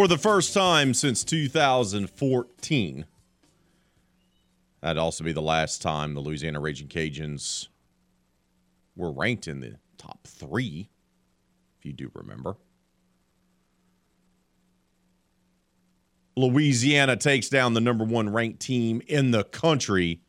[0.00, 3.04] For the first time since 2014,
[4.80, 7.68] that'd also be the last time the Louisiana Raging Cajuns
[8.96, 10.88] were ranked in the top three,
[11.78, 12.56] if you do remember.
[16.34, 20.22] Louisiana takes down the number one ranked team in the country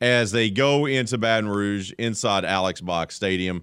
[0.00, 3.62] as they go into Baton Rouge inside Alex Box Stadium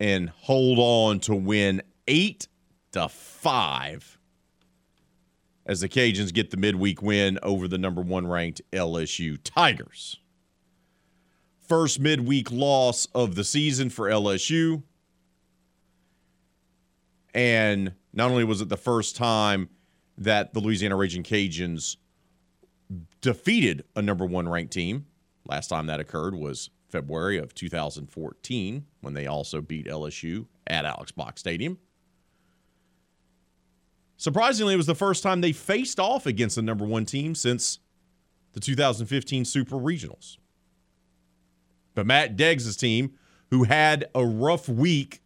[0.00, 2.48] and hold on to win eight
[2.92, 4.18] to five
[5.64, 10.18] as the Cajuns get the midweek win over the number one ranked LSU Tigers.
[11.68, 14.82] First midweek loss of the season for LSU.
[17.34, 19.68] And not only was it the first time
[20.16, 21.98] that the Louisiana Raging Cajuns
[23.20, 25.06] defeated a number one ranked team,
[25.44, 31.12] last time that occurred was February of 2014 when they also beat LSU at Alex
[31.12, 31.78] Box Stadium.
[34.18, 37.78] Surprisingly, it was the first time they faced off against the number one team since
[38.52, 40.38] the 2015 Super Regionals.
[41.94, 43.12] But Matt Deggs' team,
[43.50, 45.22] who had a rough week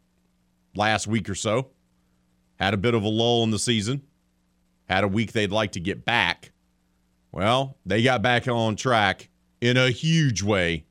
[0.76, 1.70] last week or so,
[2.56, 4.02] had a bit of a lull in the season,
[4.90, 6.52] had a week they'd like to get back.
[7.32, 9.30] Well, they got back on track
[9.62, 10.84] in a huge way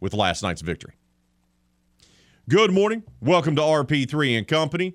[0.00, 0.94] with last night's victory.
[2.48, 3.02] Good morning.
[3.20, 4.94] Welcome to RP3 and Company.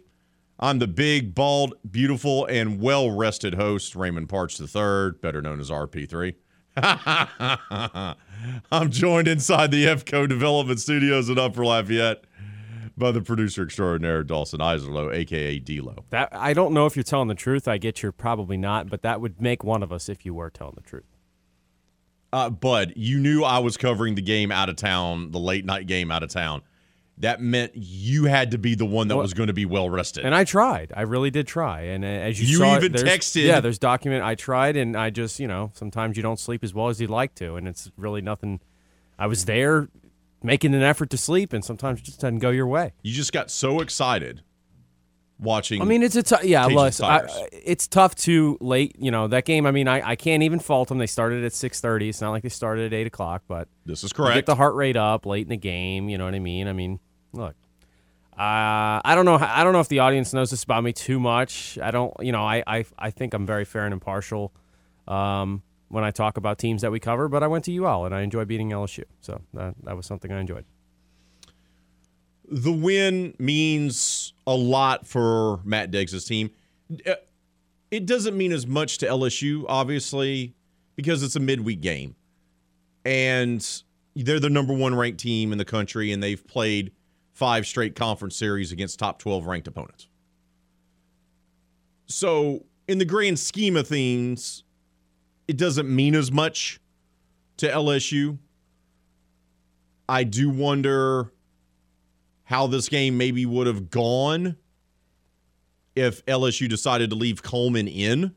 [0.59, 5.69] I'm the big, bald, beautiful, and well rested host, Raymond Partsch III, better known as
[5.69, 6.35] RP3.
[8.71, 12.25] I'm joined inside the Evco Development Studios in Upper Lafayette
[12.97, 16.03] by the producer extraordinaire, Dawson Iserlo, aka D-Lo.
[16.09, 17.67] That I don't know if you're telling the truth.
[17.67, 20.49] I get you're probably not, but that would make one of us if you were
[20.49, 21.15] telling the truth.
[22.33, 25.87] Uh, Bud, you knew I was covering the game out of town, the late night
[25.87, 26.61] game out of town
[27.19, 29.89] that meant you had to be the one that well, was going to be well
[29.89, 30.25] rested.
[30.25, 30.93] And I tried.
[30.95, 31.81] I really did try.
[31.81, 33.45] And uh, as you, you saw, even texted.
[33.45, 34.23] Yeah, there's document.
[34.23, 37.09] I tried, and I just, you know, sometimes you don't sleep as well as you'd
[37.09, 38.61] like to, and it's really nothing.
[39.17, 39.89] I was there
[40.41, 42.93] making an effort to sleep, and sometimes it just doesn't go your way.
[43.03, 44.41] You just got so excited
[45.39, 45.81] watching.
[45.81, 46.67] I mean, it's a t- yeah.
[46.67, 48.95] I, it's tough to late.
[48.97, 49.65] You know that game.
[49.65, 50.99] I mean, I, I can't even fault them.
[50.99, 52.07] They started at six thirty.
[52.07, 53.43] It's not like they started at eight o'clock.
[53.45, 54.35] But this is correct.
[54.35, 56.07] Get the heart rate up late in the game.
[56.07, 56.69] You know what I mean?
[56.69, 57.01] I mean
[57.33, 57.55] look,
[58.39, 59.35] uh, I don't know.
[59.35, 61.77] I don't know if the audience knows this about me too much.
[61.81, 62.13] I don't.
[62.21, 64.53] You know, I I, I think I'm very fair and impartial
[65.09, 67.27] um, when I talk about teams that we cover.
[67.27, 70.31] But I went to UL and I enjoy beating LSU, so that that was something
[70.31, 70.63] I enjoyed.
[72.49, 76.49] The win means a lot for Matt Deggs' team.
[77.05, 77.15] Uh,
[77.91, 80.55] it doesn't mean as much to LSU, obviously,
[80.95, 82.15] because it's a midweek game,
[83.03, 83.83] and
[84.15, 86.93] they're the number one ranked team in the country, and they've played
[87.39, 90.09] five straight conference series against top 12 ranked opponents.
[92.05, 94.63] So, in the grand scheme of things,
[95.47, 96.81] it doesn't mean as much
[97.57, 98.39] to LSU.
[100.09, 101.31] I do wonder
[102.43, 104.57] how this game maybe would have gone
[105.95, 108.35] if LSU decided to leave Coleman in.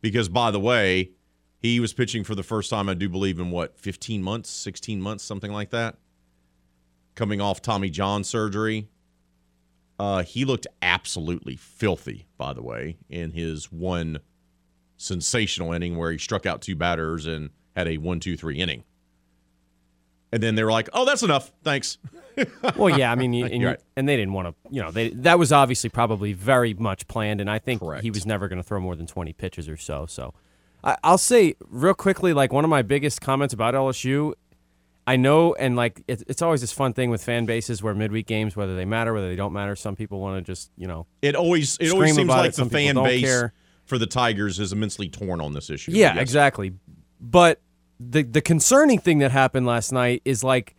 [0.00, 1.12] Because, by the way,
[1.60, 5.00] he was pitching for the first time, I do believe, in what, 15 months, 16
[5.00, 5.96] months, something like that
[7.14, 8.88] coming off Tommy John surgery.
[9.98, 14.18] Uh, he looked absolutely filthy, by the way, in his one
[14.96, 18.84] sensational inning where he struck out two batters and had a one, two, three inning.
[20.32, 21.98] And then they were like, "Oh, that's enough, thanks."
[22.76, 23.80] well, yeah, I mean, you, and, right.
[23.96, 27.40] and, they didn't want to, you know, they that was obviously probably very much planned,
[27.40, 28.02] and I think Correct.
[28.02, 30.06] he was never going to throw more than twenty pitches or so.
[30.06, 30.34] So,
[30.82, 34.34] I, I'll say real quickly, like one of my biggest comments about LSU
[35.06, 38.26] I know, and like it, it's always this fun thing with fan bases where midweek
[38.26, 41.06] games, whether they matter, whether they don't matter, some people want to just you know.
[41.20, 42.56] It always it always seems like it.
[42.56, 43.52] the fan base care.
[43.84, 45.92] for the Tigers is immensely torn on this issue.
[45.92, 46.22] Yeah, yes.
[46.22, 46.72] exactly.
[47.20, 47.60] But
[48.00, 50.74] the the concerning thing that happened last night is like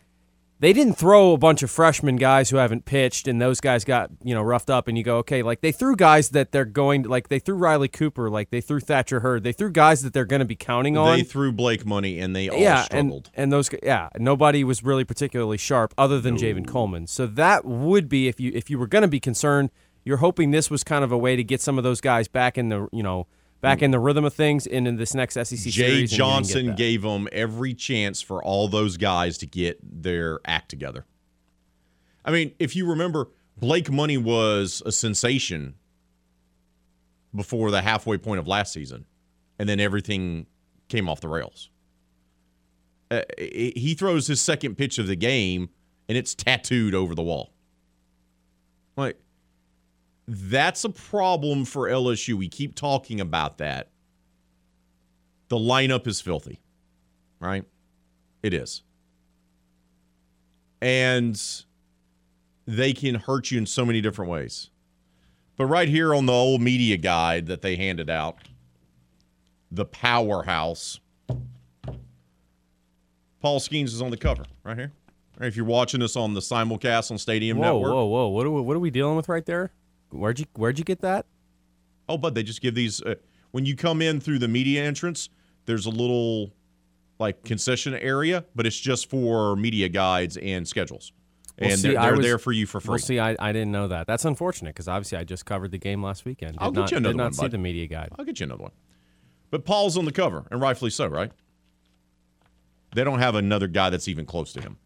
[0.58, 4.10] they didn't throw a bunch of freshman guys who haven't pitched and those guys got
[4.22, 7.02] you know roughed up and you go okay like they threw guys that they're going
[7.02, 10.12] to like they threw riley cooper like they threw thatcher hurd they threw guys that
[10.12, 11.18] they're going to be counting on.
[11.18, 13.30] They threw blake money and they all yeah struggled.
[13.34, 17.06] and, and those yeah nobody was really particularly sharp other than Javen Coleman.
[17.06, 19.70] So that would be if you if you were going to be concerned
[20.04, 22.56] you're hoping this was kind of a way to get some of those guys back
[22.56, 23.26] in the you know
[23.66, 26.06] back in the rhythm of things and in this next SEC Jay.
[26.06, 31.04] Johnson gave them every chance for all those guys to get their act together.
[32.24, 35.74] I mean, if you remember, Blake Money was a sensation
[37.34, 39.04] before the halfway point of last season,
[39.58, 40.46] and then everything
[40.88, 41.70] came off the rails.
[43.10, 45.70] Uh, he throws his second pitch of the game,
[46.08, 47.52] and it's tattooed over the wall.
[48.96, 49.18] Like,
[50.28, 52.34] that's a problem for LSU.
[52.34, 53.90] We keep talking about that.
[55.48, 56.60] The lineup is filthy,
[57.38, 57.64] right?
[58.42, 58.82] It is.
[60.80, 61.40] And
[62.66, 64.70] they can hurt you in so many different ways.
[65.56, 68.36] But right here on the old media guide that they handed out,
[69.70, 71.00] the powerhouse,
[73.40, 74.92] Paul Skenes is on the cover right here.
[75.38, 77.92] Right, if you're watching us on the simulcast on Stadium whoa, Network.
[77.92, 79.70] Whoa, whoa, what are we, what are we dealing with right there?
[80.10, 81.26] Where'd you Where'd you get that?
[82.08, 83.16] Oh, but they just give these uh,
[83.50, 85.28] when you come in through the media entrance.
[85.66, 86.52] There's a little
[87.18, 91.12] like concession area, but it's just for media guides and schedules,
[91.58, 92.90] Well, and see, they're, they're was- there for you for free.
[92.90, 94.06] Well, see, I, I didn't know that.
[94.06, 96.52] That's unfortunate because obviously I just covered the game last weekend.
[96.52, 97.50] Did I'll get not, you another did not one, see bud.
[97.50, 98.10] the media guide.
[98.18, 98.72] I'll get you another one.
[99.50, 101.32] But Paul's on the cover, and rightfully so, right?
[102.94, 104.76] They don't have another guy that's even close to him.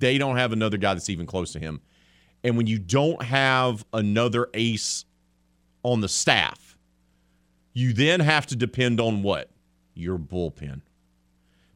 [0.00, 1.80] They don't have another guy that's even close to him.
[2.44, 5.06] And when you don't have another ace
[5.82, 6.76] on the staff,
[7.72, 9.50] you then have to depend on what?
[9.94, 10.82] Your bullpen.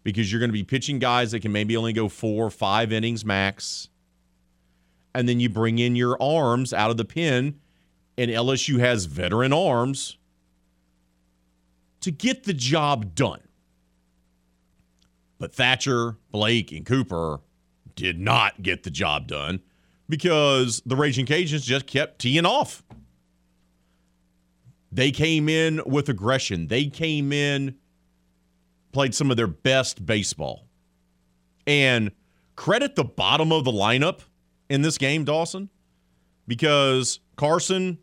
[0.05, 2.93] Because you're going to be pitching guys that can maybe only go four or five
[2.93, 3.89] innings max.
[5.15, 7.59] And then you bring in your arms out of the pen,
[8.19, 10.19] and LSU has veteran arms
[12.01, 13.41] to get the job done.
[15.39, 17.41] But Thatcher, Blake, and Cooper
[17.95, 19.61] did not get the job done
[20.09, 22.83] because the Raging Cajuns just kept teeing off.
[24.91, 26.69] They came in with aggression.
[26.69, 27.77] They came in,
[28.93, 30.67] played some of their best baseball.
[31.67, 32.11] And
[32.57, 34.21] credit the bottom of the lineup
[34.71, 35.69] in this game, Dawson,
[36.47, 37.99] because Carson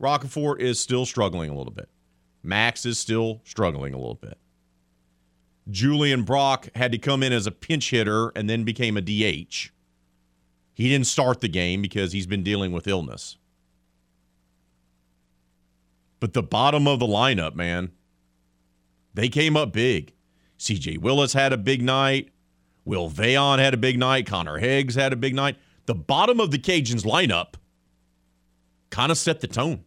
[0.00, 1.88] Roccaforte is still struggling a little bit.
[2.44, 4.38] Max is still struggling a little bit.
[5.70, 9.72] Julian Brock had to come in as a pinch hitter and then became a DH.
[10.74, 13.36] He didn't start the game because he's been dealing with illness.
[16.20, 17.90] But the bottom of the lineup, man,
[19.14, 20.12] they came up big.
[20.58, 22.30] CJ Willis had a big night.
[22.84, 24.26] Will Veillon had a big night.
[24.26, 25.56] Connor Higgs had a big night.
[25.86, 27.54] The bottom of the Cajuns lineup
[28.90, 29.84] kind of set the tone.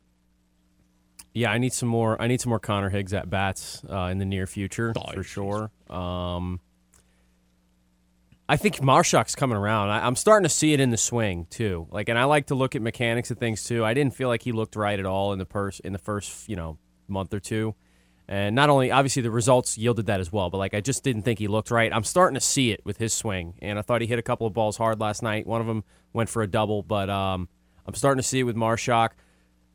[1.33, 2.21] Yeah, I need some more.
[2.21, 5.23] I need some more Connor Higgs at bats uh, in the near future Oh, for
[5.23, 5.71] sure.
[5.89, 6.59] Um,
[8.47, 9.89] I think Marusak's coming around.
[9.89, 11.88] I, I'm starting to see it in the swing too.
[11.89, 13.83] Like, and I like to look at mechanics of things too.
[13.83, 16.47] I didn't feel like he looked right at all in the pers- in the first
[16.47, 16.77] you know
[17.07, 17.75] month or two.
[18.27, 21.24] And not only obviously the results yielded that as well, but like I just didn't
[21.24, 21.92] think he looked right.
[21.94, 24.45] I'm starting to see it with his swing, and I thought he hit a couple
[24.48, 25.48] of balls hard last night.
[25.48, 25.83] One of them
[26.13, 27.50] went for a double, but um,
[27.86, 29.12] I'm starting to see it with Marusak.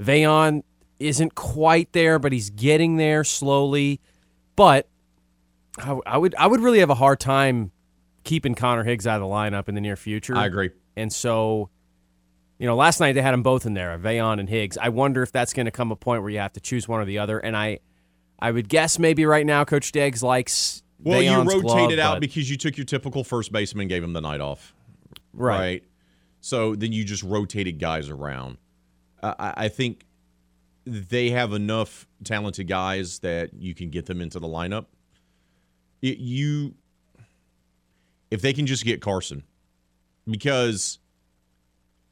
[0.01, 0.63] Veillon
[0.99, 4.01] isn't quite there, but he's getting there slowly.
[4.57, 4.89] But
[5.79, 7.73] I, I would I would really have a hard time
[8.31, 10.37] keeping Connor Higgs out of the lineup in the near future.
[10.37, 10.71] I agree.
[10.97, 11.69] And so,
[12.61, 14.79] you know, last night they had them both in there, Veillon and Higgs.
[14.79, 17.01] I wonder if that's going to come a point where you have to choose one
[17.01, 17.41] or the other.
[17.41, 17.81] And I,
[18.39, 20.85] I would guess maybe right now Coach Deggs likes.
[21.01, 24.21] Well, you rotated glove, out because you took your typical first baseman, gave him the
[24.21, 24.75] night off.
[25.33, 25.83] right.
[26.41, 28.59] So then you just rotated guys around.
[29.25, 30.07] I I, I think
[30.87, 34.87] they have enough talented guys that you can get them into the lineup.
[36.01, 36.75] It, you,
[38.31, 39.43] if they can just get Carson,
[40.27, 40.99] because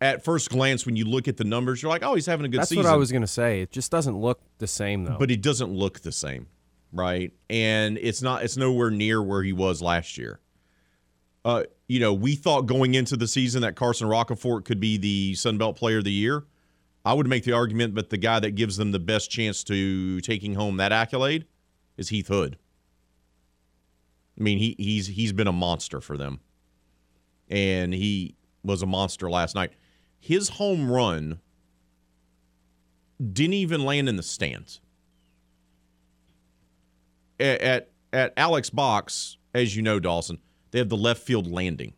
[0.01, 2.49] at first glance, when you look at the numbers, you're like, oh, he's having a
[2.49, 2.83] good That's season.
[2.83, 3.61] That's what I was going to say.
[3.61, 5.17] It just doesn't look the same though.
[5.19, 6.47] but it doesn't look the same,
[6.93, 7.33] right?
[7.51, 10.41] And it's not it's nowhere near where he was last year.
[11.45, 15.35] Uh, you know, we thought going into the season that Carson Roccaforte could be the
[15.35, 16.45] Sun Belt Player of the Year.
[17.05, 20.21] I would make the argument that the guy that gives them the best chance to
[20.21, 21.47] taking home that accolade
[21.97, 22.59] is Heath Hood.
[24.39, 26.41] I mean, he he's he's been a monster for them.
[27.49, 29.73] And he was a monster last night.
[30.21, 31.41] His home run
[33.33, 34.81] didn't even land in the stands.
[37.41, 40.39] At, at at Alex Box, as you know, Dawson,
[40.71, 41.95] they They have the left field landing.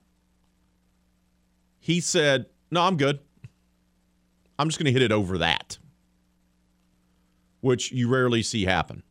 [1.79, 3.21] He said, No, I'm good.
[4.59, 5.79] I'm just going to hit it over that,
[7.61, 9.03] which you rarely see happen.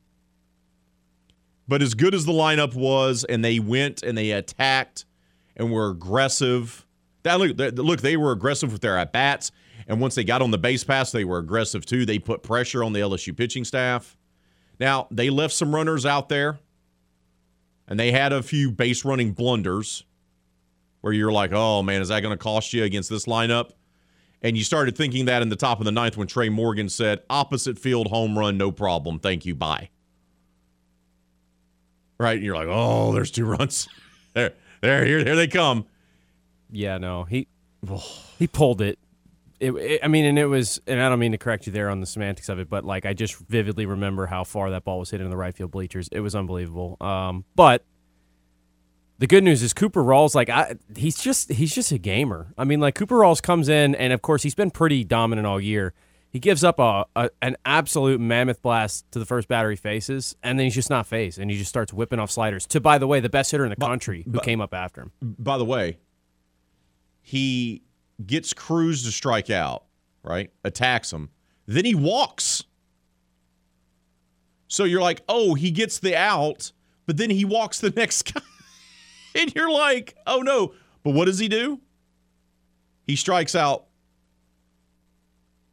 [1.70, 5.06] But as good as the lineup was, and they went and they attacked
[5.56, 6.84] and were aggressive.
[7.22, 9.52] That look, look, they were aggressive with their at bats,
[9.88, 12.08] and once they got on the base pass, they were aggressive too.
[12.08, 14.18] They put pressure on the LSU pitching staff.
[14.80, 16.58] Now they left some runners out there,
[17.88, 20.06] and they had a few base running blunders,
[21.02, 23.74] where you're like, "Oh man, is that going to cost you against this lineup?"
[24.42, 27.22] And you started thinking that in the top of the ninth when Trey Morgan said,
[27.30, 29.20] opposite field home run, no problem.
[29.20, 29.54] Thank you.
[29.54, 29.90] Bye.
[32.20, 32.36] Right?
[32.36, 33.88] And you're like, oh, there's two runs.
[34.34, 35.86] there, there, here, here they come.
[36.72, 37.48] Yeah, no, he
[38.38, 39.00] he pulled it.
[39.60, 40.02] It, it.
[40.04, 42.06] I mean, and it was, and I don't mean to correct you there on the
[42.06, 45.22] semantics of it, but like I just vividly remember how far that ball was hit
[45.22, 46.08] in the right field bleachers.
[46.12, 46.98] It was unbelievable.
[47.02, 47.84] Um, but
[49.18, 52.54] the good news is Cooper Rawls, like I, he's just he's just a gamer.
[52.58, 55.60] I mean, like Cooper Rawls comes in, and of course he's been pretty dominant all
[55.60, 55.94] year.
[56.32, 60.60] He gives up a, a an absolute mammoth blast to the first battery faces, and
[60.60, 62.68] then he's just not phased, and he just starts whipping off sliders.
[62.68, 65.12] To by the way, the best hitter in the country who came up after him.
[65.22, 65.98] By the way,
[67.22, 67.82] he
[68.26, 69.86] gets Crews to strike out,
[70.24, 70.52] right?
[70.64, 71.30] Attacks him,
[71.66, 72.64] then he walks.
[74.68, 76.72] So you're like, oh, he gets the out,
[77.08, 78.42] but then he walks the next guy.
[79.34, 80.74] and you're like, oh no.
[81.04, 81.80] But what does he do?
[83.08, 83.86] He strikes out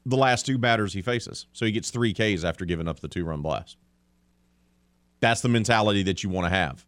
[0.07, 1.47] the last two batters he faces.
[1.53, 3.77] So he gets three Ks after giving up the two run blast.
[5.21, 6.87] That's the mentality that you want to have.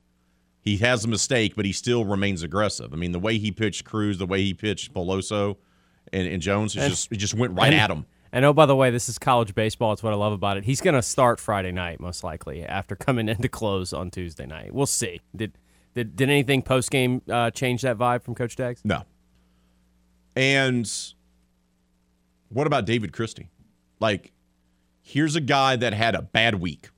[0.61, 2.93] He has a mistake, but he still remains aggressive.
[2.93, 5.57] I mean, the way he pitched Crews, the way he pitched Beloso
[6.13, 8.07] and, and Jones, it just, it just went right and, at him.
[8.33, 9.93] And oh, by the way, this is college baseball.
[9.93, 10.65] It's what I love about it.
[10.65, 14.73] He's going to start Friday night, most likely, after coming into close on Tuesday night.
[14.73, 15.21] We'll see.
[15.35, 15.59] Did
[15.95, 18.85] did, did anything post game uh, change that vibe from Coach Deggs?
[18.85, 19.05] No.
[20.37, 20.89] And
[22.49, 23.51] what about David Christie?
[24.01, 24.33] Like,
[25.03, 26.91] here's a guy that had a bad week.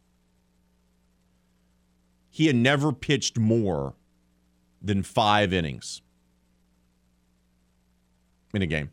[2.28, 3.94] He had never pitched more
[4.80, 6.02] than five innings
[8.54, 8.90] in a game.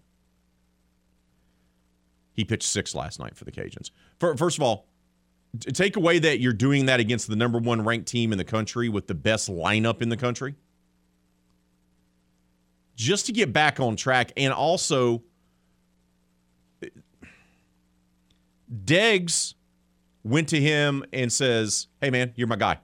[2.33, 3.91] He pitched six last night for the Cajuns.
[4.19, 4.87] First of all,
[5.73, 8.89] take away that you're doing that against the number one ranked team in the country
[8.89, 10.55] with the best lineup in the country.
[12.95, 15.23] Just to get back on track, and also,
[18.71, 19.53] Deggs
[20.24, 22.79] went to him and says, Hey, man, you're my guy.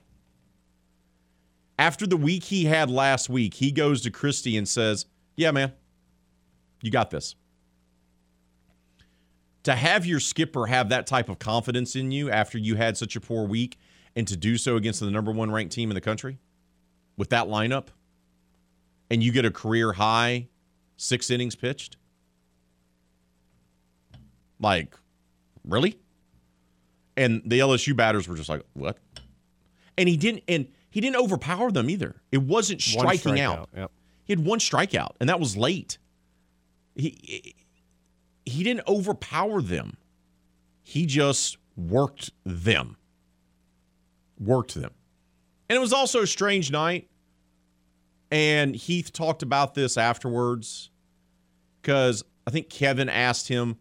[1.78, 5.74] After the week he had last week, he goes to Christie and says, Yeah, man,
[6.82, 7.36] you got this
[9.64, 13.16] to have your skipper have that type of confidence in you after you had such
[13.16, 13.78] a poor week
[14.16, 16.38] and to do so against the number one ranked team in the country
[17.18, 17.88] with that lineup
[19.10, 20.48] and you get a career high
[20.98, 21.98] six innings pitched
[24.60, 24.96] like
[25.66, 25.98] really
[27.16, 28.98] and the lsu batters were just like what
[29.98, 33.92] and he didn't and he didn't overpower them either it wasn't striking out yep.
[34.26, 35.98] he had one strikeout and that was late
[36.96, 37.56] he
[38.46, 39.98] he didn't overpower them.
[40.82, 42.98] He just worked them.
[44.40, 44.92] Worked them.
[45.70, 47.10] And it was also a strange night.
[48.32, 50.90] And Heath talked about this afterwards
[51.82, 53.78] because I think Kevin asked him,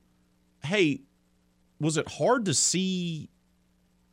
[0.62, 1.02] Hey,
[1.82, 3.28] was it hard to see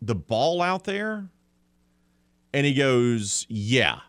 [0.01, 1.29] the ball out there?
[2.51, 3.99] And he goes, Yeah.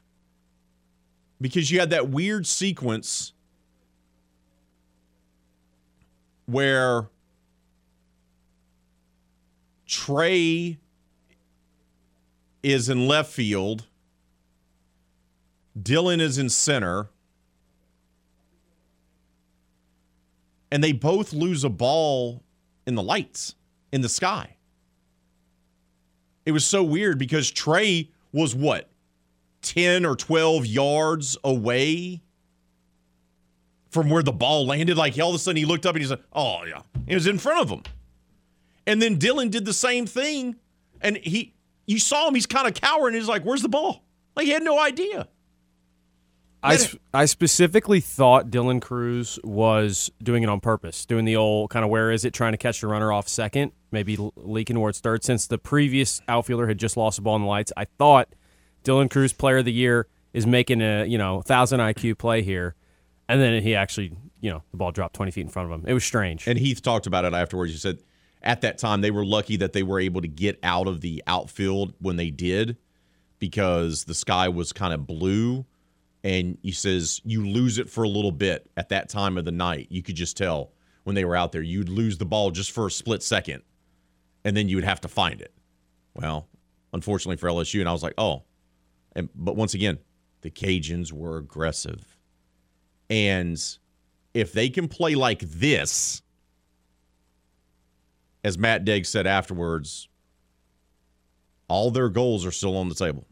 [1.41, 3.33] Because you had that weird sequence
[6.47, 7.09] where
[9.87, 10.79] Trey
[12.63, 13.87] is in left field,
[15.79, 17.09] Dylan is in center,
[20.71, 22.43] and they both lose a ball
[22.87, 23.55] in the lights
[23.93, 24.57] in the sky.
[26.47, 28.89] It was so weird because Trey was what,
[29.63, 32.23] 10 or 12 yards away
[33.91, 34.97] from where the ball landed.
[34.97, 37.27] Like all of a sudden he looked up and he said, "Oh yeah," it was
[37.27, 37.83] in front of him.
[38.87, 40.57] And then Dylan did the same thing,
[41.01, 41.55] and he,
[41.87, 42.35] you saw him.
[42.35, 43.15] He's kind of cowering.
[43.15, 45.29] He's like, "Where's the ball?" Like he had no idea.
[46.63, 46.79] I,
[47.15, 51.91] I specifically thought Dylan Crews was doing it on purpose, doing the old kind of
[51.91, 55.25] where is it, trying to catch the runner off second, maybe leaking towards third.
[55.25, 58.35] Since the previous outfielder had just lost the ball in the lights, I thought
[58.85, 62.75] Dylan Crews, Player of the Year, is making a you know thousand IQ play here
[63.31, 65.87] and then he actually, you know, the ball dropped 20 feet in front of him.
[65.87, 66.49] It was strange.
[66.49, 67.71] And Heath talked about it afterwards.
[67.71, 67.99] He said
[68.43, 71.23] at that time they were lucky that they were able to get out of the
[71.29, 72.77] outfield when they did
[73.39, 75.65] because the sky was kind of blue
[76.23, 79.53] and he says you lose it for a little bit at that time of the
[79.53, 79.87] night.
[79.91, 80.73] You could just tell
[81.05, 83.63] when they were out there, you'd lose the ball just for a split second,
[84.45, 85.53] and then you would have to find it.
[86.15, 86.49] Well,
[86.93, 88.43] unfortunately for LSU, and I was like, oh,
[89.15, 89.99] and but once again,
[90.43, 92.17] the Cajuns were aggressive,
[93.09, 93.61] and
[94.35, 96.23] if they can play like this,
[98.45, 100.09] as Matt Deggs said afterwards,
[101.69, 103.27] all their goals are still on the table.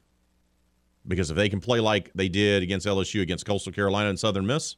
[1.08, 4.46] Because if they can play like they did against LSU, against Coastal Carolina and Southern
[4.46, 4.76] Miss,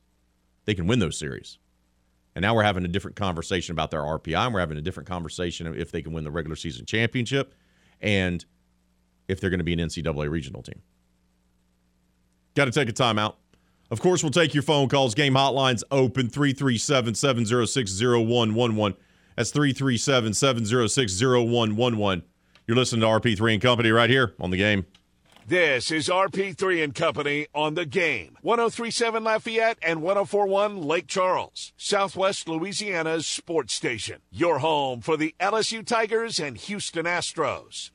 [0.65, 1.59] they can win those series.
[2.35, 5.09] And now we're having a different conversation about their RPI, and we're having a different
[5.09, 7.55] conversation if they can win the regular season championship
[8.01, 8.45] and
[9.27, 10.81] if they're going to be an NCAA regional team.
[12.55, 13.35] Got to take a timeout.
[13.91, 15.15] Of course, we'll take your phone calls.
[15.15, 18.97] Game hotlines open 337 706 0111.
[19.37, 22.23] That's 337 706 0111.
[22.67, 24.87] You're listening to RP3 and Company right here on the game.
[25.51, 28.37] This is RP3 and Company on the game.
[28.43, 34.21] 1037 Lafayette and 1041 Lake Charles, Southwest Louisiana's sports station.
[34.31, 37.91] Your home for the LSU Tigers and Houston Astros.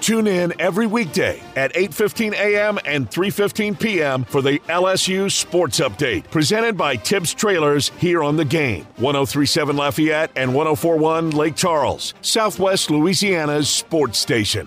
[0.00, 2.78] Tune in every weekday at 8:15 a.m.
[2.86, 4.24] and 3:15 p.m.
[4.24, 8.86] for the LSU Sports Update, presented by Tibbs Trailers here on the game.
[8.96, 14.66] 1037 Lafayette and 1041 Lake Charles, Southwest Louisiana's sports station.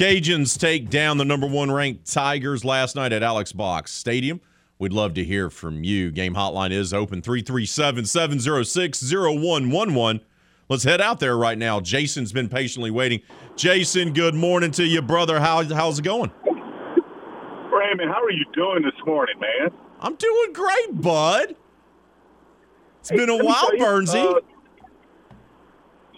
[0.00, 4.40] Cajuns take down the number one ranked Tigers last night at Alex Box Stadium.
[4.78, 6.10] We'd love to hear from you.
[6.10, 10.22] Game hotline is open 337 706 0111.
[10.70, 11.80] Let's head out there right now.
[11.80, 13.20] Jason's been patiently waiting.
[13.56, 15.38] Jason, good morning to you, brother.
[15.38, 16.32] How, how's it going?
[16.46, 19.70] Raymond, how are you doing this morning, man?
[20.00, 21.56] I'm doing great, bud.
[23.00, 24.34] It's hey, been a while, you, Bernsey.
[24.34, 24.40] Uh,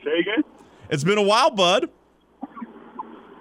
[0.05, 0.45] say again?
[0.89, 1.91] It's been a while, bud.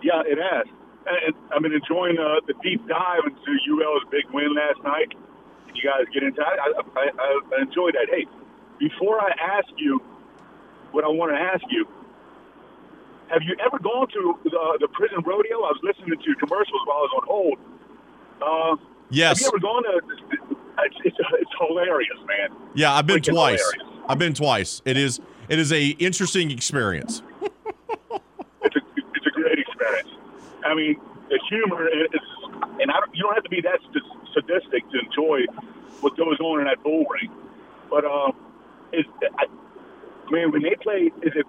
[0.01, 0.67] Yeah, it has
[1.07, 5.13] and I've been enjoying uh, the deep dive into UL's big win last night.
[5.73, 8.07] You guys get into I, I, I, I enjoyed that.
[8.09, 8.25] Hey,
[8.79, 10.01] before I ask you
[10.91, 11.87] what I want to ask you,
[13.29, 15.63] have you ever gone to the, the prison rodeo?
[15.63, 17.59] I was listening to commercials while I was on hold.
[18.41, 18.75] Uh,
[19.09, 19.39] yes.
[19.39, 20.01] Have you ever gone to?
[20.83, 22.57] It's, it's, it's hilarious, man.
[22.73, 23.61] Yeah, I've been Freaking twice.
[23.61, 24.03] Hilarious.
[24.09, 24.81] I've been twice.
[24.83, 27.21] It is it is a interesting experience.
[30.65, 30.95] I mean,
[31.29, 32.21] the humor is,
[32.79, 33.79] and I don't, you don't have to be that
[34.33, 35.45] sadistic to enjoy
[36.01, 37.31] what goes on in that bull ring.
[37.89, 38.35] But um,
[38.93, 39.05] is
[39.37, 39.45] I,
[40.29, 41.45] man, when they play, is it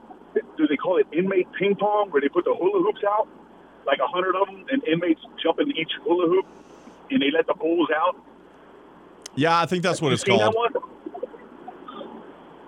[0.57, 3.29] do they call it inmate ping pong, where they put the hula hoops out,
[3.87, 6.47] like a hundred of them, and inmates jump in each hula hoop,
[7.11, 8.17] and they let the bulls out?
[9.35, 10.41] Yeah, I think that's what it's called.
[10.41, 10.83] That?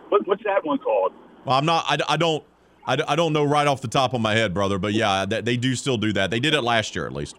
[0.09, 1.13] What, what's that one called?
[1.45, 1.85] Well, I'm not.
[1.89, 2.45] I, I don't.
[2.87, 5.41] I, I don't know right off the top of my head, brother, but yeah, they,
[5.41, 6.31] they do still do that.
[6.31, 7.37] They did it last year, at least.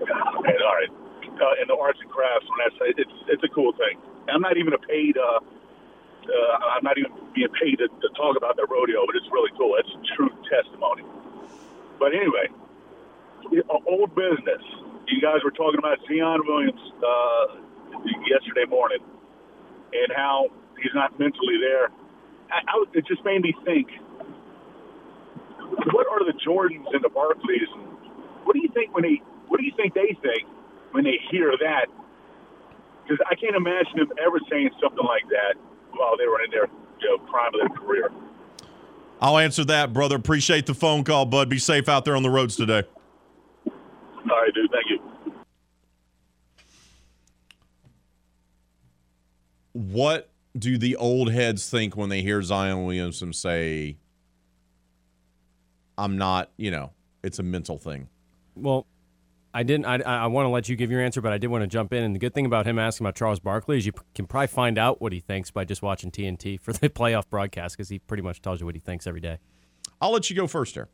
[0.00, 0.92] Okay, all right.
[1.24, 4.00] Uh, in the arts and crafts, I say it's it's a cool thing.
[4.28, 5.16] I'm not even a paid.
[5.16, 9.28] Uh, uh, I'm not even being paid to, to talk about the rodeo, but it's
[9.30, 9.76] really cool.
[9.78, 11.04] It's true testimony.
[11.98, 12.48] But anyway,
[13.86, 14.64] old business.
[15.06, 17.62] You guys were talking about Zion Williams uh,
[18.26, 18.98] yesterday morning,
[19.92, 20.48] and how
[20.82, 21.88] he's not mentally there.
[22.50, 23.88] I, I, it just made me think
[25.92, 27.70] what are the Jordans and the Barkleys?
[28.44, 29.20] What do you think when they?
[29.48, 30.48] What do you think they think
[30.92, 31.86] when they hear that?
[33.02, 35.54] Because I can't imagine them ever saying something like that
[35.92, 36.66] while they were in their
[37.00, 38.10] you know, prime of their career.
[39.20, 40.16] I'll answer that, brother.
[40.16, 41.48] Appreciate the phone call, bud.
[41.48, 42.82] Be safe out there on the roads today.
[43.66, 43.72] All
[44.26, 44.70] right, dude.
[44.70, 45.32] Thank you.
[49.72, 53.98] What do the old heads think when they hear Zion Williamson say,
[55.98, 58.08] I'm not, you know, it's a mental thing.
[58.54, 58.86] Well,
[59.54, 59.86] I didn't.
[59.86, 61.92] I, I want to let you give your answer, but I did want to jump
[61.94, 62.02] in.
[62.02, 64.76] And the good thing about him asking about Charles Barkley is you can probably find
[64.76, 68.22] out what he thinks by just watching TNT for the playoff broadcast because he pretty
[68.22, 69.38] much tells you what he thinks every day.
[70.00, 70.88] I'll let you go first there.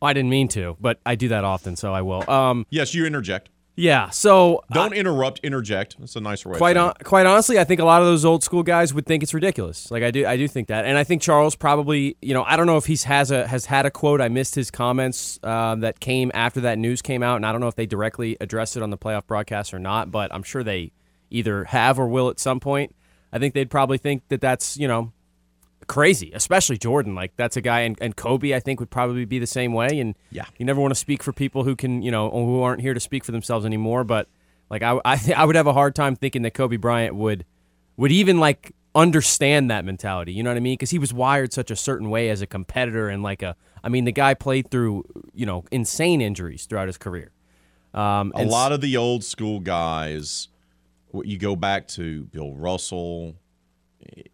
[0.00, 2.28] I didn't mean to, but I do that often, so I will.
[2.30, 3.50] Um, yes, you interject.
[3.76, 4.08] Yeah.
[4.08, 5.40] So don't uh, interrupt.
[5.40, 5.98] Interject.
[5.98, 6.56] That's a nicer way.
[6.56, 9.22] Quite on, quite honestly, I think a lot of those old school guys would think
[9.22, 9.90] it's ridiculous.
[9.90, 12.56] Like I do, I do think that, and I think Charles probably, you know, I
[12.56, 14.22] don't know if he's has a has had a quote.
[14.22, 17.60] I missed his comments uh, that came after that news came out, and I don't
[17.60, 20.10] know if they directly addressed it on the playoff broadcast or not.
[20.10, 20.92] But I'm sure they
[21.30, 22.94] either have or will at some point.
[23.30, 25.12] I think they'd probably think that that's you know
[25.86, 27.14] crazy, especially Jordan.
[27.14, 29.98] Like that's a guy, and, and Kobe, I think, would probably be the same way.
[30.00, 32.80] And yeah, you never want to speak for people who can, you know, who aren't
[32.80, 34.04] here to speak for themselves anymore.
[34.04, 34.28] But
[34.70, 37.44] like I, I, I would have a hard time thinking that Kobe Bryant would
[37.96, 40.32] would even like understand that mentality.
[40.32, 40.74] You know what I mean?
[40.74, 43.56] Because he was wired such a certain way as a competitor and like a.
[43.84, 47.32] I mean, the guy played through you know insane injuries throughout his career.
[47.94, 50.48] Um, a lot of the old school guys,
[51.24, 53.36] you go back to Bill Russell,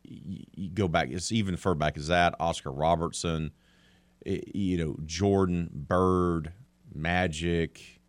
[0.04, 3.52] you go back, it's even further back as that, Oscar Robertson,
[4.24, 6.52] you know, Jordan, Bird,
[6.94, 8.00] Magic,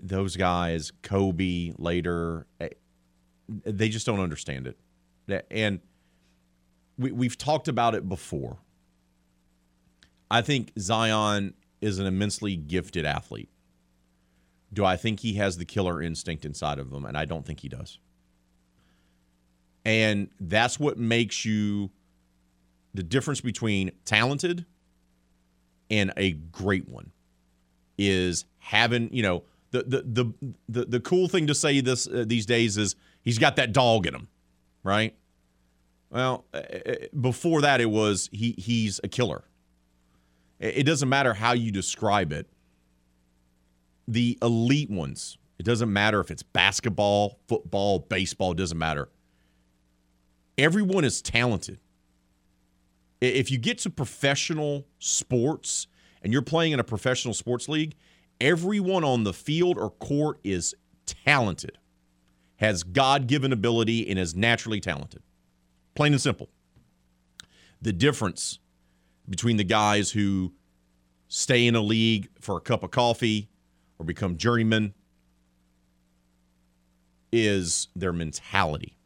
[0.00, 2.68] those guys, Kobe later, eh,
[3.48, 5.46] they just don't understand it.
[5.50, 5.80] And
[6.98, 8.58] we, we've talked about it before.
[10.30, 13.50] I think Zion is an immensely gifted athlete.
[14.72, 17.04] Do I think he has the killer instinct inside of him?
[17.04, 17.98] And I don't think he does.
[19.84, 21.90] And that's what makes you
[22.94, 24.64] the difference between talented
[25.90, 27.10] and a great one
[27.98, 29.42] is having, you know,
[29.72, 33.38] the the the the, the cool thing to say this uh, these days is he's
[33.38, 34.28] got that dog in him,
[34.84, 35.14] right?
[36.10, 39.44] Well, uh, uh before that it was he he's a killer.
[40.60, 42.48] It doesn't matter how you describe it
[44.06, 49.08] the elite ones, it doesn't matter if it's basketball, football, baseball, it doesn't matter.
[50.56, 51.80] Everyone is talented.
[53.20, 55.86] If you get to professional sports
[56.22, 57.94] and you're playing in a professional sports league,
[58.40, 60.74] everyone on the field or court is
[61.06, 61.78] talented,
[62.56, 65.22] has God given ability, and is naturally talented.
[65.94, 66.48] Plain and simple.
[67.82, 68.58] The difference
[69.28, 70.52] between the guys who
[71.28, 73.48] stay in a league for a cup of coffee
[73.98, 74.94] or become journeymen
[77.32, 78.96] is their mentality,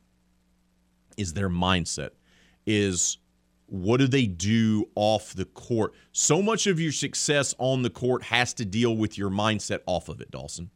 [1.18, 2.10] is their mindset,
[2.66, 3.18] is
[3.66, 5.92] what do they do off the court?
[6.12, 10.08] So much of your success on the court has to deal with your mindset off
[10.08, 10.70] of it, Dawson.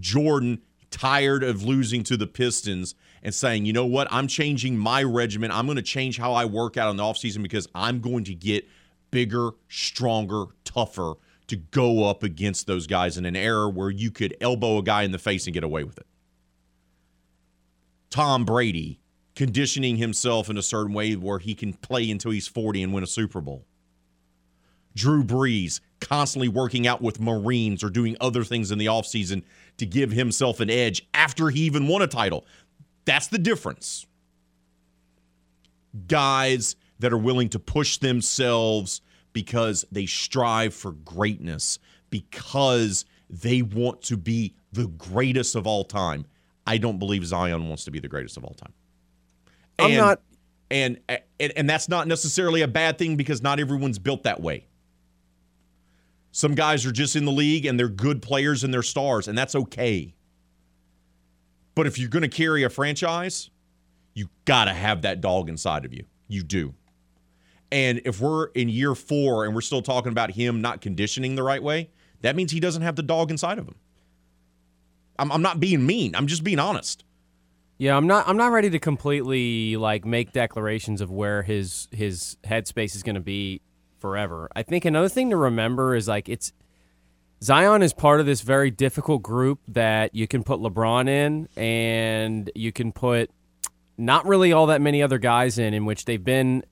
[0.00, 5.02] Jordan, tired of losing to the Pistons and saying, you know what, I'm changing my
[5.02, 5.50] regimen.
[5.50, 8.34] I'm going to change how I work out in the offseason because I'm going to
[8.34, 8.68] get
[9.10, 11.14] bigger, stronger, tougher
[11.48, 15.02] to go up against those guys in an era where you could elbow a guy
[15.02, 16.06] in the face and get away with it.
[18.12, 19.00] Tom Brady
[19.34, 23.02] conditioning himself in a certain way where he can play until he's 40 and win
[23.02, 23.64] a Super Bowl.
[24.94, 29.42] Drew Brees constantly working out with Marines or doing other things in the offseason
[29.78, 32.44] to give himself an edge after he even won a title.
[33.06, 34.06] That's the difference.
[36.06, 39.00] Guys that are willing to push themselves
[39.32, 41.78] because they strive for greatness,
[42.10, 46.26] because they want to be the greatest of all time.
[46.66, 48.72] I don't believe Zion wants to be the greatest of all time.
[49.78, 50.20] And, I'm not
[50.70, 54.66] and, and and that's not necessarily a bad thing because not everyone's built that way.
[56.30, 59.36] Some guys are just in the league and they're good players and they're stars and
[59.36, 60.14] that's okay.
[61.74, 63.50] But if you're going to carry a franchise,
[64.14, 66.04] you got to have that dog inside of you.
[66.28, 66.74] You do.
[67.70, 71.42] And if we're in year four and we're still talking about him not conditioning the
[71.42, 73.74] right way, that means he doesn't have the dog inside of him.
[75.22, 76.14] I'm, I'm not being mean.
[76.14, 77.04] I'm just being honest.
[77.78, 78.28] Yeah, I'm not.
[78.28, 83.14] I'm not ready to completely like make declarations of where his his headspace is going
[83.14, 83.60] to be
[83.98, 84.50] forever.
[84.54, 86.52] I think another thing to remember is like it's
[87.42, 92.50] Zion is part of this very difficult group that you can put LeBron in, and
[92.54, 93.30] you can put
[93.98, 96.64] not really all that many other guys in, in which they've been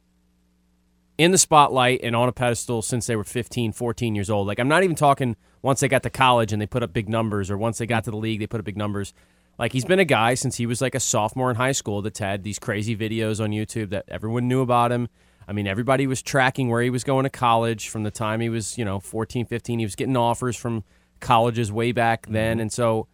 [1.18, 4.46] in the spotlight and on a pedestal since they were 15, 14 years old.
[4.46, 7.08] Like, I'm not even talking once they got to college and they put up big
[7.08, 9.12] numbers, or once they got to the league, they put up big numbers.
[9.58, 12.18] Like, he's been a guy since he was like a sophomore in high school that's
[12.18, 15.08] had these crazy videos on YouTube that everyone knew about him.
[15.46, 18.48] I mean, everybody was tracking where he was going to college from the time he
[18.48, 19.78] was, you know, 14, 15.
[19.78, 20.84] He was getting offers from
[21.18, 22.54] colleges way back then.
[22.54, 22.60] Mm-hmm.
[22.62, 23.08] And so,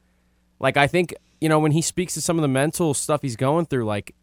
[0.60, 3.36] like, I think, you know, when he speaks to some of the mental stuff he's
[3.36, 4.14] going through, like,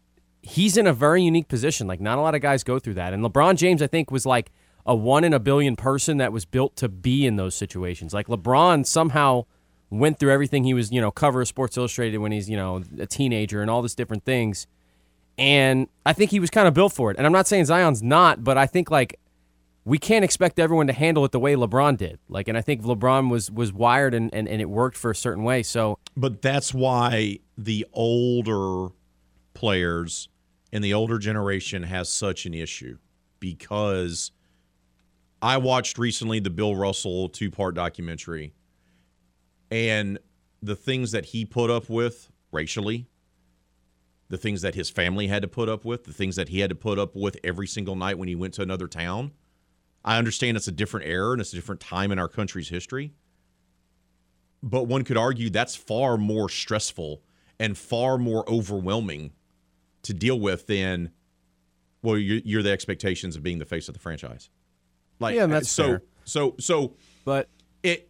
[0.44, 1.88] he's in a very unique position.
[1.88, 3.14] Like not a lot of guys go through that.
[3.14, 4.52] And LeBron James, I think, was like
[4.86, 8.14] a one in a billion person that was built to be in those situations.
[8.14, 9.46] Like LeBron somehow
[9.90, 12.84] went through everything he was, you know, cover of Sports Illustrated when he's, you know,
[13.00, 14.68] a teenager and all these different things.
[15.38, 17.18] And I think he was kind of built for it.
[17.18, 19.20] And I'm not saying Zion's not, but I think like
[19.86, 22.20] we can't expect everyone to handle it the way LeBron did.
[22.30, 25.16] Like, and I think LeBron was was wired and, and, and it worked for a
[25.16, 25.64] certain way.
[25.64, 28.94] So, but that's why the older
[29.54, 30.30] players
[30.72, 32.98] and the older generation has such an issue
[33.40, 34.32] because
[35.44, 38.54] I watched recently the Bill Russell two part documentary
[39.70, 40.18] and
[40.62, 43.08] the things that he put up with racially,
[44.30, 46.70] the things that his family had to put up with, the things that he had
[46.70, 49.34] to put up with every single night when he went to another town.
[50.06, 53.12] I understand it's a different era and it's a different time in our country's history.
[54.62, 57.22] But one could argue that's far more stressful
[57.60, 59.34] and far more overwhelming
[60.04, 61.12] to deal with than
[62.02, 64.50] well, you're, you're the expectations of being the face of the franchise.
[65.24, 65.84] Like, yeah, that's so.
[65.84, 66.02] Fair.
[66.26, 66.94] So, so,
[67.26, 67.50] but
[67.82, 68.10] it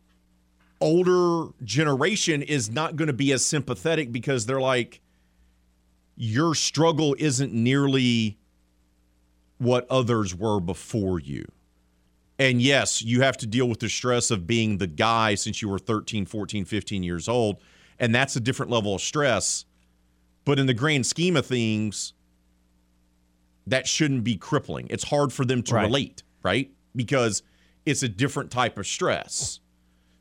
[0.82, 5.02] older generation is not going to be as sympathetic because they're like,
[6.16, 8.38] your struggle isn't nearly
[9.58, 11.46] what others were before you.
[12.38, 15.70] And yes, you have to deal with the stress of being the guy since you
[15.70, 17.58] were 13, 14, 15 years old.
[18.00, 19.66] And that's a different level of stress.
[20.46, 22.14] But in the grand scheme of things,
[23.68, 24.88] that shouldn't be crippling.
[24.90, 25.84] It's hard for them to right.
[25.86, 26.72] relate, right?
[26.96, 27.44] Because
[27.86, 29.60] it's a different type of stress.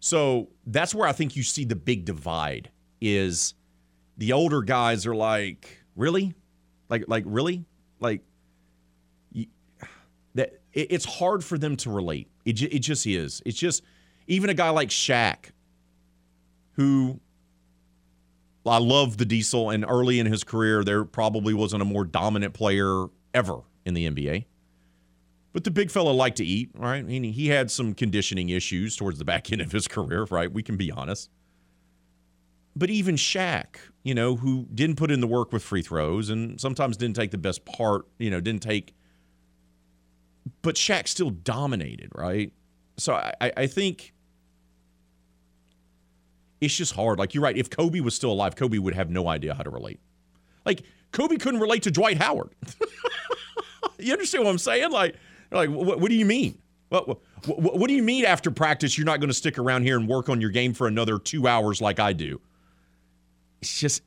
[0.01, 3.55] So that's where I think you see the big divide is
[4.17, 6.35] the older guys are like, really?
[6.89, 7.65] Like like really?
[8.01, 8.23] Like
[10.35, 12.29] that it's hard for them to relate.
[12.45, 13.43] It it just is.
[13.47, 13.83] It's just
[14.27, 15.51] even a guy like Shaq
[16.73, 17.21] who
[18.67, 22.55] I love the diesel and early in his career there probably wasn't a more dominant
[22.55, 24.47] player ever in the NBA.
[25.53, 27.07] But the big fella liked to eat, right?
[27.07, 30.51] He had some conditioning issues towards the back end of his career, right?
[30.51, 31.31] We can be honest.
[32.75, 36.59] But even Shaq, you know, who didn't put in the work with free throws and
[36.59, 38.95] sometimes didn't take the best part, you know, didn't take.
[40.63, 42.53] But Shaq still dominated, right?
[42.97, 44.15] So I, I think
[46.63, 47.19] it's just hard.
[47.19, 47.57] Like you're right.
[47.57, 50.01] If Kobe was still alive, Kobe would have no idea how to relate.
[50.65, 52.55] Like Kobe couldn't relate to Dwight Howard.
[53.99, 54.91] you understand what I'm saying?
[54.91, 55.17] Like,
[55.53, 56.59] like what, what do you mean?
[56.89, 59.97] What, what, what do you mean after practice you're not going to stick around here
[59.99, 62.41] and work on your game for another two hours like I do?
[63.63, 64.03] It's just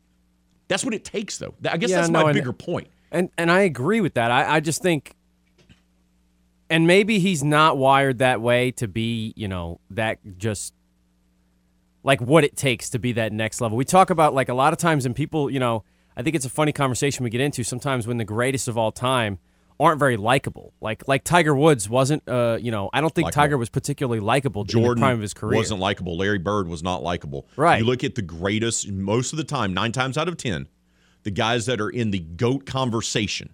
[0.67, 1.53] that's what it takes, though.
[1.69, 2.87] I guess yeah, that's no, my bigger point.
[3.11, 4.31] And and I agree with that.
[4.31, 5.15] I, I just think,
[6.69, 10.73] and maybe he's not wired that way to be, you know, that just
[12.03, 13.77] like what it takes to be that next level.
[13.77, 15.83] We talk about like a lot of times, and people, you know,
[16.17, 18.91] I think it's a funny conversation we get into sometimes when the greatest of all
[18.91, 19.39] time
[19.79, 20.73] aren't very likable.
[20.81, 22.27] Like like Tiger Woods wasn't.
[22.27, 23.41] Uh, you know, I don't think likable.
[23.41, 25.57] Tiger was particularly likable during Jordan the prime of his career.
[25.57, 26.17] Wasn't likable.
[26.17, 27.47] Larry Bird was not likable.
[27.55, 27.79] Right.
[27.79, 28.89] You look at the greatest.
[28.91, 30.67] Most of the time, nine times out of ten,
[31.23, 33.53] the guys that are in the goat conversation.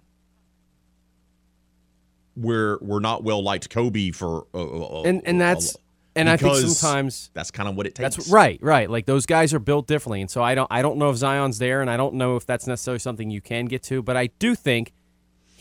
[2.35, 3.69] We're we're not well liked.
[3.69, 5.75] Kobe for uh, uh, uh and and that's
[6.15, 8.15] and I think sometimes that's kind of what it takes.
[8.15, 8.89] That's right, right.
[8.89, 11.57] Like those guys are built differently, and so I don't I don't know if Zion's
[11.59, 14.27] there, and I don't know if that's necessarily something you can get to, but I
[14.27, 14.93] do think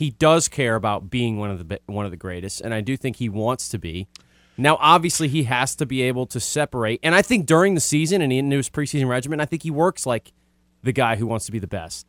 [0.01, 2.97] he does care about being one of the one of the greatest, and I do
[2.97, 4.09] think he wants to be.
[4.57, 8.23] Now, obviously, he has to be able to separate, and I think during the season
[8.23, 10.33] and in his preseason regimen, I think he works like
[10.83, 12.07] the guy who wants to be the best.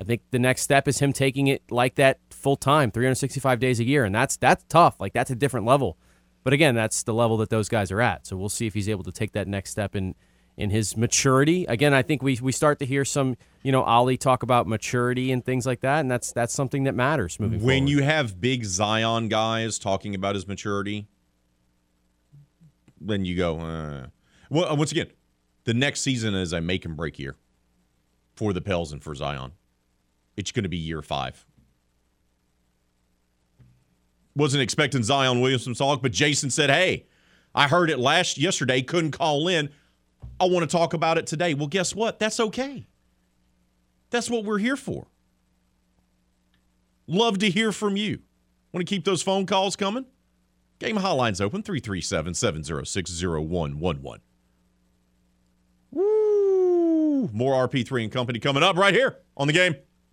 [0.00, 3.78] I think the next step is him taking it like that full time, 365 days
[3.78, 4.98] a year, and that's that's tough.
[4.98, 5.98] Like that's a different level.
[6.44, 8.26] But again, that's the level that those guys are at.
[8.26, 10.14] So we'll see if he's able to take that next step in
[10.56, 11.64] in his maturity.
[11.66, 15.32] Again, I think we we start to hear some, you know, Ali talk about maturity
[15.32, 17.90] and things like that, and that's that's something that matters moving when forward.
[17.90, 21.08] you have big Zion guys talking about his maturity,
[23.00, 24.06] then you go, uh.
[24.48, 25.08] well, uh, once again,
[25.64, 27.36] the next season is a make and break year
[28.34, 29.52] for the Pels and for Zion.
[30.36, 31.44] It's going to be year five.
[34.36, 37.06] Wasn't expecting Zion Williamson talk, but Jason said, "Hey,
[37.54, 38.82] I heard it last yesterday.
[38.82, 39.70] Couldn't call in.
[40.40, 41.54] I want to talk about it today.
[41.54, 42.18] Well, guess what?
[42.18, 42.86] That's okay.
[44.10, 45.06] That's what we're here for.
[47.06, 48.20] Love to hear from you.
[48.72, 50.06] Want to keep those phone calls coming?
[50.78, 54.20] Game hotline's open 337 706 0111.
[55.92, 57.30] Woo!
[57.32, 59.76] More RP3 and Company coming up right here on the game.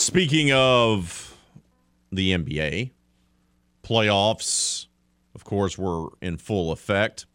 [0.00, 1.36] Speaking of
[2.10, 2.92] the NBA,
[3.82, 4.86] playoffs,
[5.34, 7.26] of course, were in full effect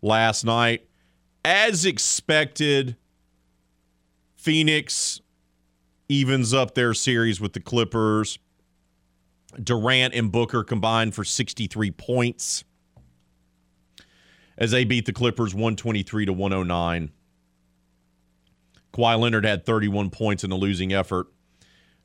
[0.00, 0.86] last night.
[1.44, 2.96] As expected,
[4.36, 5.20] Phoenix
[6.08, 8.38] evens up their series with the Clippers.
[9.60, 12.62] Durant and Booker combined for 63 points
[14.56, 17.10] as they beat the Clippers 123 to 109.
[18.92, 21.26] Kawhi Leonard had 31 points in a losing effort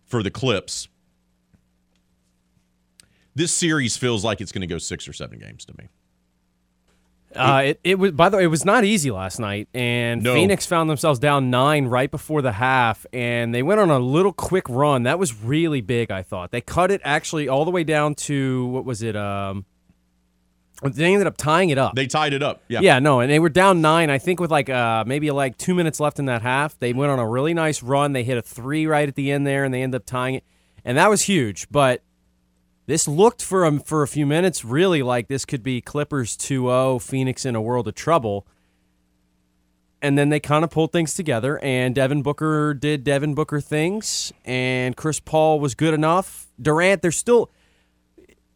[0.05, 0.87] for the Clips.
[3.35, 5.89] This series feels like it's going to go six or seven games to me.
[7.35, 10.35] Uh, it, it was by the way, it was not easy last night, and No.
[10.35, 14.33] Phoenix found themselves down nine right before the half, and they went on a little
[14.33, 15.01] quick run.
[15.03, 16.11] That was really big.
[16.11, 19.15] I thought they cut it actually all the way down to what was it?
[19.15, 19.65] Um,
[20.81, 21.95] they ended up tying it up.
[21.95, 22.61] They tied it up.
[22.67, 22.81] Yeah.
[22.81, 24.09] Yeah, no, and they were down nine.
[24.09, 27.11] I think with like uh, maybe like two minutes left in that half, they went
[27.11, 28.13] on a really nice run.
[28.13, 30.43] They hit a three right at the end there, and they end up tying it,
[30.83, 31.67] and that was huge.
[31.71, 32.01] But
[32.85, 37.01] this looked for a, for a few minutes really like this could be Clippers 2-0,
[37.01, 38.45] Phoenix in a world of trouble.
[40.01, 44.33] And then they kind of pulled things together, and Devin Booker did Devin Booker things,
[44.43, 46.47] and Chris Paul was good enough.
[46.61, 47.49] Durant, they're still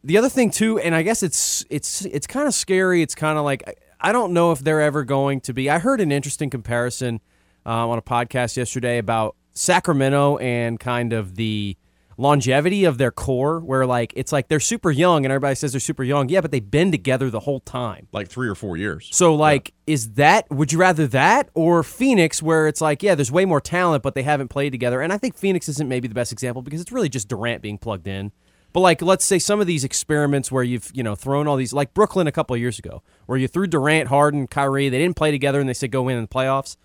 [0.08, 3.02] the other thing too, and I guess it's it's it's kind of scary.
[3.02, 5.68] It's kind of like I- I don't know if they're ever going to be.
[5.68, 7.20] I heard an interesting comparison
[7.66, 11.76] uh, on a podcast yesterday about Sacramento and kind of the
[12.16, 15.80] longevity of their core, where like it's like they're super young, and everybody says they're
[15.80, 16.28] super young.
[16.28, 18.06] Yeah, but they've been together the whole time.
[18.12, 19.08] Like three or four years.
[19.12, 23.32] So like, is that would you rather that or Phoenix, where it's like, yeah, there's
[23.32, 25.00] way more talent, but they haven't played together?
[25.00, 27.78] And I think Phoenix isn't maybe the best example because it's really just Durant being
[27.78, 28.30] plugged in.
[28.72, 31.72] But like, let's say some of these experiments where you've you know thrown all these,
[31.72, 35.16] like Brooklyn a couple of years ago, where you threw Durant, Harden, Kyrie, they didn't
[35.16, 36.76] play together, and they said go win in the playoffs.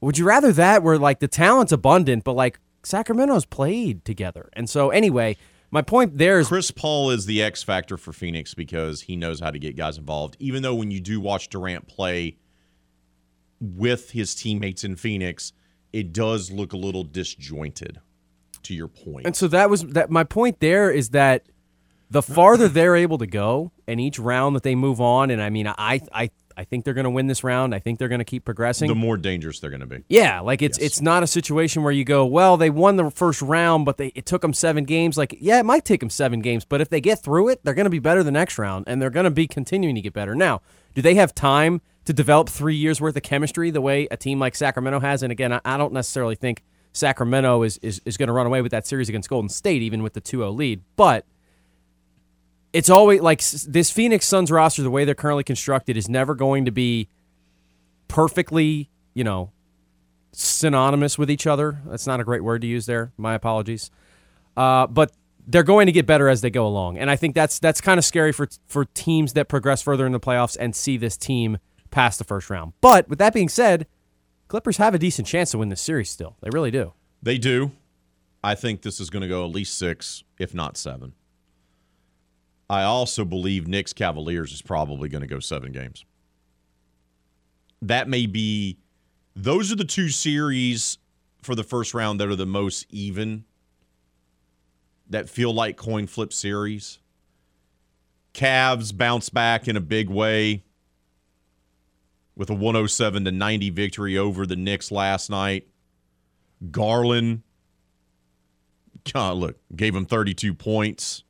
[0.00, 4.68] Would you rather that where like the talent's abundant, but like Sacramento's played together, and
[4.68, 5.36] so anyway,
[5.70, 9.40] my point there is Chris Paul is the X factor for Phoenix because he knows
[9.40, 10.36] how to get guys involved.
[10.38, 12.36] Even though when you do watch Durant play
[13.60, 15.52] with his teammates in Phoenix,
[15.92, 18.00] it does look a little disjointed.
[18.64, 20.10] To your point, And so that was that.
[20.10, 21.46] My point there is that
[22.10, 25.50] the farther they're able to go, and each round that they move on, and I
[25.50, 27.74] mean, I I I think they're going to win this round.
[27.74, 28.86] I think they're going to keep progressing.
[28.88, 30.04] the more dangerous they're going to be.
[30.08, 30.86] yeah, like it's Yes.
[30.86, 34.08] it's not a situation where you go, well, they won the first round, but they
[34.14, 35.16] it took them seven games.
[35.16, 37.74] Like, yeah, it might take them seven games, but if they get through it, they're
[37.74, 40.12] going to be better the next round, and they're going to be continuing to get
[40.12, 40.34] better.
[40.34, 40.60] Now,
[40.94, 44.38] do they have time to develop three years worth of chemistry the way a team
[44.38, 45.22] like Sacramento has?
[45.22, 48.62] And again, I, I don't necessarily think Sacramento is is, is going to run away
[48.62, 51.24] with that series against Golden State, even with the 2-0 lead, but
[52.72, 56.64] it's always like this Phoenix Suns roster, the way they're currently constructed, is never going
[56.64, 57.08] to be
[58.08, 59.50] perfectly, you know,
[60.32, 61.80] synonymous with each other.
[61.86, 63.12] That's not a great word to use there.
[63.16, 63.90] My apologies.
[64.56, 65.12] Uh, but
[65.46, 67.98] they're going to get better as they go along, and I think that's that's kind
[67.98, 71.58] of scary for for teams that progress further in the playoffs and see this team
[71.90, 72.72] past the first round.
[72.80, 73.86] But with that being said,
[74.52, 76.10] Clippers have a decent chance to win this series.
[76.10, 76.92] Still, they really do.
[77.22, 77.72] They do.
[78.44, 81.14] I think this is going to go at least six, if not seven.
[82.68, 86.04] I also believe Knicks Cavaliers is probably going to go seven games.
[87.80, 88.76] That may be,
[89.34, 90.98] those are the two series
[91.40, 93.46] for the first round that are the most even,
[95.08, 96.98] that feel like coin flip series.
[98.34, 100.62] Cavs bounce back in a big way
[102.36, 105.68] with a 107 to 90 victory over the Knicks last night.
[106.70, 107.42] Garland,
[109.12, 111.24] God, look, gave him 32 points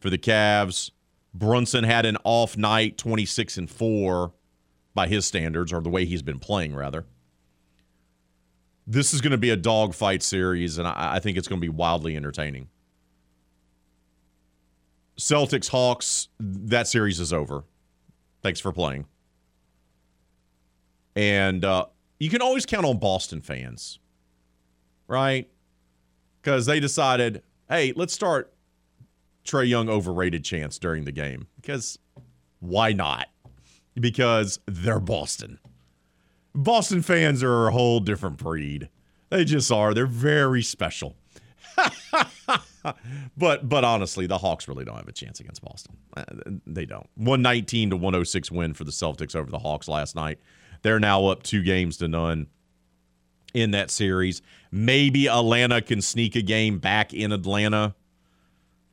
[0.00, 0.90] for the Cavs.
[1.34, 4.32] Brunson had an off night, 26 and 4
[4.94, 7.04] by his standards, or the way he's been playing, rather.
[8.86, 11.64] This is going to be a dogfight series, and I, I think it's going to
[11.64, 12.68] be wildly entertaining.
[15.18, 17.64] Celtics Hawks, that series is over.
[18.42, 19.06] Thanks for playing.
[21.18, 21.86] And uh,
[22.20, 23.98] you can always count on Boston fans,
[25.08, 25.50] right?
[26.40, 28.54] Because they decided, hey, let's start
[29.44, 31.48] Trae Young overrated chance during the game.
[31.60, 31.98] Because
[32.60, 33.26] why not?
[33.96, 35.58] Because they're Boston.
[36.54, 38.88] Boston fans are a whole different breed.
[39.28, 39.94] They just are.
[39.94, 41.16] They're very special.
[43.36, 45.96] but but honestly, the Hawks really don't have a chance against Boston.
[46.16, 46.24] Uh,
[46.64, 47.08] They don't.
[47.16, 50.38] 119 to 106 win for the Celtics over the Hawks last night.
[50.82, 52.48] They're now up two games to none
[53.54, 54.42] in that series.
[54.70, 57.94] Maybe Atlanta can sneak a game back in Atlanta,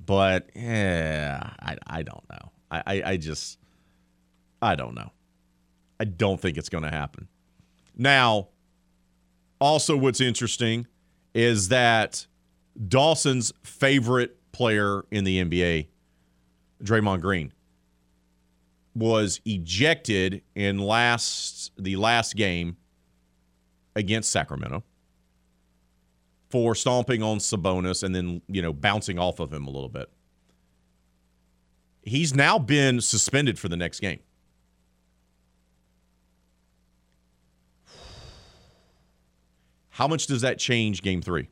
[0.03, 2.51] but yeah, I, I don't know.
[2.71, 3.59] I, I, I just
[4.61, 5.11] I don't know.
[5.99, 7.27] I don't think it's going to happen.
[7.95, 8.49] Now,
[9.59, 10.87] also, what's interesting
[11.33, 12.27] is that
[12.87, 15.87] Dawson's favorite player in the NBA,
[16.83, 17.53] Draymond Green,
[18.95, 22.77] was ejected in last the last game
[23.95, 24.83] against Sacramento
[26.49, 30.09] for stomping on Sabonis and then, you know, bouncing off of him a little bit.
[32.01, 34.19] He's now been suspended for the next game.
[39.89, 41.49] How much does that change game 3?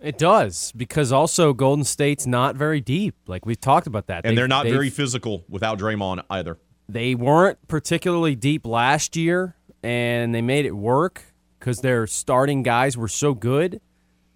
[0.00, 3.16] It does because also Golden State's not very deep.
[3.26, 6.58] Like we've talked about that, And They've- they're not very physical without Draymond either.
[6.88, 11.22] they weren't particularly deep last year, and they made it work
[11.58, 13.80] because their starting guys were so good.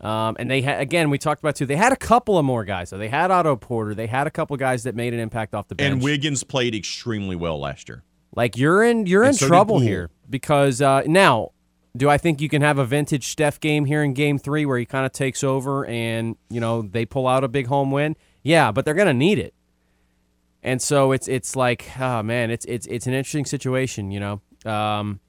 [0.00, 1.64] Um, and they had again, we talked about too.
[1.64, 2.88] They had a couple of more guys.
[2.88, 3.94] So they had Otto Porter.
[3.94, 5.92] They had a couple guys that made an impact off the bench.
[5.92, 8.02] And Wiggins played extremely well last year.
[8.34, 11.52] Like you're in you're and in so trouble here because uh, now,
[11.96, 14.78] do I think you can have a vintage Steph game here in Game Three where
[14.78, 18.16] he kind of takes over and you know they pull out a big home win?
[18.42, 19.54] Yeah, but they're gonna need it.
[20.62, 24.40] And so it's it's like, oh man, it's it's it's an interesting situation, you know.
[24.70, 25.20] Um,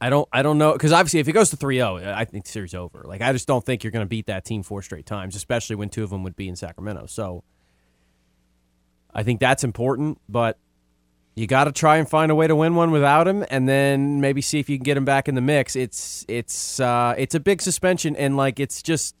[0.00, 2.50] I don't I don't know because obviously if it goes to 3-0, I think the
[2.50, 3.02] series over.
[3.04, 5.76] Like I just don't think you're going to beat that team four straight times, especially
[5.76, 7.06] when two of them would be in Sacramento.
[7.06, 7.42] So
[9.12, 10.58] I think that's important, but
[11.38, 14.20] you got to try and find a way to win one without him, and then
[14.20, 15.76] maybe see if you can get him back in the mix.
[15.76, 19.14] It's it's uh, it's a big suspension, and like it's just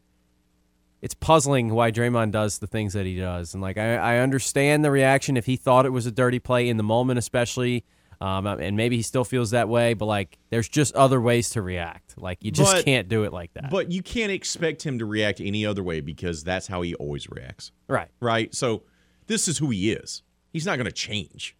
[1.00, 4.84] it's puzzling why Draymond does the things that he does, and like I, I understand
[4.84, 7.84] the reaction if he thought it was a dirty play in the moment, especially
[8.20, 11.62] um, and maybe he still feels that way, but like there's just other ways to
[11.62, 12.18] react.
[12.18, 13.70] Like you just but, can't do it like that.
[13.70, 17.30] But you can't expect him to react any other way because that's how he always
[17.30, 17.70] reacts.
[17.86, 18.08] Right.
[18.18, 18.52] Right.
[18.54, 18.82] So
[19.28, 20.22] this is who he is.
[20.52, 21.56] He's not going to change.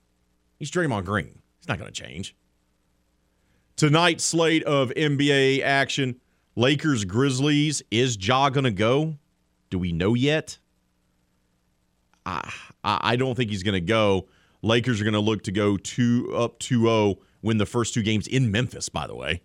[0.59, 1.41] He's Draymond Green.
[1.59, 2.35] He's not going to change.
[3.77, 6.21] Tonight's slate of NBA action
[6.57, 7.83] Lakers Grizzlies.
[7.91, 9.17] Is Ja going to go?
[9.71, 10.59] Do we know yet?
[12.27, 12.51] I,
[12.85, 14.29] I don't think he's going to go.
[14.63, 18.27] Lakers are going to look to go two up 2-0, win the first two games
[18.27, 18.89] in Memphis.
[18.89, 19.43] By the way,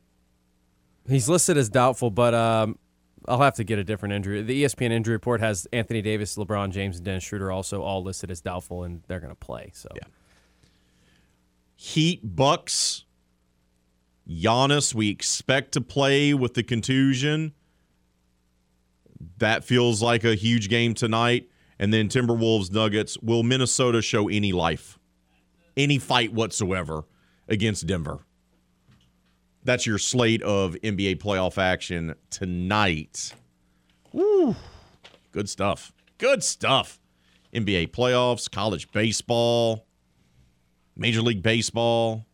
[1.08, 2.80] he's listed as doubtful, but um,
[3.28, 4.42] I'll have to get a different injury.
[4.42, 8.32] The ESPN injury report has Anthony Davis, LeBron James, and Dennis Schroeder also all listed
[8.32, 9.70] as doubtful, and they're going to play.
[9.74, 10.08] So, yeah.
[11.84, 13.06] Heat Bucks.
[14.28, 17.54] Giannis, we expect to play with the contusion.
[19.38, 21.50] That feels like a huge game tonight.
[21.78, 23.18] And then Timberwolves Nuggets.
[23.20, 24.98] Will Minnesota show any life?
[25.78, 27.06] any fight whatsoever
[27.48, 28.20] against Denver.
[29.64, 33.34] That's your slate of NBA playoff action tonight.
[34.12, 34.56] Woo.
[35.32, 35.94] Good stuff.
[36.18, 37.00] Good stuff.
[37.54, 39.86] NBA playoffs, college baseball,
[40.96, 42.26] Major League Baseball.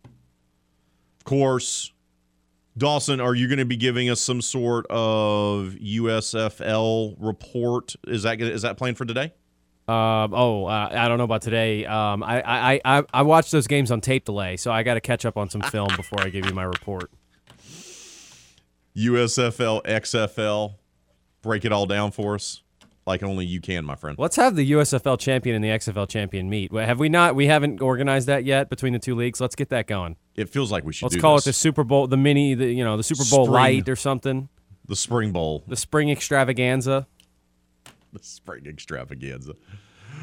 [1.17, 1.91] Of course,
[2.77, 7.95] Dawson, are you going to be giving us some sort of USFL report?
[8.07, 9.33] Is that is that planned for today?
[9.87, 11.83] Um, oh, uh, I don't know about today.
[11.83, 15.01] Um, I, I, I, I watched those games on tape delay, so I got to
[15.01, 17.09] catch up on some film before I give you my report.
[18.95, 20.75] USFL, XFL,
[21.41, 22.61] break it all down for us
[23.09, 24.17] like only you can, my friend.
[24.19, 26.71] Let's have the USFL champion and the XFL champion meet.
[26.71, 27.35] Have we not?
[27.35, 29.41] We haven't organized that yet between the two leagues.
[29.41, 30.15] Let's get that going.
[30.35, 31.11] It feels like we should.
[31.11, 31.45] Let's call this.
[31.45, 33.95] it the Super Bowl, the mini, the you know, the Super Bowl spring, light or
[33.95, 34.47] something.
[34.85, 37.07] The Spring Bowl, the Spring Extravaganza.
[38.13, 39.53] the spring extravaganza.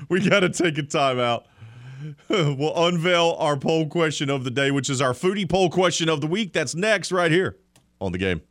[0.08, 1.46] We got to take a time out.
[2.28, 6.20] we'll unveil our poll question of the day, which is our foodie poll question of
[6.20, 6.52] the week.
[6.52, 7.56] That's next, right here
[8.00, 8.42] on the game.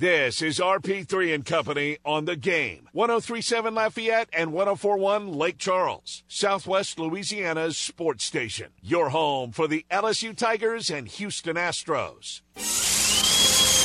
[0.00, 2.88] This is RP3 and Company on the game.
[2.92, 8.68] 1037 Lafayette and 1041 Lake Charles, Southwest Louisiana's sports station.
[8.80, 12.40] Your home for the LSU Tigers and Houston Astros.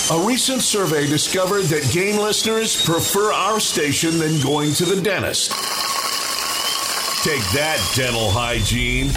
[0.09, 5.51] A recent survey discovered that game listeners prefer our station than going to the dentist.
[7.25, 9.11] Take that, dental hygiene.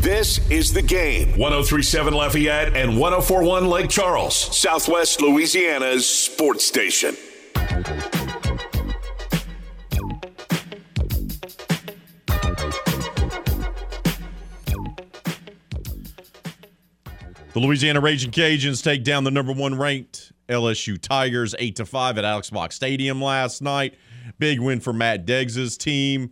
[0.00, 1.36] This is the game.
[1.36, 7.14] 1037 Lafayette and 1041 Lake Charles, Southwest Louisiana's sports station.
[17.52, 22.16] The Louisiana Raging Cajuns take down the number one ranked LSU Tigers eight to five
[22.16, 23.96] at Alex Box Stadium last night.
[24.38, 26.30] Big win for Matt Deggs' team,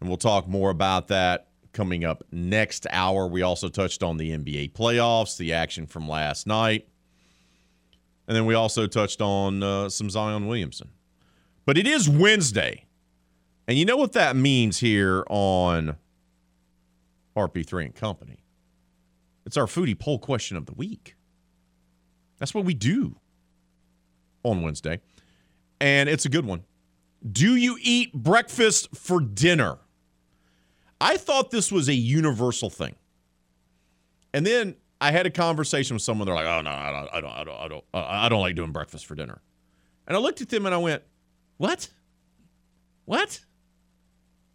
[0.00, 3.26] and we'll talk more about that coming up next hour.
[3.26, 6.88] We also touched on the NBA playoffs, the action from last night,
[8.26, 10.88] and then we also touched on uh, some Zion Williamson.
[11.66, 12.86] But it is Wednesday,
[13.68, 15.96] and you know what that means here on
[17.36, 18.38] RP3 and Company.
[19.44, 21.16] It's our foodie poll question of the week.
[22.38, 23.16] That's what we do
[24.42, 25.00] on Wednesday.
[25.80, 26.64] And it's a good one.
[27.30, 29.78] Do you eat breakfast for dinner?
[31.04, 32.94] I thought this was a universal thing.
[34.32, 36.24] And then I had a conversation with someone.
[36.24, 38.40] They're like, "Oh no, I don't, I don't, I don't, I don't, uh, I don't
[38.40, 39.42] like doing breakfast for dinner."
[40.06, 41.02] And I looked at them and I went,
[41.58, 41.90] "What?
[43.04, 43.40] What?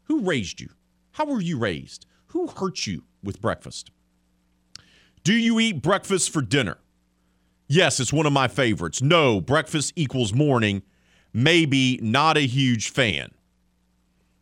[0.06, 0.70] Who raised you?
[1.12, 2.08] How were you raised?
[2.30, 3.92] Who hurt you with breakfast?"
[5.24, 6.78] Do you eat breakfast for dinner?
[7.68, 9.04] Yes, it's one of my favorites.
[9.04, 10.82] No, breakfast equals morning.
[11.32, 13.30] Maybe not a huge fan.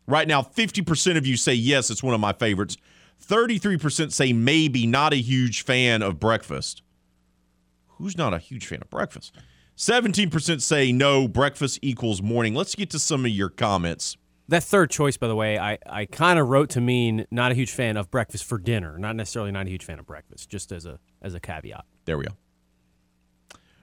[0.08, 2.78] Right now, 50% of you say yes, it's one of my favorites.
[3.22, 6.82] 33% say maybe not a huge fan of breakfast.
[7.98, 9.36] Who's not a huge fan of breakfast?
[9.76, 12.54] 17% say no, breakfast equals morning.
[12.54, 14.16] Let's get to some of your comments.
[14.48, 17.54] That third choice, by the way, I, I kind of wrote to mean not a
[17.54, 20.72] huge fan of breakfast for dinner, not necessarily not a huge fan of breakfast, just
[20.72, 21.84] as a as a caveat.
[22.06, 22.32] There we go.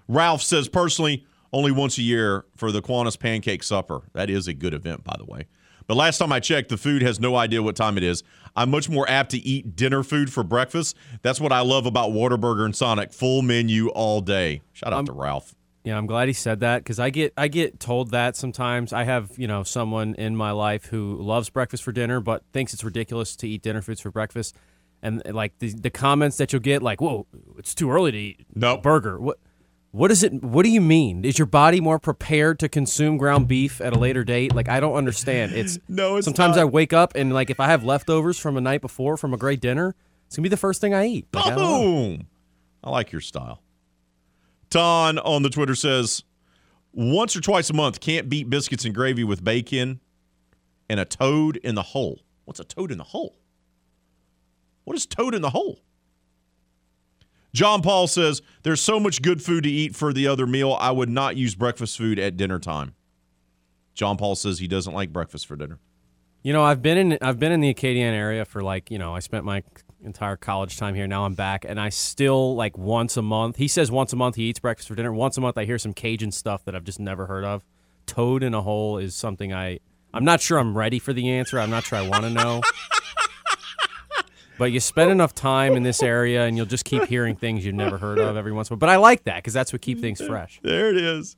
[0.08, 1.24] Ralph says personally,
[1.54, 4.10] only once a year for the Kiwanis Pancake Supper.
[4.14, 5.46] That is a good event, by the way.
[5.88, 8.24] But last time I checked, the food has no idea what time it is.
[8.56, 10.96] I'm much more apt to eat dinner food for breakfast.
[11.22, 13.14] That's what I love about Whataburger and Sonic.
[13.14, 14.62] Full menu all day.
[14.74, 15.54] Shout out um, to Ralph.
[15.84, 18.92] Yeah, I'm glad he said that because I get I get told that sometimes.
[18.92, 22.74] I have you know someone in my life who loves breakfast for dinner, but thinks
[22.74, 24.56] it's ridiculous to eat dinner foods for breakfast.
[25.04, 27.28] And like the the comments that you'll get, like, "Whoa,
[27.60, 29.38] it's too early to eat no burger." What
[29.96, 30.44] what is it?
[30.44, 31.24] What do you mean?
[31.24, 34.54] Is your body more prepared to consume ground beef at a later date?
[34.54, 35.54] Like I don't understand.
[35.54, 36.18] It's no.
[36.18, 36.64] It's sometimes not.
[36.64, 39.38] I wake up and like if I have leftovers from a night before from a
[39.38, 39.96] great dinner,
[40.28, 41.28] it's gonna be the first thing I eat.
[41.34, 42.28] Like, Boom!
[42.84, 43.62] I, I like your style.
[44.70, 46.24] Ton on the Twitter says,
[46.92, 50.02] once or twice a month can't beat biscuits and gravy with bacon
[50.90, 52.20] and a toad in the hole.
[52.44, 53.38] What's a toad in the hole?
[54.84, 55.80] What is toad in the hole?
[57.56, 60.76] John Paul says, There's so much good food to eat for the other meal.
[60.78, 62.96] I would not use breakfast food at dinner time.
[63.94, 65.80] John Paul says he doesn't like breakfast for dinner.
[66.44, 69.16] You know, I've been in I've been in the Acadian area for like, you know,
[69.16, 69.64] I spent my
[70.04, 71.08] entire college time here.
[71.08, 73.56] Now I'm back and I still like once a month.
[73.56, 75.14] He says once a month he eats breakfast for dinner.
[75.14, 77.64] Once a month I hear some Cajun stuff that I've just never heard of.
[78.06, 79.80] Toad in a hole is something I
[80.14, 81.58] I'm not sure I'm ready for the answer.
[81.58, 82.62] I'm not sure I want to know.
[84.58, 87.76] But you spend enough time in this area, and you'll just keep hearing things you've
[87.76, 88.80] never heard of every once in a while.
[88.80, 90.60] But I like that because that's what keeps things fresh.
[90.64, 91.36] There it is.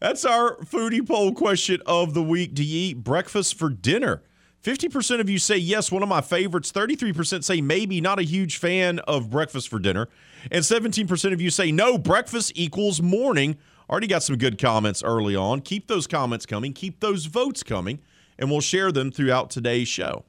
[0.00, 2.54] That's our foodie poll question of the week.
[2.54, 4.22] Do you eat breakfast for dinner?
[4.62, 6.70] 50% of you say yes, one of my favorites.
[6.70, 10.08] 33% say maybe, not a huge fan of breakfast for dinner.
[10.50, 13.56] And 17% of you say no, breakfast equals morning.
[13.88, 15.62] Already got some good comments early on.
[15.62, 18.00] Keep those comments coming, keep those votes coming,
[18.38, 20.24] and we'll share them throughout today's show.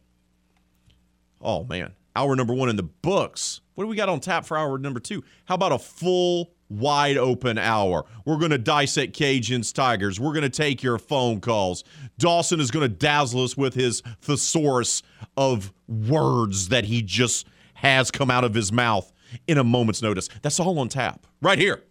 [1.42, 3.62] Oh, man hour number one in the books.
[3.76, 5.24] What do we got on tap for hour number two?
[5.45, 8.05] How about a full, wide open hour?
[8.26, 10.20] We're going to dissect Cajuns Tigers.
[10.20, 11.86] We're going to take your phone calls.
[12.18, 15.01] Dawson is going to dazzle us with his thesaurus
[15.38, 19.12] of words that he just has come out of his mouth
[19.47, 20.28] in a moment's notice.
[20.41, 21.84] That's all on tap right here,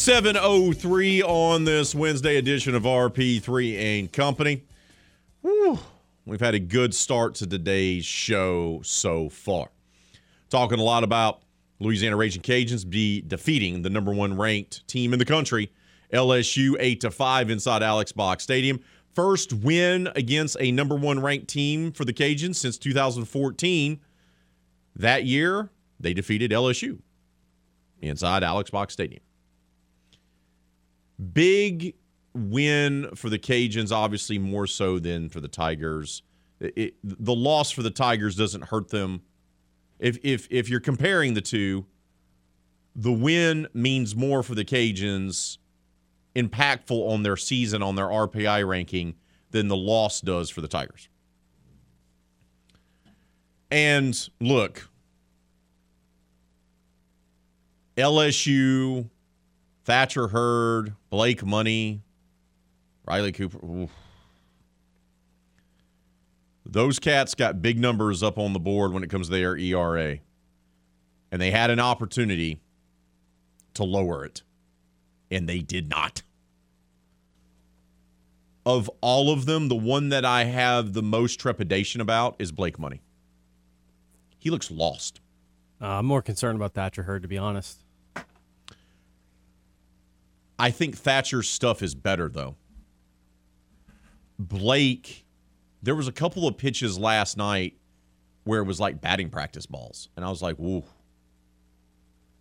[0.00, 4.64] 703 on this Wednesday edition of RP3 and Company.
[5.42, 5.78] Whew.
[6.24, 9.68] We've had a good start to today's show so far.
[10.48, 11.42] Talking a lot about
[11.80, 15.70] Louisiana Raging Cajuns be defeating the number one ranked team in the country,
[16.14, 18.80] LSU 8 to 5 inside Alex Box Stadium.
[19.14, 24.00] First win against a number one ranked team for the Cajuns since 2014.
[24.96, 25.68] That year,
[26.00, 27.00] they defeated LSU
[28.00, 29.20] inside Alex Box Stadium.
[31.20, 31.94] Big
[32.34, 36.22] win for the Cajuns, obviously more so than for the Tigers.
[36.60, 39.22] It, the loss for the Tigers doesn't hurt them.
[39.98, 41.86] If if if you're comparing the two,
[42.94, 45.58] the win means more for the Cajuns,
[46.34, 49.14] impactful on their season on their RPI ranking
[49.50, 51.08] than the loss does for the Tigers.
[53.70, 54.88] And look,
[57.96, 59.08] LSU
[59.90, 62.02] Thatcher Hurd, Blake Money,
[63.04, 63.58] Riley Cooper.
[63.66, 63.90] Oof.
[66.64, 70.18] Those cats got big numbers up on the board when it comes to their ERA.
[71.32, 72.60] And they had an opportunity
[73.74, 74.44] to lower it,
[75.28, 76.22] and they did not.
[78.64, 82.78] Of all of them, the one that I have the most trepidation about is Blake
[82.78, 83.00] Money.
[84.38, 85.20] He looks lost.
[85.82, 87.82] Uh, I'm more concerned about Thatcher Hurd, to be honest.
[90.60, 92.54] I think Thatcher's stuff is better though.
[94.38, 95.24] Blake,
[95.82, 97.78] there was a couple of pitches last night
[98.44, 100.84] where it was like batting practice balls, and I was like, "Whoa,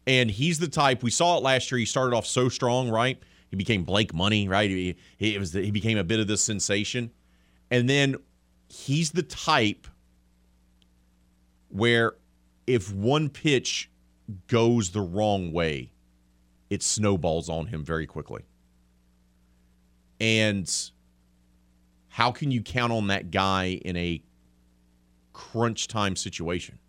[0.05, 1.79] And he's the type we saw it last year.
[1.79, 3.17] He started off so strong, right?
[3.49, 4.69] He became Blake Money, right?
[4.69, 7.11] He, he was the, he became a bit of this sensation,
[7.71, 8.17] and then
[8.67, 9.87] he's the type
[11.69, 12.13] where
[12.67, 13.89] if one pitch
[14.47, 15.91] goes the wrong way,
[16.69, 18.43] it snowballs on him very quickly.
[20.19, 20.71] And
[22.09, 24.21] how can you count on that guy in a
[25.33, 26.79] crunch time situation?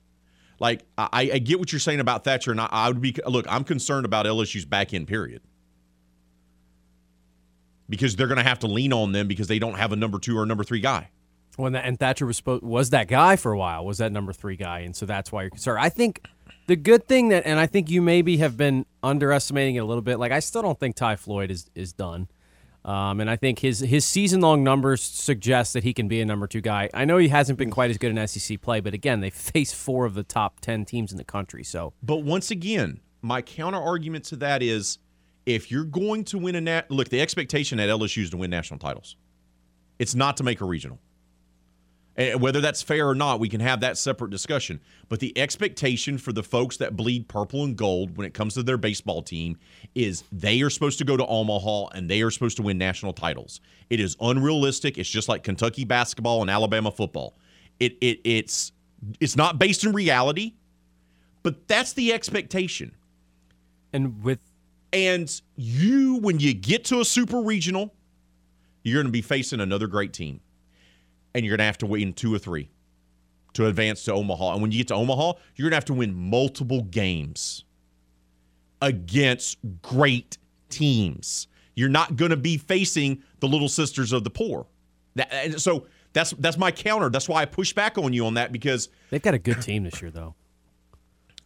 [0.59, 3.47] Like I, I get what you're saying about Thatcher, and I, I would be look.
[3.49, 5.41] I'm concerned about LSU's back end period
[7.89, 10.19] because they're going to have to lean on them because they don't have a number
[10.19, 11.09] two or number three guy.
[11.57, 14.57] When that, and Thatcher was was that guy for a while, was that number three
[14.57, 15.79] guy, and so that's why you're concerned.
[15.81, 16.27] I think
[16.71, 20.03] the good thing that, and I think you maybe have been underestimating it a little
[20.03, 20.21] bit.
[20.21, 22.29] Like I still don't think Ty Floyd is is done.
[22.85, 26.25] Um, and I think his his season long numbers suggest that he can be a
[26.25, 26.89] number two guy.
[26.95, 29.73] I know he hasn't been quite as good in SEC play, but again, they face
[29.73, 31.65] four of the top ten teams in the country.
[31.65, 34.99] So, but once again, my counter argument to that is,
[35.47, 38.49] if you're going to win a nat, look, the expectation at LSU is to win
[38.49, 39.17] national titles.
[39.99, 41.01] It's not to make a regional.
[42.17, 44.81] And whether that's fair or not, we can have that separate discussion.
[45.09, 48.63] But the expectation for the folks that bleed purple and gold when it comes to
[48.63, 49.59] their baseball team
[49.95, 53.13] is they are supposed to go to Omaha and they are supposed to win national
[53.13, 53.61] titles.
[53.89, 54.99] It is unrealistic.
[54.99, 57.37] It's just like Kentucky basketball and Alabama football.
[57.79, 58.73] It it it's
[59.21, 60.55] it's not based in reality,
[61.43, 62.95] but that's the expectation.
[63.93, 64.41] And with
[64.93, 67.95] and you when you get to a super regional,
[68.83, 70.41] you're going to be facing another great team
[71.35, 72.71] and you're going to have to win two or three
[73.55, 74.55] to advance to Omaha.
[74.55, 77.65] And when you get to Omaha, you're going to have to win multiple games
[78.83, 81.49] against great teams.
[81.75, 84.67] You're not going to be facing the little sisters of the poor.
[85.17, 87.09] That, so that's that's my counter.
[87.09, 89.85] That's why I push back on you on that because they've got a good team
[89.85, 90.35] this year, though.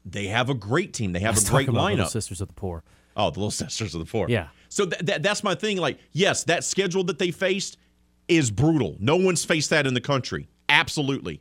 [0.05, 1.13] They have a great team.
[1.13, 1.91] They have a great lineup.
[1.91, 2.83] Little sisters of the poor.
[3.17, 4.29] Oh, the little sisters of the poor.
[4.29, 4.49] Yeah.
[4.69, 5.79] So th- th- that's my thing.
[5.79, 7.79] Like, yes, that schedule that they faced
[8.29, 8.97] is brutal.
[9.01, 10.49] No one's faced that in the country.
[10.69, 11.41] Absolutely.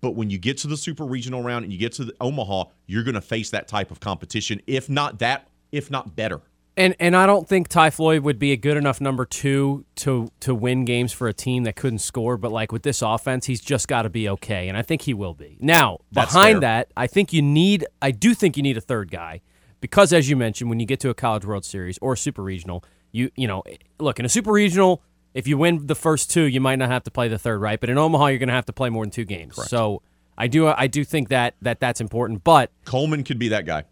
[0.00, 2.64] But when you get to the super regional round and you get to the Omaha,
[2.86, 6.42] you're going to face that type of competition, if not that, if not better.
[6.78, 10.30] And and I don't think Ty Floyd would be a good enough number two to
[10.40, 12.36] to win games for a team that couldn't score.
[12.36, 15.14] But like with this offense, he's just got to be okay, and I think he
[15.14, 15.56] will be.
[15.58, 16.60] Now That's behind fair.
[16.60, 17.86] that, I think you need.
[18.02, 19.40] I do think you need a third guy
[19.80, 22.84] because, as you mentioned, when you get to a College World Series or Super Regional,
[23.16, 23.62] you you know,
[23.98, 25.02] look in a Super Regional.
[25.34, 27.78] If you win the first two, you might not have to play the third, right?
[27.78, 29.54] But in Omaha, you're going to have to play more than two games.
[29.54, 29.70] Correct.
[29.70, 30.00] So
[30.38, 32.42] I do I do think that that that's important.
[32.44, 33.84] But Coleman could be that guy.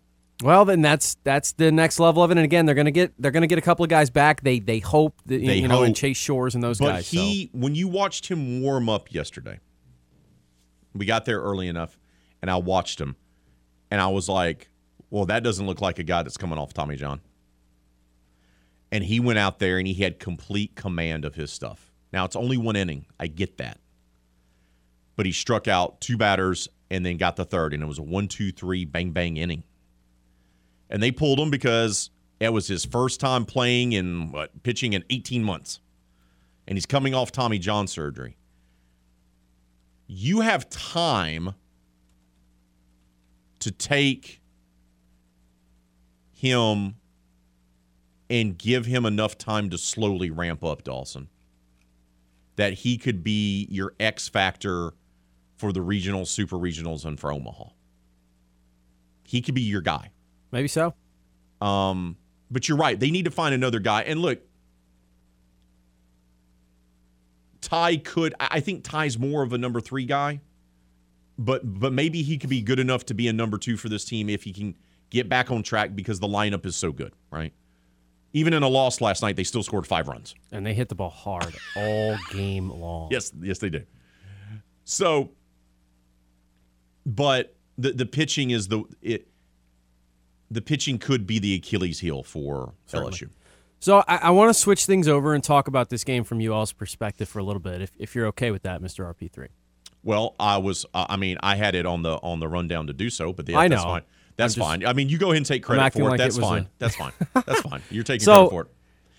[0.42, 2.38] well, then that's that's the next level of it.
[2.38, 4.42] And again, they're gonna get they're gonna get a couple of guys back.
[4.42, 5.94] They they hope that They you know and.
[5.94, 7.10] Chase Shores and those But guys.
[7.10, 9.58] he, when you watched him warm up yesterday,
[10.94, 11.98] we got there early enough,
[12.40, 13.16] and I watched him,
[13.90, 14.70] and I was like,
[15.10, 17.20] "Well, that doesn't look like a guy that's coming off Tommy John."
[18.94, 21.90] And he went out there and he had complete command of his stuff.
[22.12, 23.80] Now it's only one inning, I get that,
[25.16, 28.02] but he struck out two batters and then got the third, and it was a
[28.02, 29.64] one-two-three bang bang inning.
[30.88, 35.04] And they pulled him because it was his first time playing in what pitching in
[35.10, 35.80] 18 months
[36.66, 38.36] and he's coming off Tommy John surgery.
[40.06, 41.54] You have time
[43.60, 44.40] to take
[46.32, 46.96] him
[48.30, 51.28] and give him enough time to slowly ramp up Dawson.
[52.56, 54.92] That he could be your X factor
[55.56, 57.70] for the regional, super regionals, and for Omaha.
[59.24, 60.10] He could be your guy.
[60.52, 60.94] maybe so.
[61.60, 62.16] Um,
[62.50, 62.98] but you're right.
[62.98, 64.02] They need to find another guy.
[64.02, 64.40] And look,
[67.60, 68.34] Ty could.
[68.38, 70.40] I I think Ty's more of a number three guy,
[71.38, 74.04] but but maybe he could be good enough to be a number two for this
[74.04, 74.76] team if he can
[75.10, 77.52] get back on track because the lineup is so good, right?
[78.34, 80.34] Even in a loss last night, they still scored five runs.
[80.52, 83.08] And they hit the ball hard all game long.
[83.10, 83.86] Yes, yes, they did.
[84.84, 85.30] So,
[87.06, 89.28] but the the pitching is the it.
[90.50, 93.30] The pitching could be the Achilles heel for LSU.
[93.80, 96.54] So I, I want to switch things over and talk about this game from you
[96.54, 99.12] all's perspective for a little bit, if, if you're okay with that, Mr.
[99.14, 99.48] RP3.
[100.02, 100.86] Well, I was.
[100.94, 103.48] Uh, I mean, I had it on the on the rundown to do so, but
[103.48, 104.00] yeah, I know.
[104.36, 104.44] Fine.
[104.44, 104.86] That's just- fine.
[104.86, 106.04] I mean, you go ahead and take credit for it.
[106.04, 106.62] like That's it fine.
[106.62, 107.12] a- That's fine.
[107.46, 107.82] That's fine.
[107.90, 108.68] You're taking So, credit for it.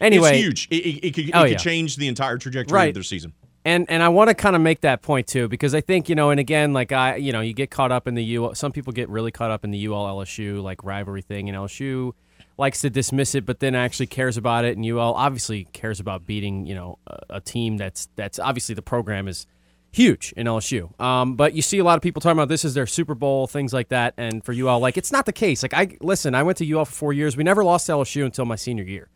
[0.01, 0.67] Anyway, it's huge.
[0.71, 1.57] It, it, it could, it Oh, could yeah.
[1.57, 2.87] change the entire trajectory Right.
[2.89, 3.33] of their season.
[3.67, 6.13] And and I want to kind of make that point too because I think you
[6.13, 8.71] know and again like I you know you get caught up in the U some
[8.71, 12.11] people get really caught up in the UL LSU like rivalry thing and LSU
[12.59, 16.27] likes to dismiss it but then actually cares about it and UL obviously cares about
[16.27, 19.47] beating you know a, a team that's that's obviously the program is
[19.95, 20.99] huge in LSU.
[20.99, 23.47] Um, but you see a lot of people talking about this is their Super Bowl,
[23.47, 24.13] things like that.
[24.17, 25.63] And for UL, like it's not the case.
[25.63, 27.37] Like I listen, I went to UL for four years.
[27.37, 29.07] We never lost to LSU until my senior year.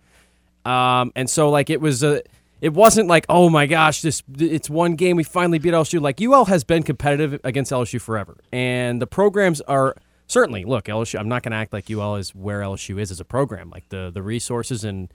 [0.65, 2.21] Um, and so like it was a,
[2.61, 6.01] it wasn't like oh my gosh, this it's one game we finally beat LSU.
[6.01, 9.95] Like UL has been competitive against LSU forever, and the programs are
[10.27, 11.19] certainly look LSU.
[11.19, 13.69] I'm not going to act like UL is where LSU is as a program.
[13.69, 15.11] Like the the resources and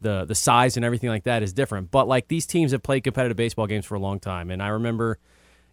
[0.00, 1.90] the the size and everything like that is different.
[1.90, 4.68] But like these teams have played competitive baseball games for a long time, and I
[4.68, 5.18] remember,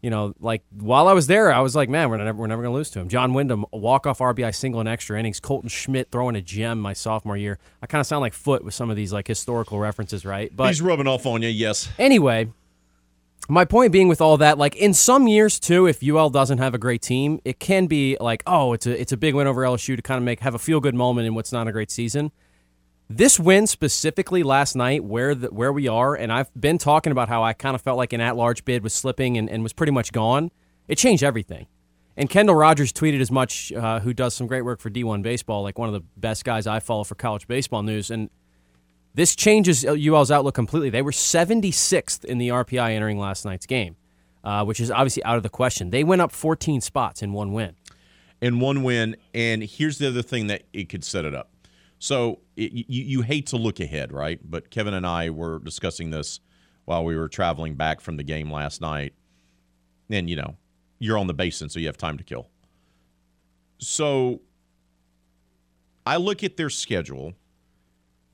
[0.02, 2.64] you know, like while I was there, I was like, man, we're never we're never
[2.64, 3.10] gonna lose to him.
[3.10, 5.40] John Wyndham, walk off RBI single in extra innings.
[5.40, 7.60] Colton Schmidt throwing a gem my sophomore year.
[7.82, 10.56] I kind of sound like Foot with some of these like historical references, right?
[10.56, 11.90] But he's rubbing off on you, yes.
[11.98, 12.50] Anyway.
[13.48, 16.74] My point being with all that, like in some years too, if UL doesn't have
[16.74, 19.62] a great team, it can be like, oh, it's a it's a big win over
[19.62, 21.92] LSU to kind of make have a feel good moment in what's not a great
[21.92, 22.32] season.
[23.10, 27.30] This win specifically last night, where the, where we are, and I've been talking about
[27.30, 29.92] how I kind of felt like an at-large bid was slipping and, and was pretty
[29.92, 30.50] much gone.
[30.88, 31.68] It changed everything.
[32.18, 35.62] And Kendall Rogers tweeted as much, uh, who does some great work for D1 Baseball,
[35.62, 38.10] like one of the best guys I follow for college baseball news.
[38.10, 38.30] And
[39.14, 40.90] this changes UL's outlook completely.
[40.90, 43.98] They were 76th in the RPI entering last night's game,
[44.44, 45.90] uh, which is obviously out of the question.
[45.90, 47.76] They went up 14 spots in one win.
[48.42, 49.16] In one win.
[49.34, 51.50] And here's the other thing that it could set it up.
[52.06, 54.40] So it, you, you hate to look ahead, right?
[54.44, 56.40] But Kevin and I were discussing this
[56.86, 59.16] while we were traveling back from the game last night.
[60.12, 60.56] And, you know,
[61.00, 62.48] you're on the basin, so you have time to kill.
[63.80, 64.42] So
[66.06, 67.34] I look at their schedule,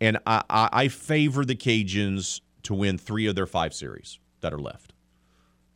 [0.01, 4.53] and I, I, I favor the Cajuns to win three of their five series that
[4.53, 4.91] are left.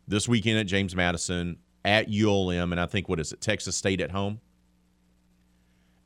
[0.05, 4.01] This weekend at James Madison, at ULM, and I think, what is it, Texas State
[4.01, 4.41] at home?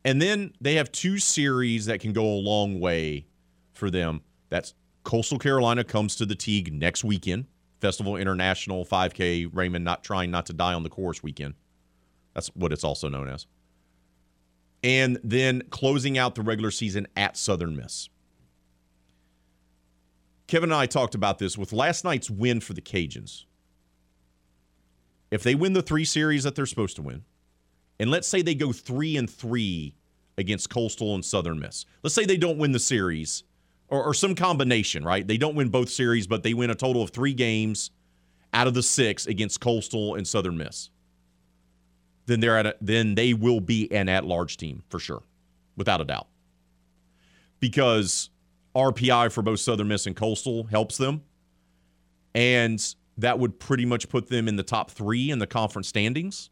[0.05, 3.27] And then they have two series that can go a long way
[3.73, 4.21] for them.
[4.49, 4.73] That's
[5.03, 7.45] Coastal Carolina comes to the Tigue next weekend.
[7.81, 11.53] Festival International 5K Raymond not trying not to die on the course weekend.
[12.33, 13.47] That's what it's also known as.
[14.83, 18.09] And then closing out the regular season at Southern Miss.
[20.47, 23.45] Kevin and I talked about this with last night's win for the Cajuns.
[25.31, 27.23] If they win the three series that they're supposed to win,
[27.99, 29.95] and let's say they go three and three
[30.37, 31.85] against Coastal and Southern Miss.
[32.01, 33.43] Let's say they don't win the series
[33.89, 35.27] or, or, some combination, right?
[35.27, 37.91] They don't win both series, but they win a total of three games
[38.53, 40.91] out of the six against Coastal and Southern Miss.
[42.25, 45.23] Then they're at a, then they will be an at-large team for sure,
[45.75, 46.27] without a doubt.
[47.59, 48.29] Because
[48.75, 51.23] RPI for both Southern Miss and Coastal helps them.
[52.35, 52.81] And
[53.17, 56.51] that would pretty much put them in the top three in the conference standings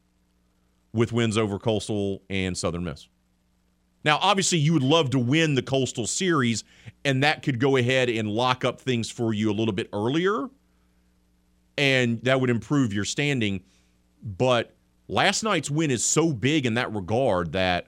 [0.97, 3.07] with wins over Coastal and Southern Miss.
[4.03, 6.63] Now, obviously, you would love to win the Coastal Series,
[7.05, 10.49] and that could go ahead and lock up things for you a little bit earlier,
[11.77, 13.63] and that would improve your standing.
[14.23, 14.75] But
[15.07, 17.87] last night's win is so big in that regard that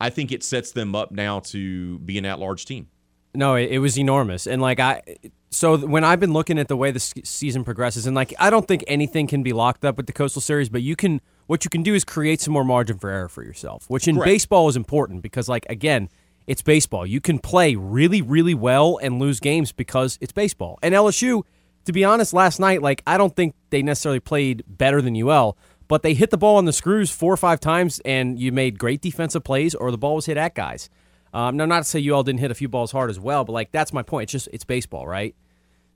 [0.00, 2.88] I think it sets them up now to be an at large team.
[3.34, 4.46] No, it, was enormous.
[4.46, 5.02] And like, I,
[5.50, 8.66] so when I've been looking at the way the season progresses, and like, I don't
[8.66, 11.20] think anything can be locked up with the Coastal Series, but you can
[11.52, 14.14] what you can do is create some more margin for error for yourself, which in
[14.14, 14.26] Correct.
[14.26, 16.08] baseball is important because, like, again,
[16.46, 17.04] it's baseball.
[17.04, 20.78] You can play really, really well and lose games because it's baseball.
[20.82, 21.42] And LSU,
[21.84, 25.58] to be honest, last night, like, I don't think they necessarily played better than UL,
[25.88, 28.78] but they hit the ball on the screws four or five times and you made
[28.78, 30.88] great defensive plays or the ball was hit at guys.
[31.34, 33.52] Um, now, not to say UL didn't hit a few balls hard as well, but,
[33.52, 34.22] like, that's my point.
[34.22, 35.36] It's just, it's baseball, right?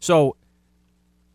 [0.00, 0.36] So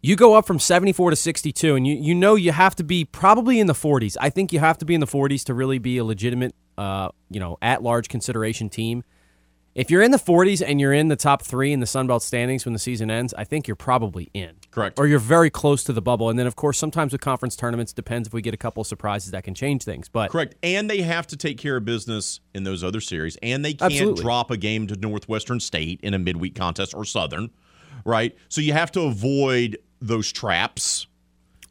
[0.02, 3.06] you go up from 74 to 62 and you, you know you have to be
[3.06, 5.80] probably in the 40s i think you have to be in the 40s to really
[5.80, 9.04] be a legitimate uh, you know at large consideration team
[9.74, 12.24] if you're in the 40s and you're in the top three in the Sun Belt
[12.24, 14.56] standings when the season ends, I think you're probably in.
[14.70, 15.00] Correct.
[15.00, 16.30] Or you're very close to the bubble.
[16.30, 18.88] And then, of course, sometimes with conference tournaments, depends if we get a couple of
[18.88, 20.10] surprises that can change things.
[20.10, 20.56] But correct.
[20.62, 23.94] And they have to take care of business in those other series, and they can't
[23.94, 24.22] Absolutely.
[24.22, 27.50] drop a game to Northwestern State in a midweek contest or Southern,
[28.04, 28.36] right?
[28.50, 31.08] So you have to avoid those traps,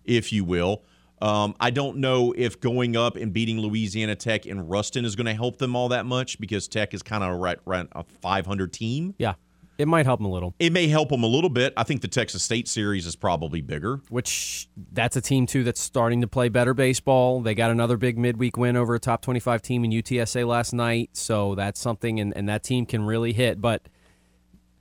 [0.05, 0.83] if you will.
[1.21, 5.27] Um, I don't know if going up and beating Louisiana Tech in Ruston is going
[5.27, 8.73] to help them all that much because Tech is kind of right, right a 500
[8.73, 9.15] team.
[9.19, 9.35] Yeah.
[9.77, 10.55] It might help them a little.
[10.59, 11.73] It may help them a little bit.
[11.75, 14.03] I think the Texas State series is probably bigger.
[14.11, 17.41] Which that's a team too that's starting to play better baseball.
[17.41, 21.11] They got another big midweek win over a top 25 team in UTSA last night,
[21.15, 23.63] so that's something and, and that team can really hit.
[23.63, 23.89] But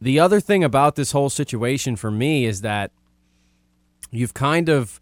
[0.01, 2.91] the other thing about this whole situation for me is that
[4.11, 4.99] you've kind of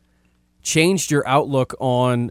[0.62, 2.30] changed your outlook on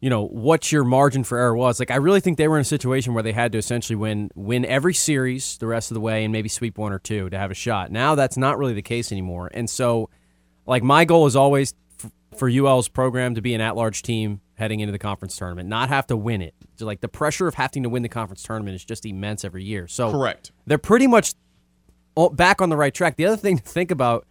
[0.00, 2.62] you know what your margin for error was like i really think they were in
[2.62, 6.00] a situation where they had to essentially win win every series the rest of the
[6.00, 8.74] way and maybe sweep one or two to have a shot now that's not really
[8.74, 10.08] the case anymore and so
[10.68, 14.80] like my goal is always f- for UL's program to be an at-large team heading
[14.80, 16.54] into the conference tournament, not have to win it.
[16.76, 19.64] So like the pressure of having to win the conference tournament is just immense every
[19.64, 19.88] year.
[19.88, 21.32] So correct, they're pretty much
[22.32, 23.16] back on the right track.
[23.16, 24.26] The other thing to think about,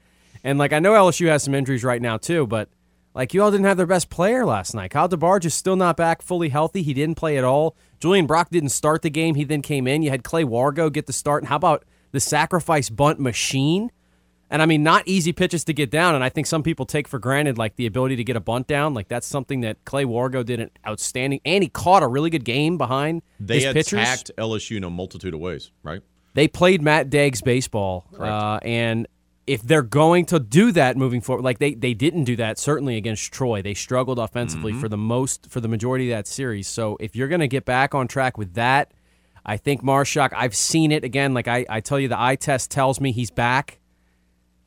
[0.48, 2.70] and like I know LSU has some injuries right now too, but
[3.14, 4.92] like you all didn't have their best player last night.
[4.92, 6.84] Kyle DeBarge is still not back fully healthy.
[6.84, 7.76] He didn't play at all.
[8.00, 9.36] Julian Brock didn't start the game.
[9.36, 10.04] He then came in.
[10.04, 11.44] You had Clay Wargo get the start.
[11.44, 11.84] And how about
[12.14, 13.92] the sacrifice bunt machine?
[14.50, 16.16] And I mean, not easy pitches to get down.
[16.16, 18.68] And I think some people take for granted, like the ability to get a bunt
[18.68, 18.94] down.
[18.94, 21.42] Like that's something that Clay Wargo did an outstanding.
[21.44, 23.98] And he caught a really good game behind they his pitchers.
[23.98, 26.02] They attacked LSU in a multitude of ways, right?
[26.36, 29.08] They played Matt Deggs' baseball, uh, and
[29.48, 32.98] if they're going to do that moving forward, like they they didn't do that certainly
[32.98, 33.62] against Troy.
[33.62, 34.82] They struggled offensively mm-hmm.
[34.82, 36.68] for the most for the majority of that series.
[36.68, 38.92] So if you're going to get back on track with that,
[39.46, 40.34] I think Marusak.
[40.36, 41.34] I've seen it again.
[41.34, 43.80] Like I, I tell you, the eye test tells me he's back.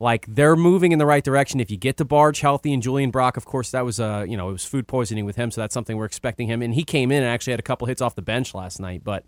[0.00, 1.60] Like they're moving in the right direction.
[1.60, 4.48] If you get DeBarge healthy and Julian Brock, of course, that was uh you know
[4.48, 6.62] it was food poisoning with him, so that's something we're expecting him.
[6.62, 9.02] And he came in and actually had a couple hits off the bench last night,
[9.04, 9.24] but.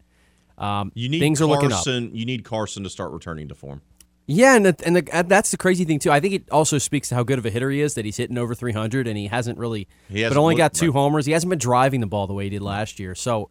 [0.58, 2.14] Um, you need things Carson, are looking up.
[2.14, 3.80] You need Carson to start returning to form.
[4.26, 6.10] Yeah, and the, and the, uh, that's the crazy thing too.
[6.10, 8.16] I think it also speaks to how good of a hitter he is that he's
[8.16, 10.92] hitting over 300 and he hasn't really, he hasn't but only got two right.
[10.92, 11.26] homers.
[11.26, 13.14] He hasn't been driving the ball the way he did last year.
[13.14, 13.50] So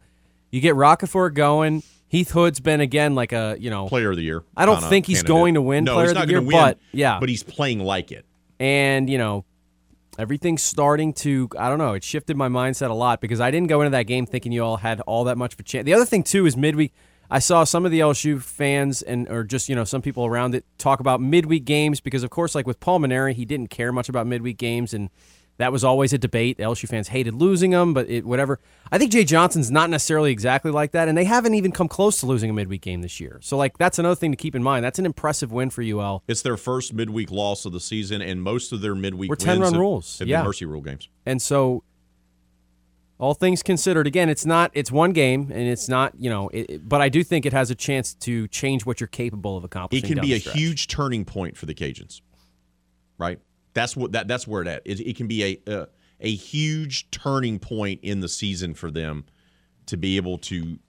[0.50, 1.82] you get Roccaforte going.
[2.08, 4.44] Heath Hood's been again like a you know player of the year.
[4.54, 5.28] I don't think he's candidate.
[5.28, 8.12] going to win no, player of the year, win, but yeah, but he's playing like
[8.12, 8.26] it.
[8.60, 9.46] And you know
[10.18, 11.94] everything's starting to I don't know.
[11.94, 14.62] It shifted my mindset a lot because I didn't go into that game thinking you
[14.62, 15.86] all had all that much of a chance.
[15.86, 16.92] The other thing too is midweek
[17.32, 20.54] I saw some of the LSU fans and or just you know some people around
[20.54, 23.90] it talk about midweek games because of course like with Paul Mainieri he didn't care
[23.90, 25.08] much about midweek games and
[25.58, 26.56] that was always a debate.
[26.56, 28.58] The LSU fans hated losing them, but it, whatever.
[28.90, 32.18] I think Jay Johnson's not necessarily exactly like that, and they haven't even come close
[32.20, 33.38] to losing a midweek game this year.
[33.42, 34.84] So like that's another thing to keep in mind.
[34.84, 36.22] That's an impressive win for UL.
[36.26, 39.60] It's their first midweek loss of the season, and most of their midweek were ten
[39.60, 40.18] run have, rules.
[40.18, 41.08] Have yeah, mercy rule games.
[41.26, 41.84] And so
[43.22, 46.88] all things considered, again, it's not it's one game, and it's not you know, it,
[46.88, 50.04] but I do think it has a chance to change what you're capable of accomplishing.
[50.04, 50.56] It can be a stretch.
[50.56, 52.20] huge turning point for the Cajuns,
[53.18, 53.38] right?
[53.74, 54.82] That's what that that's where it at.
[54.84, 59.24] It, it can be a, a a huge turning point in the season for them
[59.86, 60.80] to be able to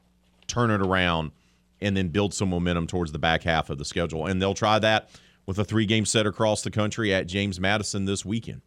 [0.48, 1.34] turn it around
[1.82, 4.26] and then build some momentum towards the back half of the schedule.
[4.26, 5.12] And they'll try that
[5.46, 8.64] with a three game set across the country at James Madison this weekend.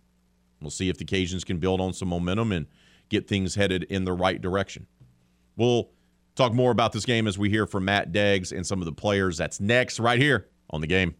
[0.60, 2.66] We'll see if the Cajuns can build on some momentum and
[3.08, 4.86] get things headed in the right direction.
[5.56, 5.90] We'll
[6.34, 8.92] talk more about this game as we hear from Matt Deggs and some of the
[8.92, 9.36] players.
[9.36, 11.14] That's next, right here on the game.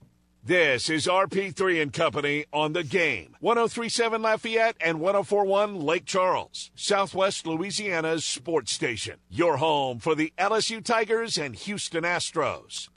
[0.46, 3.34] This is RP3 and Company on the game.
[3.40, 9.16] 1037 Lafayette and 1041 Lake Charles, Southwest Louisiana's sports station.
[9.28, 12.88] Your home for the LSU Tigers and Houston Astros.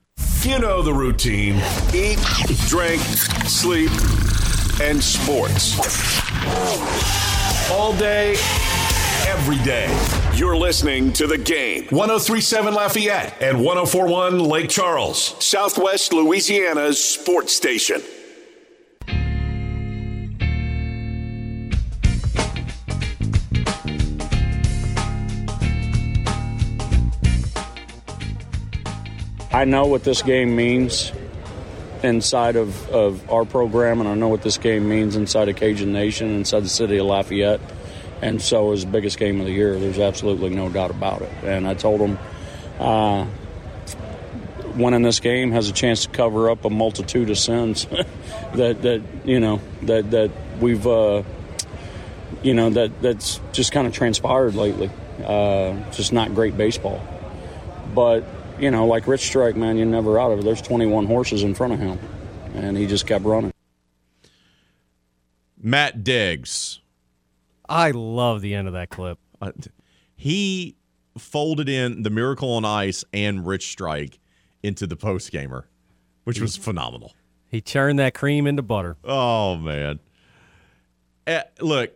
[0.43, 1.55] You know the routine
[1.91, 2.19] eat,
[2.67, 3.01] drink,
[3.47, 3.89] sleep,
[4.79, 5.75] and sports.
[7.71, 8.35] All day
[9.29, 9.87] every day.
[10.33, 11.85] You're listening to the game.
[11.91, 18.01] 1037 Lafayette and 1041 Lake Charles, Southwest Louisiana's sports station.
[29.51, 31.11] I know what this game means
[32.01, 35.93] inside of, of our program, and I know what this game means inside of Cajun
[35.93, 37.61] Nation, inside the city of Lafayette
[38.21, 39.79] and so it was the biggest game of the year.
[39.79, 41.31] There's absolutely no doubt about it.
[41.43, 42.17] And I told him,
[42.79, 43.25] uh,
[44.75, 47.85] winning this game has a chance to cover up a multitude of sins
[48.55, 51.23] that that you know that that we've uh,
[52.43, 54.89] you know that that's just kind of transpired lately.
[55.23, 57.01] Uh, just not great baseball,
[57.93, 58.23] but
[58.59, 60.45] you know, like Rich Strike, man, you're never out of it.
[60.45, 61.99] There's 21 horses in front of him,
[62.53, 63.53] and he just kept running.
[65.61, 66.79] Matt Deggs
[67.69, 69.19] I love the end of that clip.
[69.39, 69.51] Uh,
[70.15, 70.75] he
[71.17, 74.19] folded in the Miracle on Ice and Rich Strike
[74.63, 75.69] into the post gamer,
[76.23, 77.13] which was phenomenal.
[77.47, 78.97] He churned that cream into butter.
[79.03, 79.99] Oh man!
[81.25, 81.91] Uh, look,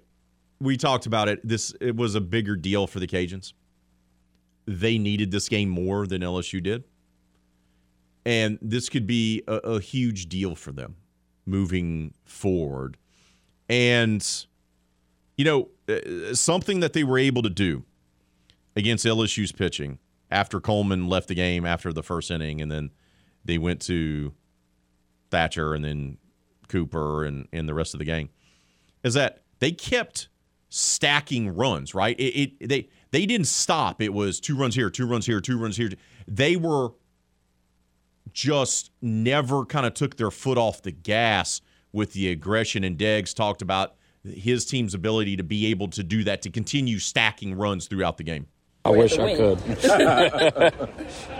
[0.59, 1.45] we talked about it.
[1.47, 3.53] This it was a bigger deal for the Cajuns.
[4.65, 6.83] They needed this game more than LSU did,
[8.25, 10.95] and this could be a, a huge deal for them
[11.45, 12.97] moving forward.
[13.69, 14.25] And
[15.37, 17.83] you know, uh, something that they were able to do
[18.75, 19.99] against LSU's pitching
[20.31, 22.91] after Coleman left the game after the first inning, and then
[23.45, 24.33] they went to
[25.29, 26.17] Thatcher and then
[26.67, 28.29] Cooper and, and the rest of the gang,
[29.03, 30.29] is that they kept
[30.69, 32.19] stacking runs, right?
[32.19, 34.01] It, it they they didn't stop.
[34.01, 35.91] It was two runs here, two runs here, two runs here.
[36.27, 36.89] They were
[38.31, 41.61] just never kind of took their foot off the gas
[41.91, 42.83] with the aggression.
[42.83, 46.99] And Deggs talked about his team's ability to be able to do that, to continue
[46.99, 48.47] stacking runs throughout the game.
[48.85, 49.61] I wish I could.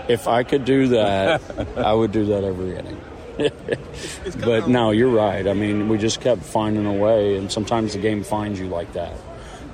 [0.08, 1.42] if I could do that,
[1.76, 3.00] I would do that every inning.
[4.44, 5.46] but no, you're right.
[5.46, 8.92] I mean, we just kept finding a way, and sometimes the game finds you like
[8.94, 9.12] that.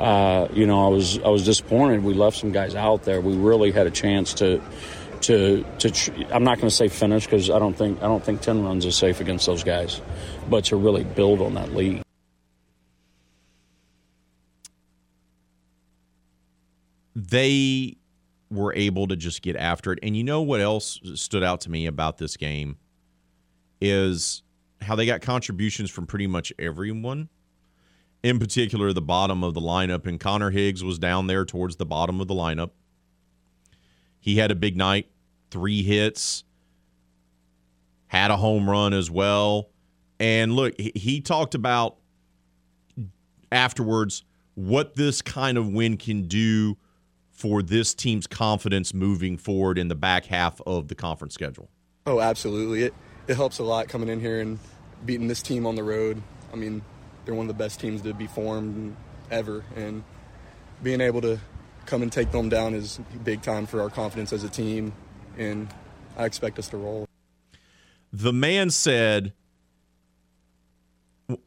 [0.00, 2.02] Uh, you know, I was I was disappointed.
[2.02, 3.20] We left some guys out there.
[3.20, 4.60] We really had a chance to
[5.22, 5.90] to to.
[5.90, 8.64] Tr- I'm not going to say finish because I don't think I don't think ten
[8.64, 10.00] runs is safe against those guys,
[10.48, 12.02] but to really build on that lead.
[17.30, 17.96] They
[18.50, 21.70] were able to just get after it, and you know what else stood out to
[21.70, 22.76] me about this game
[23.80, 24.42] is
[24.80, 27.28] how they got contributions from pretty much everyone
[28.22, 30.06] in particular the bottom of the lineup.
[30.06, 32.70] And Connor Higgs was down there towards the bottom of the lineup.
[34.18, 35.08] He had a big night,
[35.50, 36.44] three hits,
[38.08, 39.70] had a home run as well.
[40.18, 41.96] And look, he talked about
[43.50, 44.24] afterwards
[44.54, 46.76] what this kind of win can do
[47.40, 51.70] for this team's confidence moving forward in the back half of the conference schedule.
[52.04, 52.82] Oh, absolutely.
[52.82, 52.94] It
[53.28, 54.58] it helps a lot coming in here and
[55.06, 56.22] beating this team on the road.
[56.52, 56.82] I mean,
[57.24, 58.94] they're one of the best teams to be formed
[59.30, 60.04] ever, and
[60.82, 61.38] being able to
[61.86, 64.92] come and take them down is big time for our confidence as a team,
[65.38, 65.72] and
[66.18, 67.06] I expect us to roll.
[68.12, 69.32] The man said,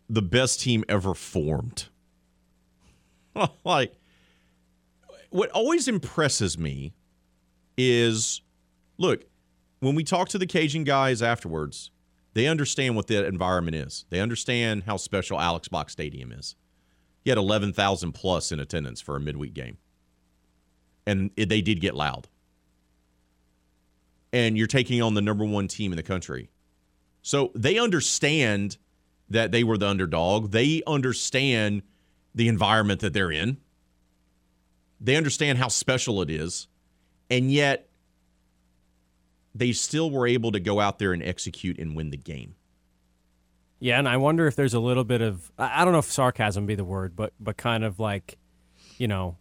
[0.09, 1.89] "The best team ever formed."
[3.63, 3.93] like,
[5.33, 6.93] what always impresses me
[7.75, 8.41] is,
[8.99, 9.23] look,
[9.79, 11.89] when we talk to the Cajun guys afterwards,
[12.35, 14.05] they understand what that environment is.
[14.11, 16.55] They understand how special Alex Box Stadium is.
[17.25, 19.77] You had 11,000 plus in attendance for a midweek game.
[21.07, 22.27] And it, they did get loud.
[24.31, 26.51] And you're taking on the number one team in the country.
[27.23, 28.77] So they understand
[29.29, 30.51] that they were the underdog.
[30.51, 31.81] They understand
[32.35, 33.57] the environment that they're in.
[35.03, 36.67] They understand how special it is.
[37.29, 37.89] And yet,
[39.53, 42.55] they still were able to go out there and execute and win the game.
[43.79, 46.65] Yeah, and I wonder if there's a little bit of I don't know if sarcasm
[46.65, 48.37] be the word, but but kind of like,
[48.97, 49.37] you know,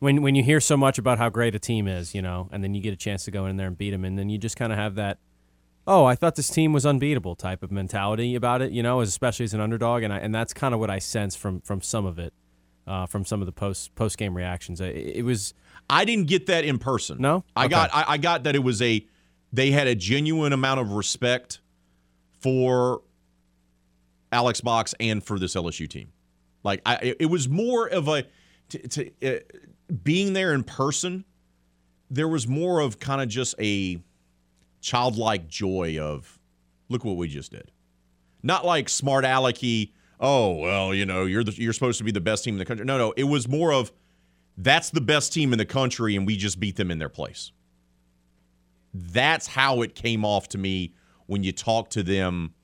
[0.00, 2.62] when when you hear so much about how great a team is, you know, and
[2.62, 4.36] then you get a chance to go in there and beat them, and then you
[4.36, 5.18] just kind of have that,
[5.86, 9.44] oh, I thought this team was unbeatable type of mentality about it, you know, especially
[9.44, 12.04] as an underdog, and I, and that's kind of what I sense from from some
[12.04, 12.34] of it,
[12.86, 14.80] uh, from some of the post post game reactions.
[14.80, 15.54] It, it was
[15.88, 17.18] I didn't get that in person.
[17.20, 19.06] No, I got I, I got that it was a
[19.52, 21.60] they had a genuine amount of respect
[22.40, 23.02] for
[24.30, 26.08] Alex Box and for this LSU team.
[26.64, 28.24] Like I, it was more of a
[28.70, 29.40] to, to uh,
[30.02, 31.24] being there in person.
[32.10, 34.02] There was more of kind of just a
[34.80, 36.38] childlike joy of
[36.88, 37.70] look what we just did.
[38.42, 39.92] Not like smart alecky.
[40.22, 42.64] Oh well, you know you're the, you're supposed to be the best team in the
[42.64, 42.86] country.
[42.86, 43.92] No, no, it was more of
[44.56, 47.50] that's the best team in the country and we just beat them in their place.
[48.94, 50.94] That's how it came off to me
[51.26, 52.54] when you talk to them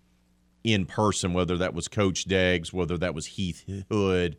[0.63, 4.37] in person, whether that was Coach Deggs, whether that was Heath Hood,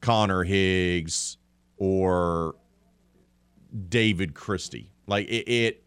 [0.00, 1.36] Connor Higgs,
[1.78, 2.54] or
[3.88, 4.92] David Christie.
[5.06, 5.84] Like it, it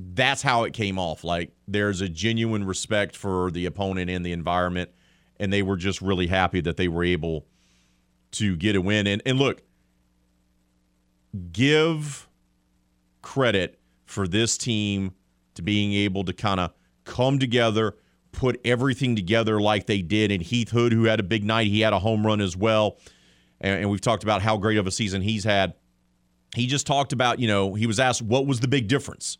[0.00, 1.24] that's how it came off.
[1.24, 4.90] Like there's a genuine respect for the opponent and the environment,
[5.40, 7.46] and they were just really happy that they were able–
[8.32, 9.06] to get a win.
[9.06, 9.62] And, and look,
[11.52, 12.28] give
[13.22, 15.12] credit for this team
[15.54, 16.72] to being able to kind of
[17.04, 17.96] come together,
[18.32, 20.30] put everything together like they did.
[20.30, 22.98] And Heath Hood, who had a big night, he had a home run as well.
[23.60, 25.74] And, and we've talked about how great of a season he's had.
[26.54, 29.38] He just talked about, you know, he was asked what was the big difference.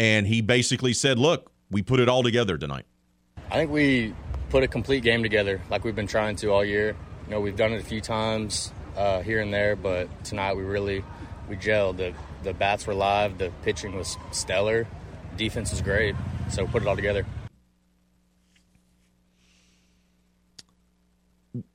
[0.00, 2.86] And he basically said, look, we put it all together tonight.
[3.50, 4.14] I think we
[4.48, 6.96] put a complete game together like we've been trying to all year.
[7.26, 10.62] You know, we've done it a few times uh, here and there, but tonight we
[10.62, 11.04] really
[11.50, 11.98] we gelled.
[11.98, 14.86] The the bats were live, the pitching was stellar,
[15.36, 16.16] defense was great.
[16.48, 17.26] So put it all together.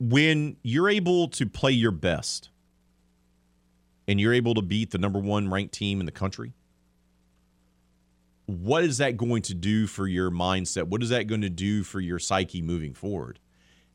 [0.00, 2.50] When you're able to play your best
[4.08, 6.55] and you're able to beat the number one ranked team in the country,
[8.46, 10.84] what is that going to do for your mindset?
[10.84, 13.40] What is that going to do for your psyche moving forward?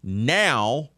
[0.04, 0.90] Now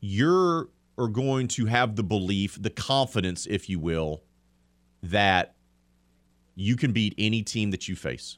[0.00, 0.68] you're
[0.98, 4.22] are going to have the belief, the confidence, if you will,
[5.02, 5.54] that
[6.54, 8.36] you can beat any team that you face.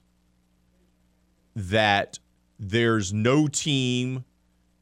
[1.57, 2.21] That
[2.61, 4.25] there's no team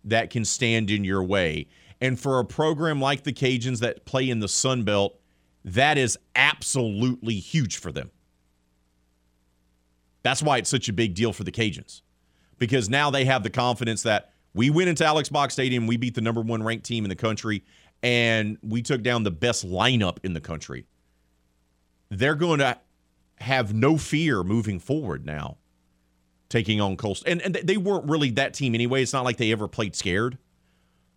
[0.04, 1.68] that can stand in your way.
[2.02, 5.18] And for a program like the Cajuns that play in the Sun Belt,
[5.64, 8.10] that is absolutely huge for them.
[10.22, 12.02] That's why it's such a big deal for the Cajuns.
[12.58, 16.14] because now they have the confidence that we went into Alex Box Stadium, we beat
[16.14, 17.64] the number one ranked team in the country,
[18.02, 20.86] and we took down the best lineup in the country.
[22.10, 22.78] They're going to
[23.36, 25.56] have no fear moving forward now,
[26.48, 27.30] taking on Coastal.
[27.30, 29.02] And, and they weren't really that team anyway.
[29.02, 30.36] It's not like they ever played scared.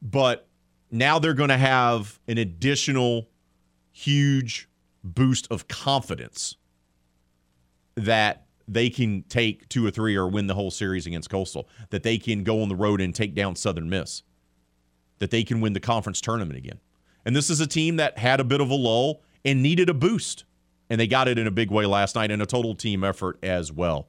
[0.02, 0.48] But
[0.92, 3.28] now they're going to have an additional
[3.92, 4.70] huge
[5.04, 6.56] boost of confidence
[7.96, 12.04] that they can take two or three or win the whole series against Coastal, that
[12.04, 14.24] they can go on the road and take down Southern Miss,
[15.20, 16.80] that they can win the conference tournament again.
[17.26, 19.94] And this is a team that had a bit of a lull and needed a
[19.94, 20.46] boost.
[20.90, 23.40] And they got it in a big way last night in a total team effort
[23.42, 24.08] as well.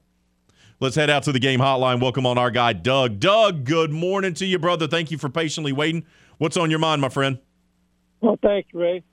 [0.81, 2.01] Let's head out to the game hotline.
[2.01, 3.19] Welcome on our guy, Doug.
[3.19, 4.87] Doug, good morning to you, brother.
[4.87, 6.05] Thank you for patiently waiting.
[6.37, 7.39] What's on your mind, my friend?
[8.19, 9.03] Well, thanks, Ray.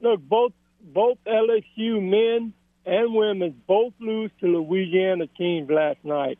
[0.00, 2.52] Look, both both LSU men
[2.86, 6.38] and women both lose to Louisiana teams last night.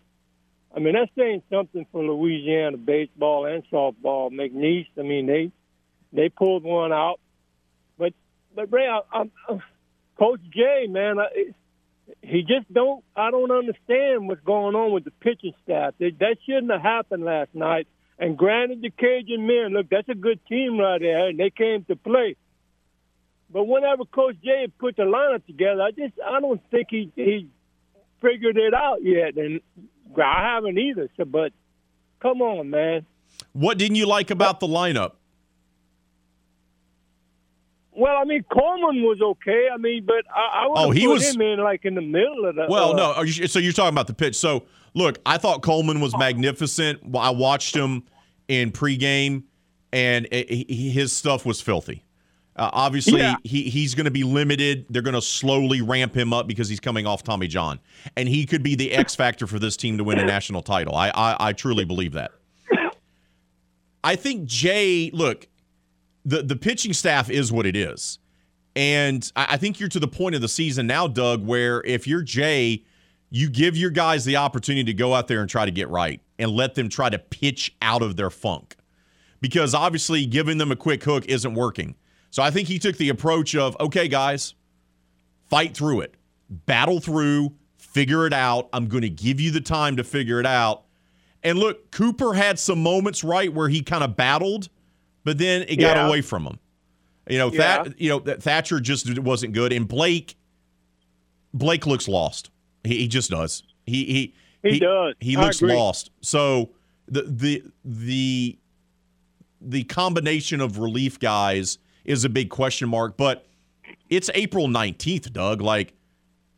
[0.75, 4.31] I mean, that's saying something for Louisiana baseball and softball.
[4.31, 5.51] McNeese, I mean, they
[6.13, 7.19] they pulled one out.
[7.99, 8.15] But
[8.55, 9.59] but Ray, I, I, uh,
[10.19, 11.27] Coach Jay, man, I,
[12.23, 13.03] he just don't.
[13.17, 15.95] I don't understand what's going on with the pitching staff.
[15.99, 17.89] That, that shouldn't have happened last night.
[18.19, 21.85] And granted, the Cajun men, look, that's a good team right there, and they came
[21.85, 22.37] to play.
[23.51, 27.49] But whenever Coach Jay put the lineup together, I just I don't think he he
[28.21, 29.61] figured it out yet, and
[30.17, 31.09] I haven't either.
[31.17, 31.53] So, but
[32.21, 33.07] come on, man.
[33.53, 35.13] What didn't you like about the lineup?
[37.93, 39.69] Well, I mean, Coleman was okay.
[39.73, 42.03] I mean, but I, I would oh, he put was, him in like in the
[42.03, 42.67] middle of the.
[42.69, 43.23] Well, uh, no.
[43.23, 44.37] You, so you're talking about the pitch.
[44.37, 47.01] So look, I thought Coleman was magnificent.
[47.17, 48.05] I watched him
[48.49, 49.45] in pregame,
[49.93, 52.05] and it, his stuff was filthy.
[52.57, 53.37] Uh, obviously, yeah.
[53.45, 54.87] he, he's going to be limited.
[54.89, 57.79] They're going to slowly ramp him up because he's coming off Tommy John,
[58.17, 60.95] and he could be the X factor for this team to win a national title.
[60.95, 62.33] I, I, I truly believe that.
[64.03, 65.11] I think Jay.
[65.13, 65.49] Look,
[66.25, 68.21] the the pitching staff is what it is,
[68.75, 72.07] and I, I think you're to the point of the season now, Doug, where if
[72.07, 72.85] you're Jay,
[73.29, 76.23] you give your guys the opportunity to go out there and try to get right
[76.39, 78.77] and let them try to pitch out of their funk,
[79.43, 81.97] because obviously giving them a quick hook isn't working
[82.31, 84.55] so I think he took the approach of, okay, guys,
[85.49, 86.15] fight through it,
[86.49, 88.69] battle through, figure it out.
[88.73, 90.85] I'm going to give you the time to figure it out.
[91.43, 94.69] And look, Cooper had some moments right where he kind of battled,
[95.25, 96.07] but then it got yeah.
[96.07, 96.59] away from him.
[97.29, 97.83] You know, yeah.
[97.85, 100.37] that you know that Thatcher just wasn't good, and Blake,
[101.53, 102.51] Blake looks lost.
[102.85, 103.65] He, he just does.
[103.85, 105.15] He he he, he does.
[105.19, 106.11] He looks lost.
[106.21, 106.71] So
[107.09, 108.59] the the the
[109.61, 113.17] the combination of relief guys is a big question mark.
[113.17, 113.47] But
[114.09, 115.61] it's April 19th, Doug.
[115.61, 115.95] Like,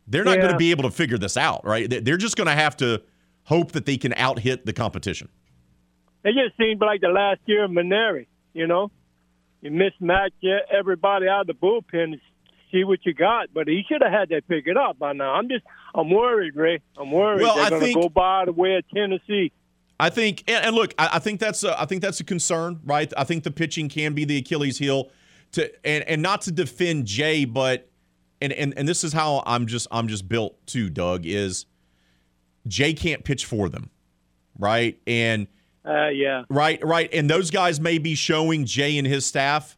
[0.07, 0.43] they're not yeah.
[0.43, 1.87] going to be able to figure this out, right?
[2.03, 3.01] They're just going to have to
[3.43, 5.29] hope that they can out hit the competition.
[6.23, 8.91] It just seemed like the last year of Mainieri, you know?
[9.61, 10.31] You mismatch
[10.71, 12.19] everybody out of the bullpen to
[12.71, 15.33] see what you got, but he should have had that figured out by now.
[15.33, 16.79] I'm just, I'm worried, Ray.
[16.97, 19.51] I'm worried well, they're going to go by the way of Tennessee.
[19.99, 23.11] I think, and, look, I, I, think that's a, I think that's a concern, right?
[23.17, 25.09] I think the pitching can be the Achilles heel
[25.53, 27.89] to and and not to defend Jay, but
[28.41, 31.65] and and and this is how I'm just I'm just built too, Doug, is
[32.67, 33.89] Jay can't pitch for them.
[34.57, 34.99] Right?
[35.07, 35.47] And
[35.85, 36.43] uh, yeah.
[36.49, 37.09] Right, right.
[37.13, 39.77] And those guys may be showing Jay and his staff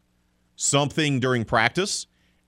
[0.55, 2.07] something during practice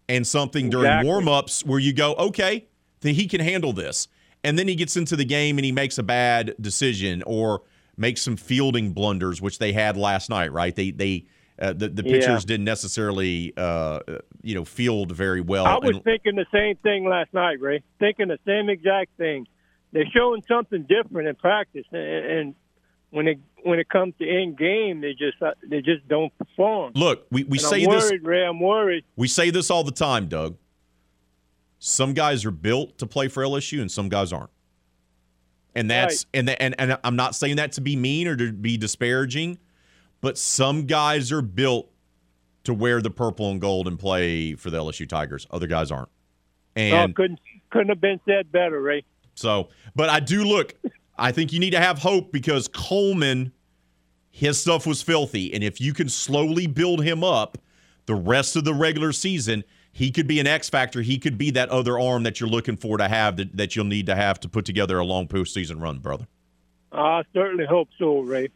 [0.10, 1.10] and something during exactly.
[1.10, 2.68] warm-ups where you go, okay,
[3.02, 4.08] then he can handle this.
[4.44, 7.62] And then he gets into the game and he makes a bad decision or
[7.95, 10.76] makes some fielding blunders, which they had last night, right?
[10.76, 11.26] They they
[11.60, 12.48] uh, the the pitchers yeah.
[12.48, 14.00] didn't necessarily uh,
[14.42, 15.66] you know field very well.
[15.66, 17.84] I was and, thinking the same thing last night, Ray.
[18.00, 19.46] Thinking the same exact thing.
[19.92, 22.56] They're showing something different in practice, and, and
[23.12, 26.94] when it when it comes to in game, they just uh, they just don't perform.
[26.96, 28.06] Look, we, we and say I'm this.
[28.06, 29.06] Worried, Ray, I'm worried.
[29.16, 30.58] We say this all the time, Doug.
[31.78, 34.50] Some guys are built to play for LSU, and some guys aren't.
[35.76, 36.40] And that's right.
[36.40, 39.60] and, and and I'm not saying that to be mean or to be disparaging
[40.24, 41.91] but some guys are built
[42.64, 45.45] to wear the purple and gold and play for the LSU Tigers.
[45.52, 46.08] Other guys aren't.
[46.08, 47.40] Oh, and oh, couldn't
[47.70, 49.04] couldn't have been said better, Ray.
[49.36, 50.76] So, but I do look.
[51.18, 53.52] I think you need to have hope because Coleman,
[54.32, 57.58] his stuff was filthy, and if you can slowly build him up,
[58.06, 61.02] the rest of the regular season, he could be an X factor.
[61.02, 63.86] He could be that other arm that you're looking for to have that, that you'll
[63.86, 66.28] need to have to put together a long postseason run, brother.
[66.94, 68.50] I certainly hope so, Ray.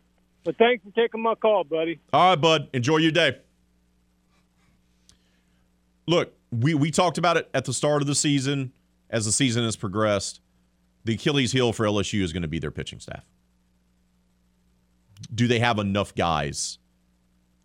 [0.47, 1.99] But thanks for taking my call, buddy.
[2.13, 2.69] All right, bud.
[2.71, 3.37] Enjoy your day.
[6.07, 8.71] Look, we, we talked about it at the start of the season.
[9.09, 10.39] As the season has progressed,
[11.03, 13.25] the Achilles heel for LSU is going to be their pitching staff.
[15.35, 16.79] do they have enough guys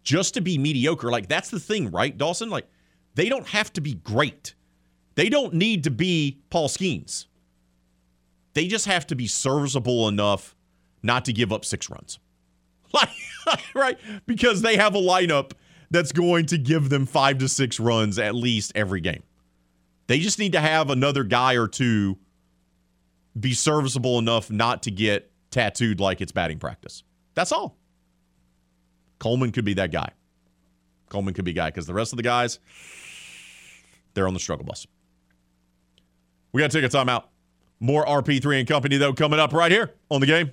[0.02, 1.08] just to be mediocre?
[1.08, 2.50] Like that's the thing, right, Dawson?
[2.50, 2.66] Like
[3.14, 4.56] they don't have to be great.
[5.14, 7.26] They don't need to be Paul Skenes.
[8.54, 10.56] They just have to be serviceable enough
[11.00, 12.18] not to give up six runs.
[13.44, 13.98] Like, right?
[14.24, 15.50] Because they have a lineup
[15.90, 19.24] that's going to give them five to six runs at least every game.
[20.06, 22.18] They just need to have another guy or two
[23.38, 27.02] be serviceable enough not to get tattooed like it's batting practice.
[27.34, 27.76] That's all.
[29.18, 30.10] Coleman could be that guy.
[31.08, 32.58] Coleman could be guy because the rest of the guys,
[34.14, 34.86] they're on the struggle bus.
[36.52, 37.24] We got to take a timeout.
[37.80, 40.52] More RP3 and Company, though, coming up right here on the game.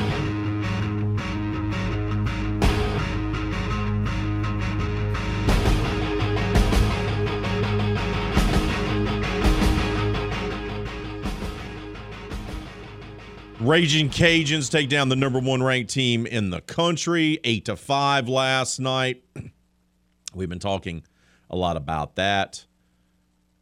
[13.61, 18.27] Raging Cajuns take down the number one ranked team in the country, eight to five
[18.27, 19.23] last night.
[20.33, 21.03] We've been talking
[21.47, 22.65] a lot about that,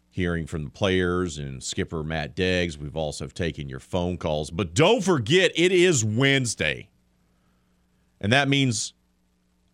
[0.09, 2.77] hearing from the players and skipper Matt Deggs.
[2.77, 6.87] We've also taken your phone calls, but don't forget it is Wednesday,
[8.21, 8.93] and that means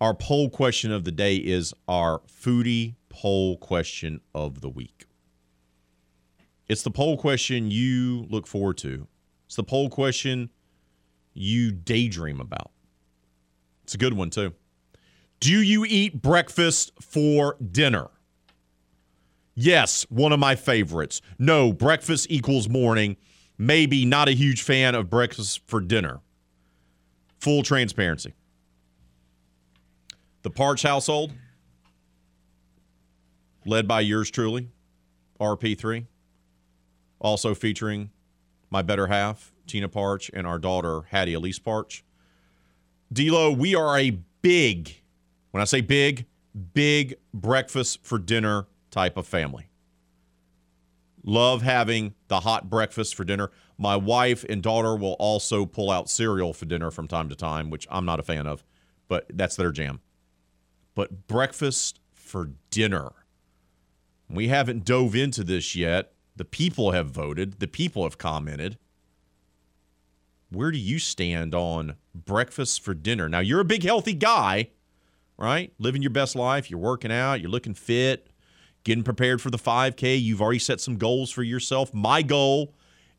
[0.02, 5.06] our poll question of the day is our foodie poll question of the week.
[6.68, 9.07] It's the poll question you look forward to
[9.56, 10.49] it's the poll question
[11.34, 12.72] you daydream about.
[13.86, 14.53] It's a good one, too.
[15.40, 18.10] Do you eat breakfast for dinner?
[19.53, 21.22] Yes, one of my favorites.
[21.40, 23.15] No, breakfast equals morning.
[23.57, 26.19] Maybe not a huge fan of breakfast for dinner.
[27.40, 28.34] Full transparency.
[30.41, 31.32] The Partsch household,
[33.65, 34.68] led by yours truly,
[35.40, 36.07] RP3,
[37.22, 38.10] also featuring
[38.70, 42.04] my better half, Tina Partsch, and our daughter, Hattie Elise Partsch.
[43.12, 45.02] D'Lo, we are a big,
[45.52, 46.26] when I say big,
[46.74, 49.68] big breakfast for dinner type of family.
[51.24, 53.52] Love having the hot breakfast for dinner.
[53.78, 57.70] My wife and daughter will also pull out cereal for dinner from time to time,
[57.70, 58.64] which I'm not a fan of,
[59.08, 60.02] but that's their jam.
[60.94, 63.12] But breakfast for dinner.
[64.30, 68.78] We haven't dove into this yet, the people have voted, the people have commented.
[70.49, 73.28] Where do you stand on breakfast for dinner?
[73.30, 74.70] Now, you're a big, healthy guy,
[75.38, 75.74] right?
[75.80, 76.70] Living your best life.
[76.70, 78.30] You're working out, you're looking fit,
[78.84, 80.22] getting prepared for the 5K.
[80.22, 81.94] You've already set some goals for yourself.
[81.94, 82.74] My goal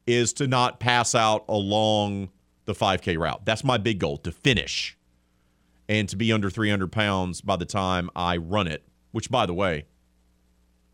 [0.07, 2.31] is to not pass out along
[2.65, 3.45] the 5K route.
[3.45, 4.97] That's my big goal to finish
[5.89, 9.55] and to be under 300 pounds by the time I run it, which, by the
[9.55, 9.87] way,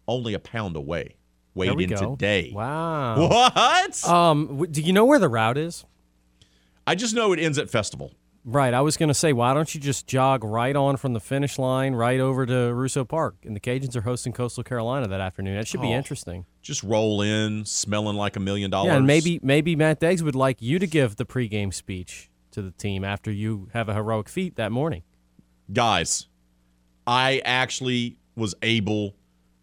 [0.06, 1.16] only a pound away
[1.54, 2.10] weighed in go.
[2.12, 2.52] today.
[2.54, 3.28] Wow.
[3.28, 4.08] What?
[4.08, 5.84] Um, do you know where the route is?
[6.86, 8.12] I just know it ends at Festival.
[8.44, 8.74] Right.
[8.74, 11.58] I was going to say, why don't you just jog right on from the finish
[11.58, 13.36] line right over to Russo Park?
[13.44, 15.56] And the Cajuns are hosting Coastal Carolina that afternoon.
[15.56, 16.44] That should be oh, interesting.
[16.60, 18.90] Just roll in, smelling like a million dollars.
[18.90, 22.62] Yeah, and maybe maybe Matt Deggs would like you to give the pregame speech to
[22.62, 25.02] the team after you have a heroic feat that morning.
[25.72, 26.26] Guys,
[27.06, 29.14] I actually was able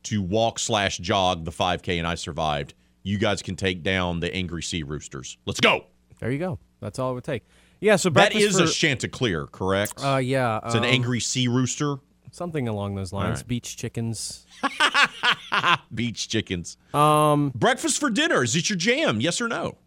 [0.09, 2.73] to walk slash jog the 5K and I survived.
[3.03, 5.37] You guys can take down the angry sea roosters.
[5.45, 5.85] Let's go.
[6.19, 6.57] There you go.
[6.81, 7.43] That's all it would take.
[7.79, 10.03] Yeah, so that is for, a Chanticleer, correct?
[10.03, 11.97] Uh, yeah, it's um, an angry sea rooster.
[12.31, 13.39] Something along those lines.
[13.39, 13.47] Right.
[13.47, 14.45] Beach chickens.
[15.93, 16.77] Beach chickens.
[16.93, 19.21] Um, breakfast for dinner is it your jam?
[19.21, 19.77] Yes or no?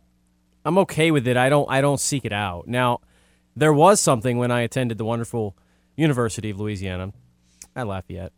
[0.64, 1.36] I'm okay with it.
[1.36, 1.70] I don't.
[1.70, 2.66] I don't seek it out.
[2.66, 3.00] Now,
[3.54, 5.56] there was something when I attended the wonderful
[5.96, 7.12] University of Louisiana
[7.76, 8.32] at Lafayette.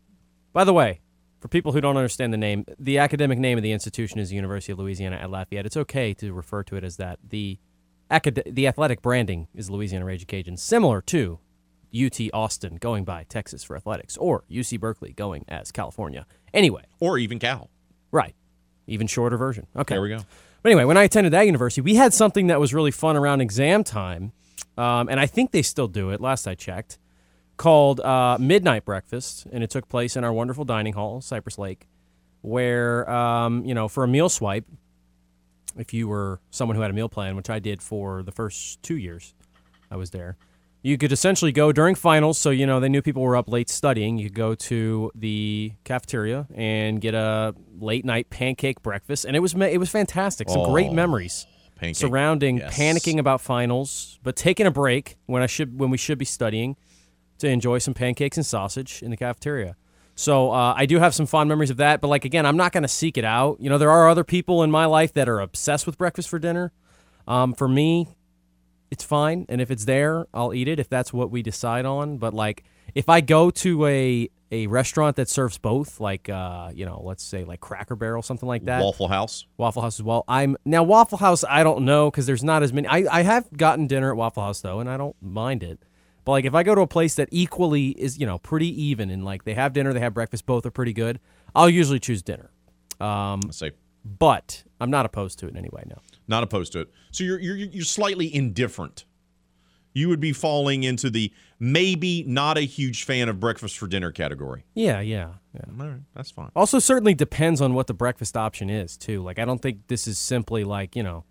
[0.53, 0.99] By the way,
[1.45, 4.35] for people who don't understand the name, the academic name of the institution is the
[4.35, 5.67] University of Louisiana at Lafayette.
[5.67, 7.19] It's okay to refer to it as that.
[7.29, 7.59] The
[8.09, 11.37] acad- the athletic branding is Louisiana Raging Cajun, similar to
[11.93, 16.25] UT Austin going by Texas for athletics, or UC Berkeley going as California.
[16.51, 17.69] Anyway, or even Cal.
[18.11, 18.33] Right,
[18.87, 19.67] even shorter version.
[19.75, 20.21] Okay, there we go.
[20.63, 23.41] But anyway, when I attended that university, we had something that was really fun around
[23.41, 24.31] exam time,
[24.79, 26.19] um, and I think they still do it.
[26.19, 26.97] Last I checked
[27.57, 31.87] called uh, Midnight Breakfast, and it took place in our wonderful dining hall, Cypress Lake,
[32.41, 34.65] where, um, you know, for a meal swipe,
[35.77, 38.81] if you were someone who had a meal plan, which I did for the first
[38.81, 39.33] two years
[39.91, 40.37] I was there,
[40.85, 42.37] you could essentially go during finals.
[42.37, 44.19] So you know they knew people were up late studying.
[44.19, 49.39] You could go to the cafeteria and get a late night pancake breakfast, and it
[49.39, 50.47] was it was fantastic.
[50.47, 51.95] Some oh, great memories pancake.
[51.95, 52.77] surrounding yes.
[52.77, 56.75] panicking about finals, but taking a break when I should when we should be studying
[57.39, 59.75] to enjoy some pancakes and sausage in the cafeteria.
[60.15, 62.71] So uh, I do have some fond memories of that, but like again, I'm not
[62.71, 63.57] going to seek it out.
[63.59, 66.39] You know, there are other people in my life that are obsessed with breakfast for
[66.39, 66.71] dinner.
[67.27, 68.15] Um, for me,
[68.91, 72.17] it's fine, and if it's there, I'll eat it if that's what we decide on.
[72.17, 72.63] But like,
[72.93, 77.23] if I go to a a restaurant that serves both, like uh, you know, let's
[77.23, 80.23] say like Cracker Barrel, something like that, Waffle House, Waffle House as well.
[80.29, 81.43] I'm now Waffle House.
[81.43, 82.87] I don't know because there's not as many.
[82.87, 85.79] I I have gotten dinner at Waffle House though, and I don't mind it.
[86.25, 89.09] But like if I go to a place that equally is, you know, pretty even
[89.09, 91.19] and like they have dinner, they have breakfast, both are pretty good,
[91.55, 92.51] I'll usually choose dinner.
[92.99, 93.71] Um, say.
[94.03, 95.97] But I'm not opposed to it in any way, no.
[96.27, 96.91] Not opposed to it.
[97.11, 99.05] So you're you're you're slightly indifferent.
[99.93, 104.11] You would be falling into the maybe not a huge fan of breakfast for dinner
[104.11, 104.65] category.
[104.73, 105.61] Yeah, yeah, yeah.
[105.79, 106.51] All right, that's fine.
[106.55, 109.23] Also, certainly depends on what the breakfast option is too.
[109.23, 111.23] Like, I don't think this is simply like you know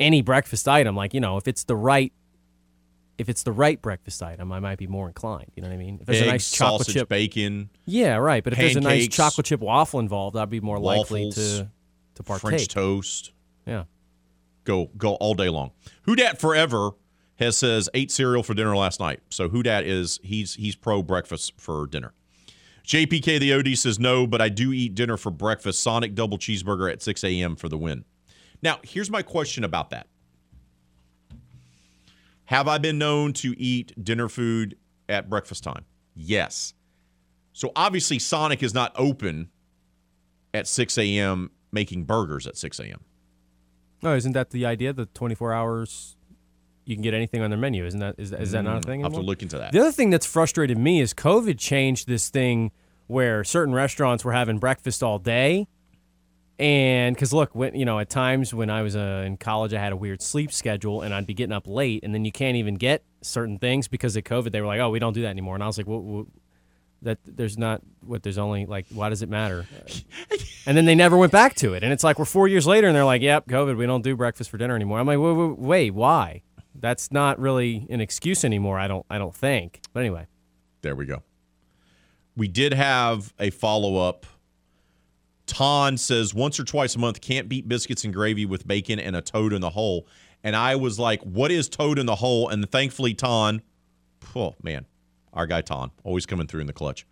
[0.00, 0.96] any breakfast item.
[0.96, 2.12] Like, you know, if it's the right
[3.18, 5.50] if it's the right breakfast item, I might be more inclined.
[5.54, 5.98] You know what I mean?
[6.00, 7.70] If there's Eggs, a nice chocolate sausage, chip, bacon.
[7.84, 8.42] Yeah, right.
[8.42, 11.68] But if there's a nice chocolate chip waffle involved, I'd be more likely to
[12.14, 12.40] to partake.
[12.40, 13.32] French toast.
[13.66, 13.84] Yeah.
[14.64, 15.72] Go go all day long.
[16.02, 16.90] Who dat forever
[17.36, 19.20] has says ate cereal for dinner last night.
[19.30, 22.12] So who dat is he's he's pro breakfast for dinner.
[22.86, 25.82] JPK the OD says no, but I do eat dinner for breakfast.
[25.82, 27.56] Sonic double cheeseburger at 6 a.m.
[27.56, 28.04] for the win.
[28.60, 30.06] Now, here's my question about that.
[32.46, 34.76] Have I been known to eat dinner food
[35.08, 35.84] at breakfast time?
[36.14, 36.74] Yes.
[37.52, 39.50] So obviously, Sonic is not open
[40.54, 41.50] at 6 a.m.
[41.70, 43.00] making burgers at 6 a.m.
[44.02, 44.92] Oh, isn't that the idea?
[44.92, 46.16] The 24 hours
[46.84, 47.86] you can get anything on their menu.
[47.86, 49.04] Isn't that is, is that not a mm, thing?
[49.04, 49.72] I have to look into that.
[49.72, 52.72] The other thing that's frustrated me is COVID changed this thing
[53.06, 55.68] where certain restaurants were having breakfast all day
[56.58, 59.80] and because look, when, you know, at times when I was uh, in college, I
[59.80, 62.56] had a weird sleep schedule, and I'd be getting up late, and then you can't
[62.56, 64.52] even get certain things because of COVID.
[64.52, 66.26] They were like, "Oh, we don't do that anymore," and I was like, "What?" what
[67.02, 69.66] that there's not what there's only like why does it matter?
[70.64, 71.82] And then they never went back to it.
[71.82, 74.14] And it's like we're four years later and they're like yep covid we don't do
[74.14, 75.00] breakfast for dinner anymore.
[75.00, 76.42] I'm like wait, wait, wait why?
[76.76, 79.80] That's not really an excuse anymore i don't i don't think.
[79.92, 80.28] But anyway.
[80.82, 81.24] There we go.
[82.36, 84.24] We did have a follow-up
[85.46, 89.16] Ton says once or twice a month can't beat biscuits and gravy with bacon and
[89.16, 90.06] a toad in the hole.
[90.44, 92.48] And I was like, what is toad in the hole?
[92.48, 93.62] And thankfully, Ton,
[94.34, 94.86] oh man,
[95.32, 97.06] our guy Ton, always coming through in the clutch,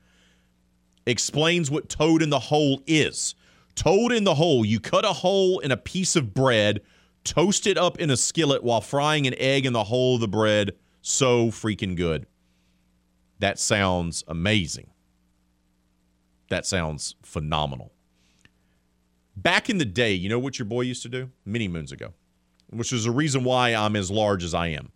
[1.07, 3.35] explains what toad in the hole is.
[3.75, 6.81] Toad in the hole, you cut a hole in a piece of bread,
[7.25, 10.29] toast it up in a skillet while frying an egg in the hole of the
[10.29, 10.73] bread.
[11.03, 12.27] So freaking good.
[13.39, 14.91] That sounds amazing.
[16.51, 17.93] That sounds phenomenal.
[19.37, 21.31] Back in the day, you know what your boy used to do?
[21.45, 22.13] Many moons ago,
[22.71, 24.91] which is the reason why I'm as large as I am.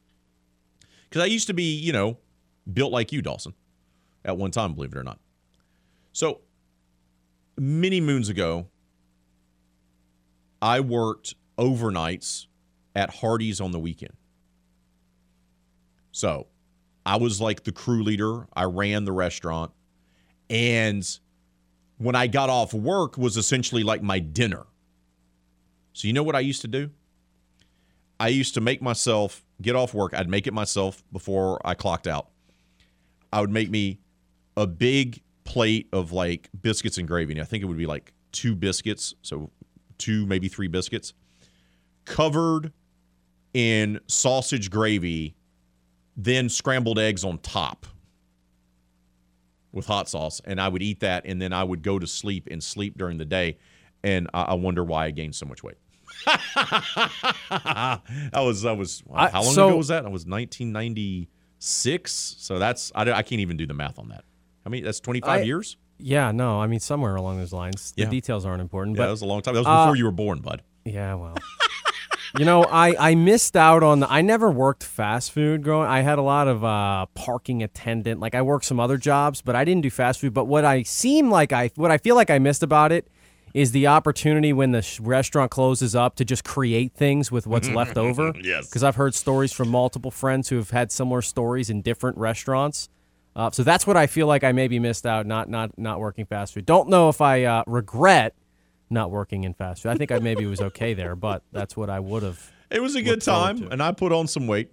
[1.09, 2.19] Because I used to be, you know,
[2.71, 3.55] built like you, Dawson,
[4.25, 5.21] at one time, believe it or not.
[6.13, 6.41] So,
[7.57, 8.67] many moons ago,
[10.61, 12.47] I worked overnights
[12.97, 14.15] at Hardee's on the weekend.
[16.13, 16.49] So,
[17.07, 18.47] I was like the crew leader.
[18.55, 19.73] I ran the restaurant.
[20.51, 21.07] And
[21.99, 24.65] when I got off work was essentially like my dinner.
[25.93, 26.91] So, you know what I used to do?
[28.19, 30.15] I used to make myself get off work.
[30.15, 32.29] I'd make it myself before I clocked out.
[33.33, 34.01] I would make me
[34.57, 37.41] a big plate of like biscuits and gravy.
[37.41, 39.15] I think it would be like two biscuits.
[39.23, 39.51] So,
[39.99, 41.13] two, maybe three biscuits
[42.05, 42.73] covered
[43.53, 45.35] in sausage gravy,
[46.17, 47.87] then scrambled eggs on top
[49.75, 52.49] with hot sauce, and I would eat that, and then I would go to sleep
[52.51, 53.59] and sleep during the day,
[54.03, 55.77] and I, I wonder why I gained so much weight.
[56.27, 58.01] I
[58.35, 60.07] was I was how long so, ago was that?
[60.07, 62.37] I was 1996.
[62.39, 64.25] So that's I, I can't even do the math on that.
[64.65, 65.77] I mean that's 25 years.
[65.99, 67.93] Yeah, no, I mean somewhere along those lines.
[67.97, 68.11] The yeah.
[68.11, 68.97] details aren't important.
[68.97, 69.55] Yeah, but, that was a long time.
[69.55, 70.63] That was before uh, you were born, bud.
[70.85, 71.37] Yeah, well.
[72.39, 75.89] you know, I, I missed out on the, I never worked fast food growing.
[75.89, 78.21] I had a lot of uh, parking attendant.
[78.21, 80.35] Like I worked some other jobs, but I didn't do fast food.
[80.35, 83.09] But what I seem like I what I feel like I missed about it
[83.55, 87.69] is the opportunity when the sh- restaurant closes up to just create things with what's
[87.69, 88.33] left over.
[88.43, 88.67] Yes.
[88.69, 92.89] Because I've heard stories from multiple friends who have had similar stories in different restaurants.
[93.37, 96.27] Uh, so that's what I feel like I maybe missed out not not not working
[96.27, 96.67] fast food.
[96.67, 98.35] Don't know if I uh, regret
[98.95, 99.91] not working in fast food.
[99.91, 102.51] I think I maybe was okay there, but that's what I would have.
[102.71, 104.71] It was a good time, and I put on some weight.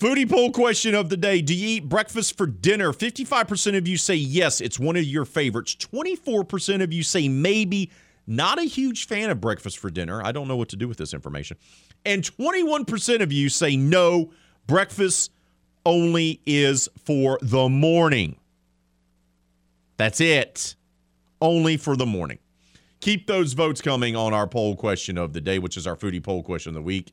[0.00, 2.92] Foodie poll question of the day Do you eat breakfast for dinner?
[2.92, 5.76] 55% of you say yes, it's one of your favorites.
[5.76, 7.90] 24% of you say maybe,
[8.26, 10.24] not a huge fan of breakfast for dinner.
[10.24, 11.58] I don't know what to do with this information.
[12.06, 14.30] And 21% of you say no,
[14.66, 15.32] breakfast
[15.84, 18.36] only is for the morning.
[19.98, 20.76] That's it.
[21.42, 22.38] Only for the morning.
[23.00, 26.22] Keep those votes coming on our poll question of the day, which is our foodie
[26.22, 27.12] poll question of the week.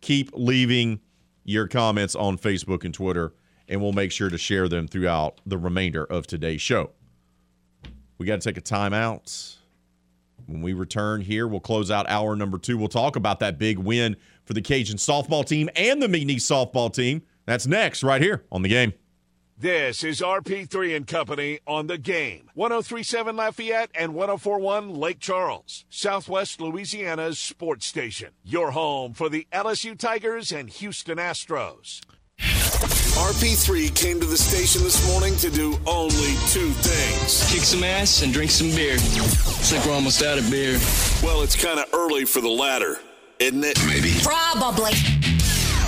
[0.00, 1.00] Keep leaving
[1.44, 3.32] your comments on Facebook and Twitter,
[3.68, 6.90] and we'll make sure to share them throughout the remainder of today's show.
[8.18, 9.56] We got to take a timeout.
[10.46, 12.76] When we return here, we'll close out hour number two.
[12.76, 16.92] We'll talk about that big win for the Cajun softball team and the McNeese softball
[16.92, 17.22] team.
[17.46, 18.92] That's next, right here on the game.
[19.58, 22.48] This is RP3 and Company on the game.
[22.54, 28.30] 1037 Lafayette and 1041 Lake Charles, Southwest Louisiana's sports station.
[28.42, 32.00] Your home for the LSU Tigers and Houston Astros.
[32.38, 38.22] RP3 came to the station this morning to do only two things kick some ass
[38.22, 38.94] and drink some beer.
[38.94, 40.80] Looks like we're almost out of beer.
[41.22, 42.98] Well, it's kind of early for the latter,
[43.38, 43.78] isn't it?
[43.86, 44.14] Maybe.
[44.22, 44.92] Probably.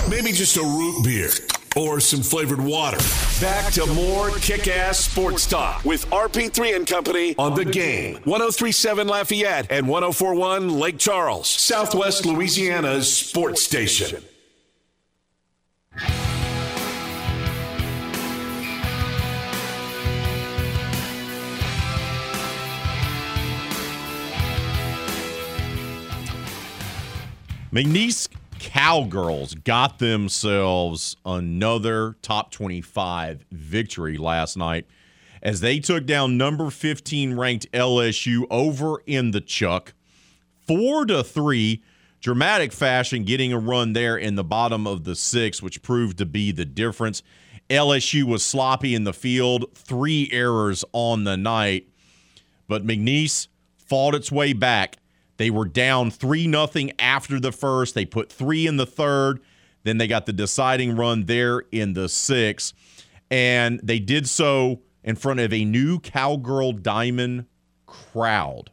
[0.09, 1.31] Maybe just a root beer
[1.75, 2.97] or some flavored water.
[3.41, 8.15] Back to more kick ass sports talk with RP3 and Company on the game.
[8.23, 14.23] 1037 Lafayette and 1041 Lake Charles, Southwest Louisiana's sports station.
[27.75, 28.29] McNeese
[28.65, 34.87] Cowgirls got themselves another top 25 victory last night
[35.43, 39.93] as they took down number 15 ranked LSU over in the Chuck.
[40.67, 41.83] 4 to 3
[42.19, 46.25] dramatic fashion getting a run there in the bottom of the 6 which proved to
[46.25, 47.21] be the difference.
[47.69, 51.87] LSU was sloppy in the field, 3 errors on the night,
[52.67, 53.47] but McNeese
[53.77, 54.97] fought its way back
[55.37, 57.95] they were down 3 nothing after the first.
[57.95, 59.39] They put 3 in the third.
[59.83, 62.73] Then they got the deciding run there in the sixth.
[63.29, 67.45] And they did so in front of a new Cowgirl Diamond
[67.85, 68.71] crowd.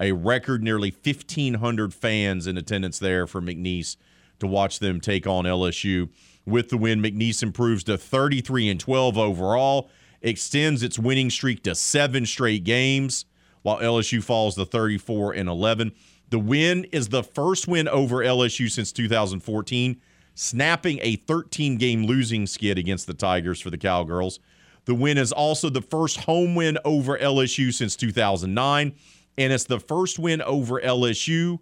[0.00, 3.96] A record nearly 1,500 fans in attendance there for McNeese
[4.40, 6.08] to watch them take on LSU.
[6.46, 11.74] With the win, McNeese improves to 33 and 12 overall, extends its winning streak to
[11.74, 13.26] seven straight games
[13.64, 15.90] while LSU falls to 34 and 11.
[16.28, 20.00] The win is the first win over LSU since 2014,
[20.34, 24.38] snapping a 13 game losing skid against the Tigers for the Cowgirls.
[24.84, 28.94] The win is also the first home win over LSU since 2009,
[29.38, 31.58] and it's the first win over LSU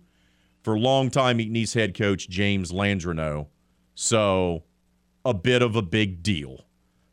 [0.65, 3.47] for longtime McNeese head coach James Landreneau.
[3.95, 4.65] So,
[5.25, 6.67] a bit of a big deal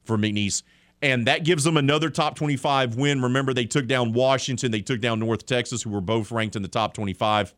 [0.04, 0.64] for McNeese
[1.02, 3.22] and that gives them another top 25 win.
[3.22, 6.62] Remember, they took down Washington, they took down North Texas, who were both ranked in
[6.62, 7.54] the top 25.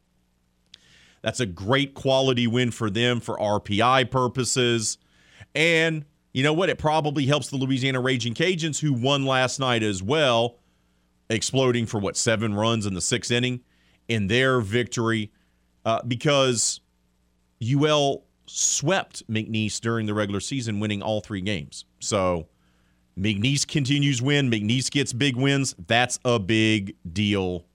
[1.21, 4.97] That's a great quality win for them for RPI purposes.
[5.53, 6.69] And you know what?
[6.69, 10.57] It probably helps the Louisiana Raging Cajuns, who won last night as well,
[11.29, 13.61] exploding for what, seven runs in the sixth inning
[14.07, 15.31] in their victory,
[15.85, 16.79] uh, because
[17.61, 21.85] UL swept McNeese during the regular season, winning all three games.
[21.99, 22.47] So
[23.17, 24.49] McNeese continues win.
[24.49, 25.75] McNeese gets big wins.
[25.87, 27.65] That's a big deal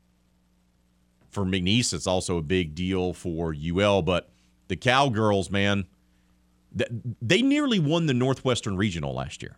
[1.30, 1.92] for McNeese.
[1.92, 4.02] It's also a big deal for UL.
[4.02, 4.30] But
[4.68, 5.86] the Cowgirls, man,
[7.22, 9.56] they nearly won the Northwestern Regional last year.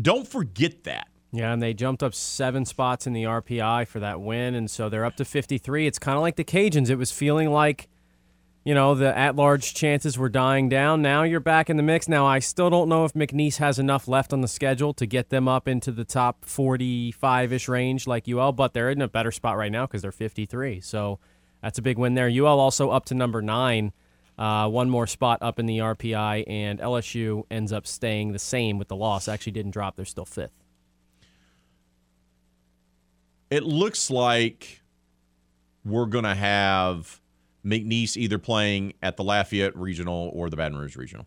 [0.00, 1.08] Don't forget that.
[1.32, 4.88] Yeah, and they jumped up seven spots in the RPI for that win, and so
[4.88, 5.86] they're up to 53.
[5.86, 6.90] It's kind of like the Cajuns.
[6.90, 7.88] It was feeling like–
[8.64, 11.00] you know, the at large chances were dying down.
[11.00, 12.08] Now you're back in the mix.
[12.08, 15.30] Now, I still don't know if McNeese has enough left on the schedule to get
[15.30, 19.32] them up into the top 45 ish range like UL, but they're in a better
[19.32, 20.80] spot right now because they're 53.
[20.80, 21.18] So
[21.62, 22.28] that's a big win there.
[22.28, 23.92] UL also up to number nine,
[24.38, 28.78] uh, one more spot up in the RPI, and LSU ends up staying the same
[28.78, 29.26] with the loss.
[29.26, 29.96] Actually, didn't drop.
[29.96, 30.52] They're still fifth.
[33.50, 34.82] It looks like
[35.84, 37.19] we're going to have
[37.64, 41.26] McNeese either playing at the Lafayette Regional or the Baton Rouge Regional.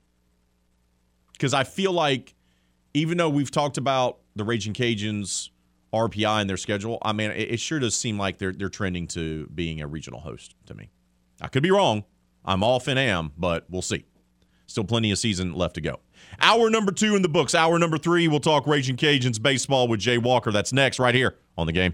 [1.33, 2.35] Because I feel like,
[2.93, 5.49] even though we've talked about the Raging Cajuns
[5.93, 9.07] RPI and their schedule, I mean, it, it sure does seem like they're they're trending
[9.07, 10.89] to being a regional host to me.
[11.41, 12.05] I could be wrong.
[12.45, 14.05] I'm off and am, but we'll see.
[14.65, 15.99] Still plenty of season left to go.
[16.39, 17.53] Hour number two in the books.
[17.53, 20.51] Hour number three, we'll talk Raging Cajuns baseball with Jay Walker.
[20.51, 21.93] That's next, right here on the game.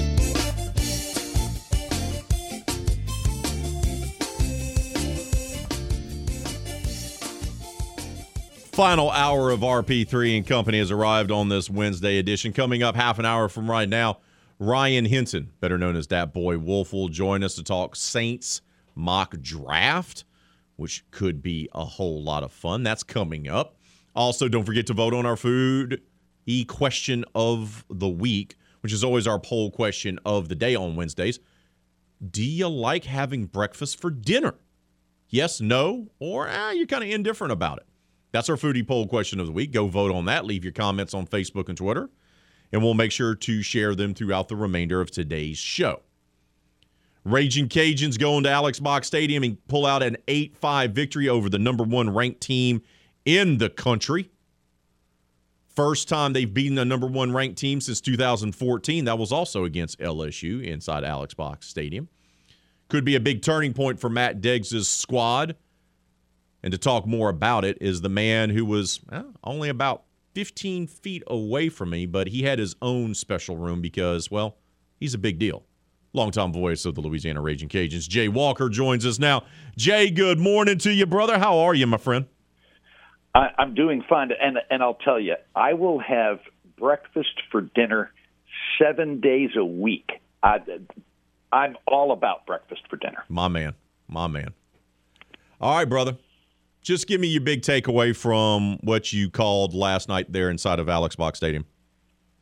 [8.81, 12.51] Final hour of RP3 and Company has arrived on this Wednesday edition.
[12.51, 14.17] Coming up half an hour from right now,
[14.57, 18.63] Ryan Henson, better known as that boy Wolf, will join us to talk Saints
[18.95, 20.23] mock draft,
[20.77, 22.81] which could be a whole lot of fun.
[22.81, 23.77] That's coming up.
[24.15, 26.01] Also, don't forget to vote on our food
[26.47, 30.95] e question of the week, which is always our poll question of the day on
[30.95, 31.39] Wednesdays.
[32.31, 34.55] Do you like having breakfast for dinner?
[35.29, 37.85] Yes, no, or ah, you're kind of indifferent about it.
[38.31, 39.71] That's our foodie poll question of the week.
[39.71, 40.45] Go vote on that.
[40.45, 42.09] Leave your comments on Facebook and Twitter,
[42.71, 46.01] and we'll make sure to share them throughout the remainder of today's show.
[47.23, 51.49] Raging Cajuns go into Alex Box Stadium and pull out an 8 5 victory over
[51.49, 52.81] the number one ranked team
[53.25, 54.31] in the country.
[55.67, 59.05] First time they've beaten a number one ranked team since 2014.
[59.05, 62.09] That was also against LSU inside Alex Box Stadium.
[62.89, 65.55] Could be a big turning point for Matt Deggs' squad.
[66.63, 70.87] And to talk more about it is the man who was well, only about 15
[70.87, 74.57] feet away from me, but he had his own special room because, well,
[74.99, 75.63] he's a big deal.
[76.13, 79.43] Longtime voice of the Louisiana Raging Cajuns, Jay Walker, joins us now.
[79.77, 81.39] Jay, good morning to you, brother.
[81.39, 82.25] How are you, my friend?
[83.33, 86.41] I, I'm doing fine, and and I'll tell you, I will have
[86.77, 88.11] breakfast for dinner
[88.77, 90.09] seven days a week.
[90.43, 90.59] I,
[91.53, 93.23] I'm all about breakfast for dinner.
[93.29, 93.73] My man,
[94.09, 94.53] my man.
[95.61, 96.17] All right, brother
[96.81, 100.89] just give me your big takeaway from what you called last night there inside of
[100.89, 101.65] Alex Box Stadium.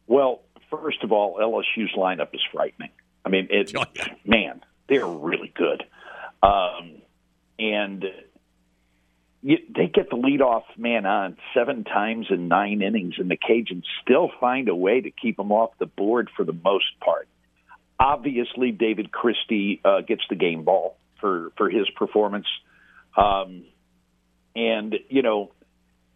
[0.08, 2.92] Well, first of all, LSU's lineup is frightening.
[3.26, 4.08] I mean, it, oh, yeah.
[4.26, 5.84] man, they're really good.
[6.42, 7.02] Um,
[7.60, 8.06] and
[9.42, 13.84] you, they get the leadoff man on seven times in nine innings, and the Cajuns
[14.02, 17.28] still find a way to keep them off the board for the most part.
[18.00, 22.48] Obviously, David Christie uh, gets the game ball for for his performance.
[23.18, 23.66] Um,
[24.56, 25.52] and, you know,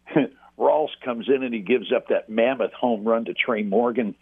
[0.58, 4.14] Rawls comes in and he gives up that mammoth home run to Tre' Morgan.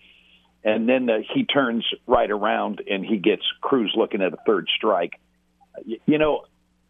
[0.64, 4.68] And then uh, he turns right around and he gets Crews looking at a third
[4.76, 5.12] strike.
[5.84, 6.44] You know,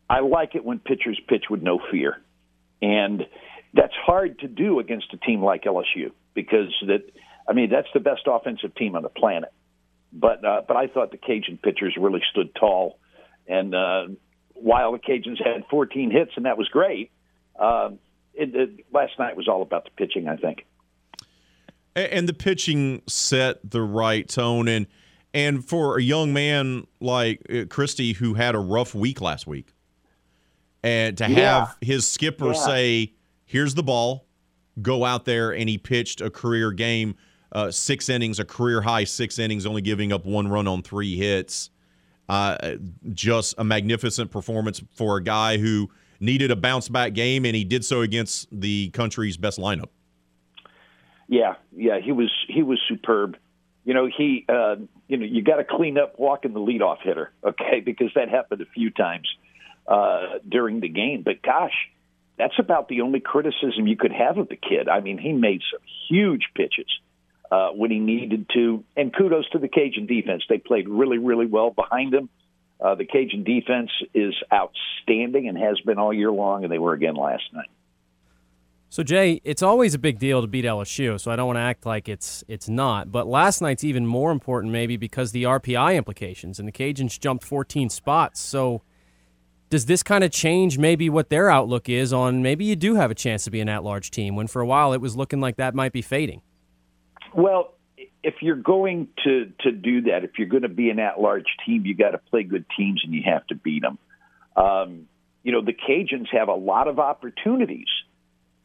[0.09, 2.21] I like it when pitchers pitch with no fear.
[2.83, 3.23] And
[3.75, 7.03] that's hard to do against a team like LSU because that
[7.49, 9.53] I mean that's the best offensive team on the planet.
[10.13, 12.99] But uh, but I thought the Cajun pitchers really stood tall,
[13.49, 14.07] and uh,
[14.55, 17.11] while the Cajuns had 14 hits, and that was great.
[17.59, 17.91] Uh,
[18.35, 20.65] it, it, last night was all about the pitching, I think.
[21.95, 24.87] And the pitching set the right tone, and
[25.35, 29.75] and for a young man like uh, Christie who had a rough week last week,
[30.83, 31.37] and to yeah.
[31.37, 32.65] have his skipper yeah.
[32.65, 33.13] say,
[33.45, 34.27] "Here's the ball,
[34.81, 37.15] go out there," and he pitched a career game,
[37.53, 41.17] uh, six innings, a career high six innings, only giving up one run on three
[41.19, 41.69] hits.
[42.27, 42.77] Uh,
[43.13, 45.91] just a magnificent performance for a guy who
[46.23, 49.89] needed a bounce back game, and he did so against the country's best lineup.
[51.29, 53.37] Yeah, yeah, he was he was superb.
[53.85, 54.77] You know, he uh,
[55.09, 58.63] you know you got to clean up walking the leadoff hitter, okay, because that happened
[58.63, 59.29] a few times
[59.87, 61.23] uh, during the game.
[61.23, 61.75] But gosh,
[62.39, 64.89] that's about the only criticism you could have of the kid.
[64.89, 66.87] I mean, he made some huge pitches
[67.51, 68.83] uh, when he needed to.
[68.97, 70.43] And kudos to the Cajun defense.
[70.49, 72.29] They played really, really well behind him.
[72.83, 76.95] Uh, the Cajun defense is outstanding and has been all year long, and they were
[76.95, 77.71] again last night.
[78.89, 81.63] So Jay, it's always a big deal to beat LSU, so I don't want to
[81.63, 83.11] act like it's it's not.
[83.11, 87.45] But last night's even more important, maybe because the RPI implications, and the Cajuns jumped
[87.45, 88.41] 14 spots.
[88.41, 88.83] So
[89.71, 93.11] does this kind of change maybe what their outlook is on maybe you do have
[93.11, 95.57] a chance to be an at-large team when for a while it was looking like
[95.57, 96.43] that might be fading?
[97.33, 97.73] Well,
[98.23, 101.85] if you're going to to do that, if you're going to be an at-large team,
[101.87, 103.99] you got to play good teams and you have to beat them.
[104.57, 105.09] Um,
[105.43, 107.89] you know, the Cajuns have a lot of opportunities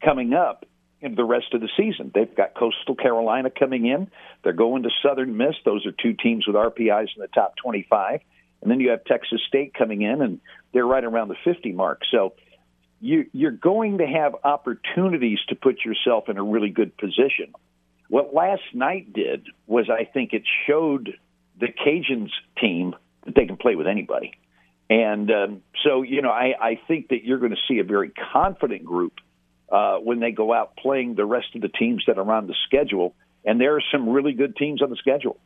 [0.04, 0.64] coming up
[1.00, 2.10] in the rest of the season.
[2.14, 4.10] They've got Coastal Carolina coming in.
[4.42, 5.54] They're going to Southern Miss.
[5.64, 8.20] Those are two teams with RPIs in the top 25.
[8.62, 10.40] And then you have Texas State coming in, and
[10.72, 12.02] they're right around the 50 mark.
[12.10, 12.34] So
[13.00, 17.54] you, you're going to have opportunities to put yourself in a really good position.
[18.08, 21.14] What last night did was I think it showed
[21.60, 22.30] the Cajuns
[22.60, 22.94] team
[23.24, 24.32] that they can play with anybody.
[24.90, 28.10] And um, so, you know, I, I think that you're going to see a very
[28.32, 29.14] confident group
[29.70, 32.54] uh, when they go out playing the rest of the teams that are on the
[32.66, 33.14] schedule.
[33.44, 35.38] And there are some really good teams on the schedule.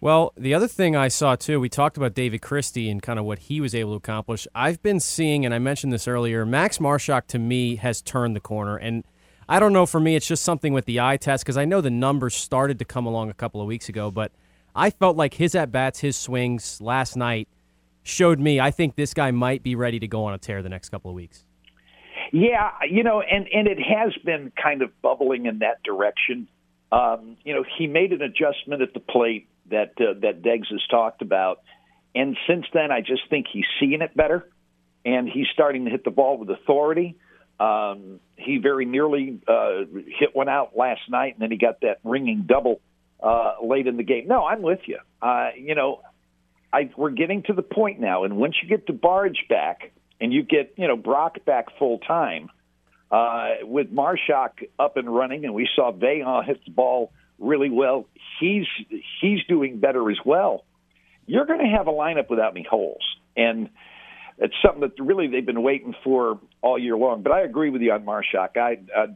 [0.00, 3.24] Well, the other thing I saw too, we talked about David Christie and kind of
[3.24, 4.48] what he was able to accomplish.
[4.54, 8.40] I've been seeing, and I mentioned this earlier, Max Marusak to me has turned the
[8.40, 8.76] corner.
[8.76, 9.04] And
[9.52, 11.82] I don't know, for me, it's just something with the eye test because I know
[11.82, 14.32] the numbers started to come along a couple of weeks ago, but
[14.74, 17.48] I felt like his at bats, his swings last night
[18.02, 20.70] showed me I think this guy might be ready to go on a tear the
[20.70, 21.44] next couple of weeks.
[22.32, 26.48] Yeah, you know, and and it has been kind of bubbling in that direction.
[26.90, 30.80] Um, you know, he made an adjustment at the plate that uh, that Deggs has
[30.90, 31.60] talked about,
[32.14, 34.48] and since then, I just think he's seeing it better,
[35.04, 37.18] and he's starting to hit the ball with authority.
[37.62, 39.84] Um, he very nearly uh,
[40.18, 42.80] hit one out last night, and then he got that ringing double
[43.22, 44.26] uh, late in the game.
[44.26, 44.98] No, I'm with you.
[45.20, 46.00] Uh, you know,
[46.72, 50.42] I, we're getting to the point now, and once you get DeBarge back and you
[50.42, 52.48] get you know Brock back full time,
[53.12, 58.08] uh, with Marusak up and running, and we saw Veillon hit the ball really well.
[58.40, 58.66] He's
[59.20, 60.64] he's doing better as well.
[61.26, 63.04] You're going to have a lineup without any holes,
[63.36, 63.68] and
[64.38, 67.22] it's something that really they've been waiting for all year long.
[67.22, 68.56] But I agree with you on Marusak.
[68.56, 69.06] I, I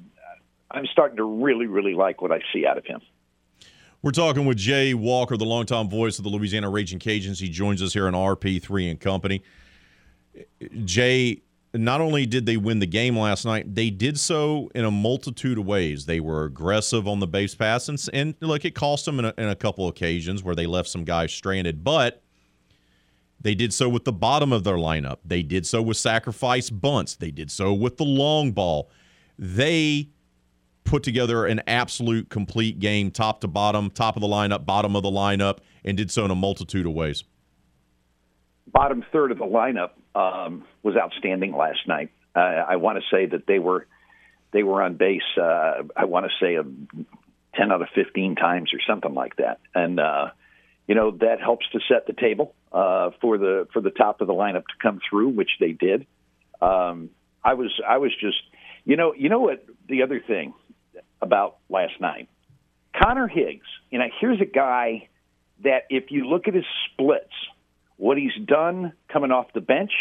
[0.71, 3.01] I'm starting to really really like what I see out of him.
[4.03, 7.41] We're talking with Jay Walker, the longtime voice of the Louisiana Raging Cajuns.
[7.41, 9.43] He joins us here on RP3 and Company.
[10.85, 11.43] Jay,
[11.75, 15.59] not only did they win the game last night, they did so in a multitude
[15.59, 16.07] of ways.
[16.07, 19.35] They were aggressive on the base pass, and, and look, it cost them in a,
[19.39, 22.23] in a couple occasions where they left some guys stranded, but
[23.47, 25.19] they did so with the bottom of their lineup.
[25.25, 27.15] They did so with sacrifice bunts.
[27.15, 28.91] They did so with the long ball.
[29.39, 30.09] They
[30.83, 35.05] put together an absolute complete game, top to bottom, top of the lineup, bottom of
[35.05, 37.23] the lineup, and did so in a multitude of ways.
[38.67, 42.11] Bottom third of the lineup um, was outstanding last night.
[42.35, 43.87] Uh, I want to say that they were
[44.53, 45.23] they were on base.
[45.41, 46.65] Uh, I want to say a
[47.55, 50.31] ten out of fifteen times or something like that, and uh,
[50.89, 54.27] you know that helps to set the table uh, for the for the top of
[54.27, 56.07] the lineup to come through, which they did.
[56.61, 57.11] Um,
[57.45, 58.39] I was I was just
[58.85, 60.55] you know you know what the other thing
[61.21, 62.29] about last night.
[63.03, 65.09] Connor Higgs, you know, here's a guy
[65.65, 67.33] that if you look at his splits,
[67.97, 69.93] what he's done coming off the bench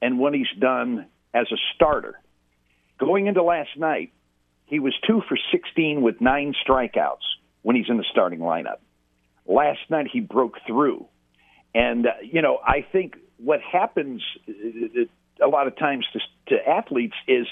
[0.00, 2.18] and what he's done as a starter.
[2.98, 4.12] Going into last night,
[4.66, 7.24] he was two for 16 with nine strikeouts
[7.62, 8.78] when he's in the starting lineup.
[9.46, 11.06] Last night, he broke through.
[11.74, 16.20] And, uh, you know, I think what happens uh, a lot of times to,
[16.54, 17.46] to athletes is,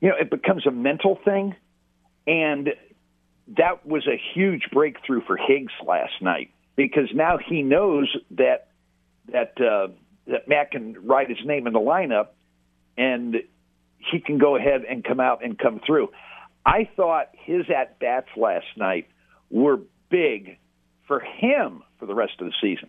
[0.00, 1.54] you know, it becomes a mental thing
[2.26, 2.70] and
[3.56, 8.68] that was a huge breakthrough for Higgs last night because now he knows that
[9.30, 9.88] that uh,
[10.26, 12.28] that Matt can write his name in the lineup,
[12.96, 13.36] and
[13.98, 16.10] he can go ahead and come out and come through.
[16.64, 19.08] I thought his at bats last night
[19.50, 19.78] were
[20.10, 20.58] big
[21.06, 22.88] for him for the rest of the season.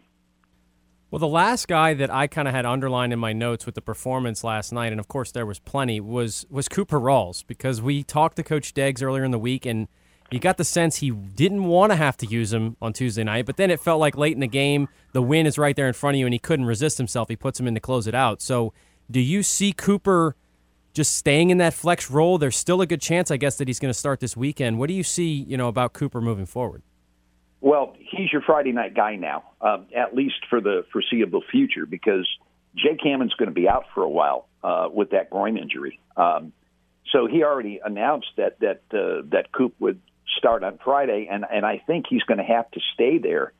[1.15, 3.81] Well, the last guy that I kind of had underlined in my notes with the
[3.81, 8.03] performance last night, and of course there was plenty, was was Cooper Rawls because we
[8.03, 9.87] talked to Coach Deggs earlier in the week, and
[10.29, 13.45] you got the sense he didn't want to have to use him on Tuesday night,
[13.45, 15.93] but then it felt like late in the game, the win is right there in
[15.93, 17.29] front of you, and he couldn't resist himself.
[17.29, 18.41] He puts him in to close it out.
[18.41, 18.73] So,
[19.09, 20.35] do you see Cooper
[20.93, 22.37] just staying in that flex role?
[22.37, 24.79] There's still a good chance, I guess, that he's going to start this weekend.
[24.79, 26.83] What do you see, you know, about Cooper moving forward?
[27.65, 32.27] Well, he's your Friday night guy now, um, at least for the foreseeable future, because
[32.75, 35.99] Jake Hammond's going to be out for a while uh, with that groin injury.
[36.15, 36.53] Um,
[37.11, 39.99] so he already announced that that uh, that Coop would
[40.37, 43.51] start on Friday, and and I think he's going to have to stay there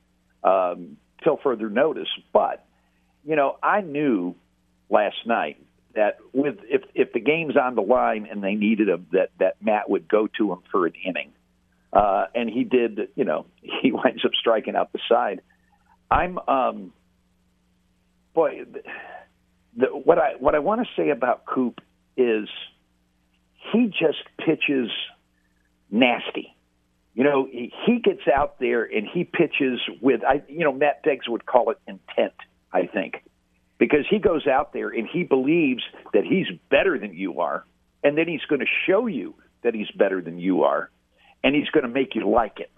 [0.44, 2.10] um, till further notice.
[2.32, 2.64] But
[3.24, 4.36] you know, I knew
[4.88, 5.58] last night
[5.96, 9.56] that with if if the game's on the line and they needed him, that that
[9.64, 11.32] Matt would go to him for an inning.
[11.96, 13.46] Uh, and he did, you know,
[13.82, 15.42] he winds up striking out the side.
[16.12, 16.94] I'm, um,
[18.34, 18.66] boy,
[19.78, 21.80] the, what I what I want to say about Coop
[22.16, 22.48] is
[23.72, 24.90] he just pitches
[25.90, 26.56] nasty.
[27.14, 31.30] You know, he, gets out there and he pitches with, I, you know, Matt Deggs
[31.30, 32.34] would call it intent.
[32.74, 33.24] I think
[33.78, 35.82] because he goes out there and he believes
[36.14, 37.64] that he's better than you are,
[38.04, 40.90] and then he's going to show you that he's better than you are
[41.46, 42.72] and he's going to make you like it.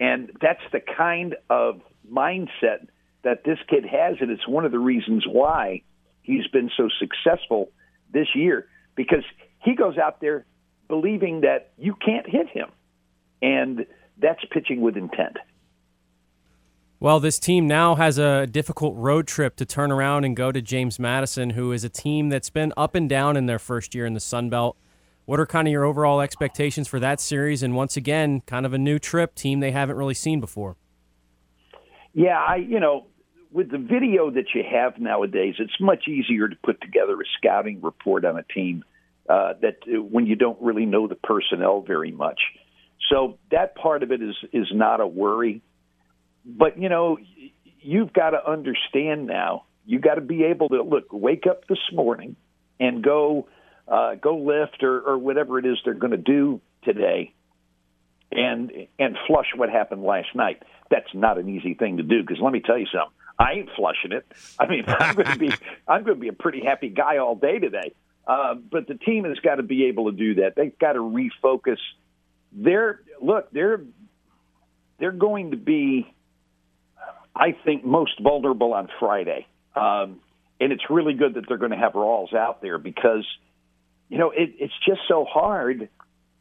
[0.00, 1.80] And that's the kind of
[2.10, 2.88] mindset
[3.22, 5.82] that this kid has, and it's one of the reasons why
[6.22, 7.70] he's been so successful
[8.12, 8.66] this year
[8.96, 9.22] because
[9.62, 10.44] he goes out there
[10.88, 12.70] believing that you can't hit him,
[13.40, 13.86] and
[14.18, 15.36] that's pitching with intent.
[16.98, 20.60] Well, this team now has a difficult road trip to turn around and go to
[20.60, 24.04] James Madison, who is a team that's been up and down in their first year
[24.04, 24.76] in the Sun Belt.
[25.30, 27.62] What are kind of your overall expectations for that series?
[27.62, 30.76] And once again, kind of a new trip, team they haven't really seen before.
[32.12, 33.06] Yeah, I you know,
[33.52, 37.80] with the video that you have nowadays, it's much easier to put together a scouting
[37.80, 38.82] report on a team
[39.28, 42.40] uh, that uh, when you don't really know the personnel very much.
[43.08, 45.62] So that part of it is is not a worry.
[46.44, 47.18] But you know,
[47.78, 49.62] you've got to understand now.
[49.86, 52.34] You got to be able to look, wake up this morning,
[52.80, 53.46] and go
[53.90, 57.34] uh, go lift or, or whatever it is they're going to do today,
[58.30, 60.62] and and flush what happened last night.
[60.90, 63.12] That's not an easy thing to do because let me tell you something.
[63.38, 64.26] I ain't flushing it.
[64.58, 65.52] I mean, I'm going to be
[65.88, 67.92] I'm going to be a pretty happy guy all day today.
[68.26, 70.54] Uh, but the team has got to be able to do that.
[70.54, 71.78] They've got to refocus.
[72.52, 73.50] They're look.
[73.50, 73.80] They're
[75.00, 76.06] they're going to be,
[77.34, 79.46] I think, most vulnerable on Friday.
[79.74, 80.20] Um,
[80.60, 83.26] and it's really good that they're going to have Rawls out there because,
[84.10, 85.88] you know, it, it's just so hard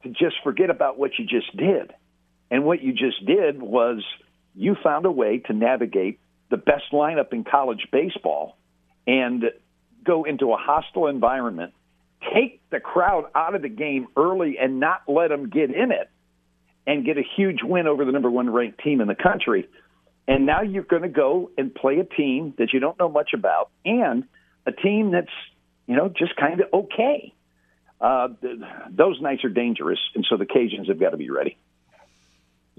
[0.04, 1.94] to just forget about what you just did.
[2.52, 4.04] And what you just did was
[4.56, 6.20] you found a way to navigate
[6.50, 8.58] the best lineup in college baseball
[9.06, 9.44] and
[10.04, 11.74] go into a hostile environment,
[12.34, 16.10] take the crowd out of the game early and not let them get in it,
[16.88, 19.70] and get a huge win over the number one ranked team in the country.
[20.28, 23.32] And now you're going to go and play a team that you don't know much
[23.36, 24.24] about and
[24.66, 25.28] a team that's,
[25.86, 27.34] you know, just kind of okay.
[28.02, 28.30] Uh,
[28.90, 31.58] those nights are dangerous, and so the Cajuns have got to be ready.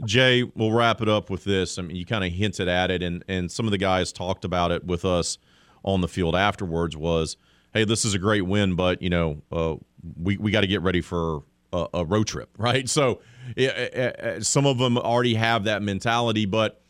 [0.06, 1.78] Jay, we'll wrap it up with this.
[1.78, 4.44] I mean, you kind of hinted at it, and and some of the guys talked
[4.44, 5.38] about it with us
[5.82, 6.96] on the field afterwards.
[6.96, 7.36] Was
[7.74, 9.76] hey, this is a great win, but you know, uh,
[10.20, 11.42] we we got to get ready for
[11.72, 12.88] a, a, road trip, right?
[12.88, 13.20] So,
[13.58, 16.80] uh, some of them already have that mentality, but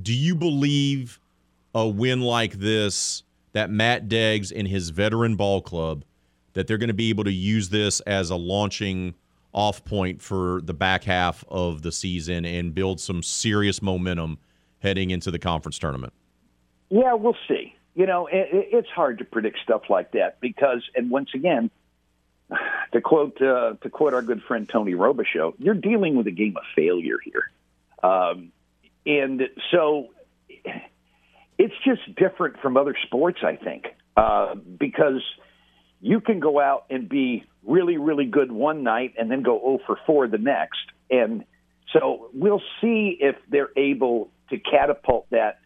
[0.00, 1.18] do you believe
[1.74, 6.04] a win like this that Matt Deggs and his veteran ball club
[6.54, 9.14] that they're going to be able to use this as a launching
[9.52, 14.38] off point for the back half of the season and build some serious momentum
[14.78, 16.12] heading into the conference tournament?
[16.88, 17.74] Yeah, we'll see.
[17.94, 21.70] You know, it, it's hard to predict stuff like that because, and once again,
[22.92, 26.56] to quote uh, to quote our good friend Tony Robichaux, you're dealing with a game
[26.56, 27.50] of failure here,
[28.02, 28.52] um,
[29.06, 30.08] and so
[31.58, 33.40] it's just different from other sports.
[33.42, 35.22] I think uh, because
[36.02, 39.78] you can go out and be really, really good one night and then go 0
[39.86, 40.80] for 4 the next.
[41.08, 41.44] And
[41.92, 45.60] so we'll see if they're able to catapult that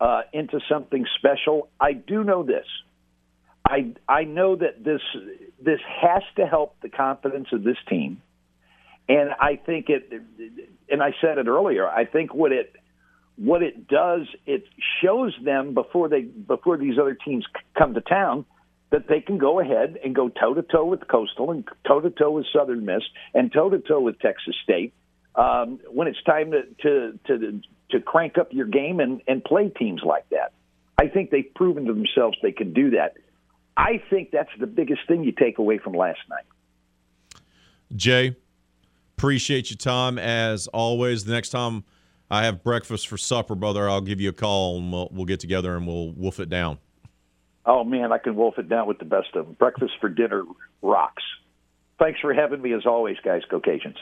[0.00, 1.68] uh, into something special.
[1.80, 2.66] I do know this.
[3.68, 5.00] I I know that this
[5.60, 8.22] this has to help the confidence of this team,
[9.08, 10.12] and I think it.
[10.88, 11.88] And I said it earlier.
[11.88, 12.76] I think what it
[13.36, 14.64] what it does it
[15.02, 17.44] shows them before they before these other teams
[17.76, 18.44] come to town
[18.90, 22.10] that they can go ahead and go toe to toe with Coastal and toe to
[22.10, 23.02] toe with Southern Miss
[23.34, 24.94] and toe to toe with Texas State
[25.34, 27.60] um, when it's time to, to to
[27.90, 30.52] to crank up your game and, and play teams like that.
[30.98, 33.16] I think they've proven to themselves they can do that.
[33.76, 37.42] I think that's the biggest thing you take away from last night.
[37.94, 38.34] Jay,
[39.16, 41.24] appreciate your time as always.
[41.24, 41.84] The next time
[42.30, 45.40] I have breakfast for supper, brother, I'll give you a call and we'll, we'll get
[45.40, 46.78] together and we'll wolf it down.
[47.66, 49.54] Oh man, I can wolf it down with the best of them.
[49.54, 50.44] Breakfast for dinner
[50.82, 51.22] rocks.
[51.98, 53.42] Thanks for having me as always, guys.
[53.50, 53.96] Caucasians.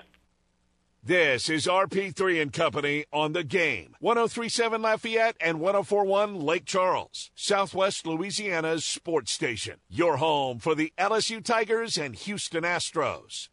[1.07, 3.95] This is RP3 and Company on the game.
[4.01, 9.81] 1037 Lafayette and 1041 Lake Charles, Southwest Louisiana's sports station.
[9.91, 13.49] Your home for the LSU Tigers and Houston Astros.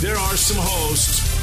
[0.00, 1.35] There are some hosts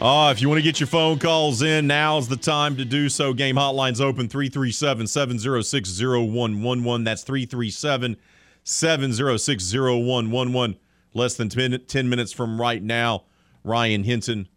[0.00, 3.08] Uh, if you want to get your phone calls in, now's the time to do
[3.08, 3.32] so.
[3.32, 7.04] Game hotline's open 337 706 0111.
[7.04, 8.16] That's 337
[8.62, 10.78] 706 0111.
[11.14, 13.24] Less than 10, 10 minutes from right now,
[13.64, 14.48] Ryan Hinton,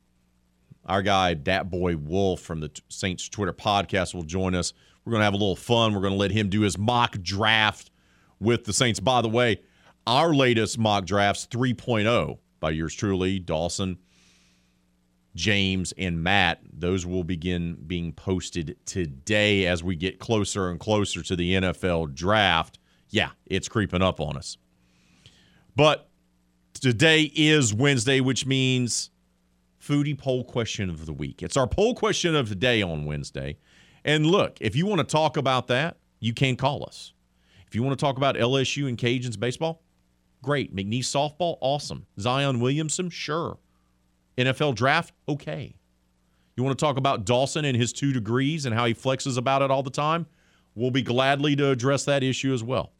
[0.85, 4.73] our guy, Dat Boy Wolf from the Saints Twitter podcast, will join us.
[5.05, 5.93] We're going to have a little fun.
[5.93, 7.91] We're going to let him do his mock draft
[8.41, 8.99] with the Saints.
[8.99, 9.61] By the way,
[10.05, 13.99] Our latest mock drafts 3.0 by yours truly, Dawson,
[15.39, 16.59] James, and Matt.
[16.71, 22.13] Those will begin being posted today as we get closer and closer to the NFL
[22.13, 22.77] draft.
[23.09, 24.57] Yeah, it's creeping up on us.
[25.77, 26.09] But
[26.73, 29.11] today is Wednesday, which means
[29.81, 31.41] foodie poll question of the week.
[31.41, 33.57] It's our poll question of the day on Wednesday.
[34.03, 37.13] And look, if you want to talk about that, you can call us.
[37.65, 39.83] If you want to talk about LSU and Cajuns baseball,
[40.43, 40.75] great.
[40.75, 42.07] McNeese softball, awesome.
[42.19, 43.57] Zion Williamson, sure.
[44.39, 45.75] NFL draft, okay.
[46.55, 49.61] You want to talk about Dawson and his two degrees and how he flexes about
[49.61, 50.25] it all the time?
[50.75, 52.91] We'll be gladly to address that issue as well.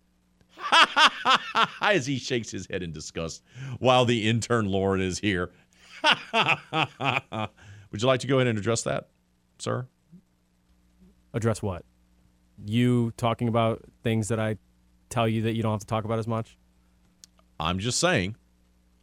[1.82, 3.44] As he shakes his head in disgust
[3.80, 5.52] while the intern Lauren is here.
[6.34, 9.10] Would you like to go ahead and address that,
[9.58, 9.88] sir?
[11.34, 11.86] Address what?
[12.66, 14.58] You talking about things that I
[15.10, 16.58] tell you that you don't have to talk about as much?
[17.60, 18.36] I'm just saying.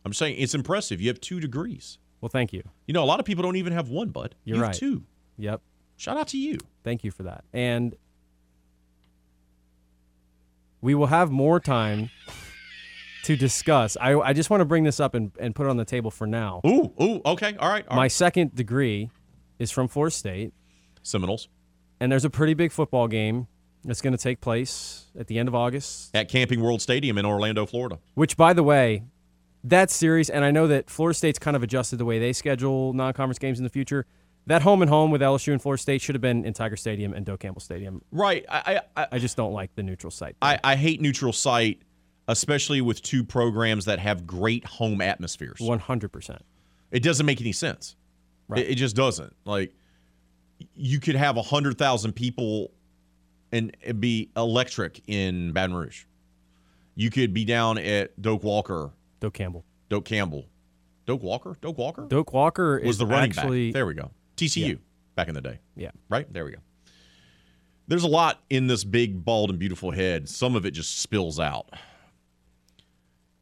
[0.04, 1.00] I'm saying it's impressive.
[1.00, 1.98] You have two degrees.
[2.20, 2.62] Well, thank you.
[2.86, 4.34] You know, a lot of people don't even have one, bud.
[4.44, 4.74] You're you right.
[4.74, 5.05] two.
[5.38, 5.60] Yep.
[5.97, 6.59] Shout out to you.
[6.84, 7.44] Thank you for that.
[7.52, 7.94] And
[10.80, 12.10] we will have more time
[13.24, 13.97] to discuss.
[14.01, 16.10] I, I just want to bring this up and, and put it on the table
[16.10, 16.60] for now.
[16.66, 17.56] Ooh, ooh, okay.
[17.59, 17.86] All right.
[17.88, 18.12] All My right.
[18.12, 19.10] second degree
[19.59, 20.52] is from Florida State.
[21.02, 21.48] Seminoles.
[21.98, 23.47] And there's a pretty big football game
[23.84, 27.24] that's going to take place at the end of August at Camping World Stadium in
[27.24, 27.98] Orlando, Florida.
[28.14, 29.05] Which, by the way,
[29.68, 32.93] that series, and I know that Florida State's kind of adjusted the way they schedule
[32.93, 34.06] non conference games in the future.
[34.47, 37.12] That home and home with LSU and Florida State should have been in Tiger Stadium
[37.12, 38.01] and Doak Campbell Stadium.
[38.12, 38.44] Right.
[38.48, 40.36] I I, I just don't like the neutral site.
[40.40, 41.82] I, I hate neutral site,
[42.28, 45.59] especially with two programs that have great home atmospheres.
[45.60, 46.44] One hundred percent.
[46.93, 47.97] It doesn't make any sense.
[48.48, 48.60] Right.
[48.60, 49.34] It, it just doesn't.
[49.44, 49.74] Like
[50.74, 52.70] you could have a hundred thousand people
[53.52, 56.05] and it be electric in Baton Rouge.
[56.94, 58.90] You could be down at Doak Walker.
[59.20, 59.64] Doak Campbell.
[59.88, 60.47] Doak Campbell.
[61.06, 61.56] Doak Walker?
[61.60, 62.06] Doak Walker?
[62.09, 63.74] Doak Walker was is the running actually, back.
[63.74, 64.10] There we go.
[64.36, 64.74] TCU Yeah.
[65.14, 65.60] back in the day.
[65.76, 65.90] Yeah.
[66.09, 66.30] Right?
[66.32, 66.59] There we go.
[67.88, 70.28] There's a lot in this big, bald, and beautiful head.
[70.28, 71.70] Some of it just spills out.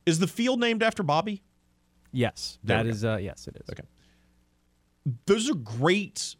[0.04, 1.42] Is the field named after Bobby?
[2.12, 3.04] Yes, There that is.
[3.04, 3.68] Uh, yes, it is.
[3.70, 3.82] Okay.
[5.26, 6.36] Those are great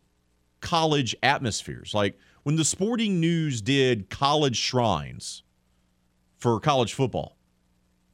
[0.60, 1.92] college atmospheres.
[1.94, 5.42] Like when the Sporting News did college shrines
[6.36, 7.36] for college football,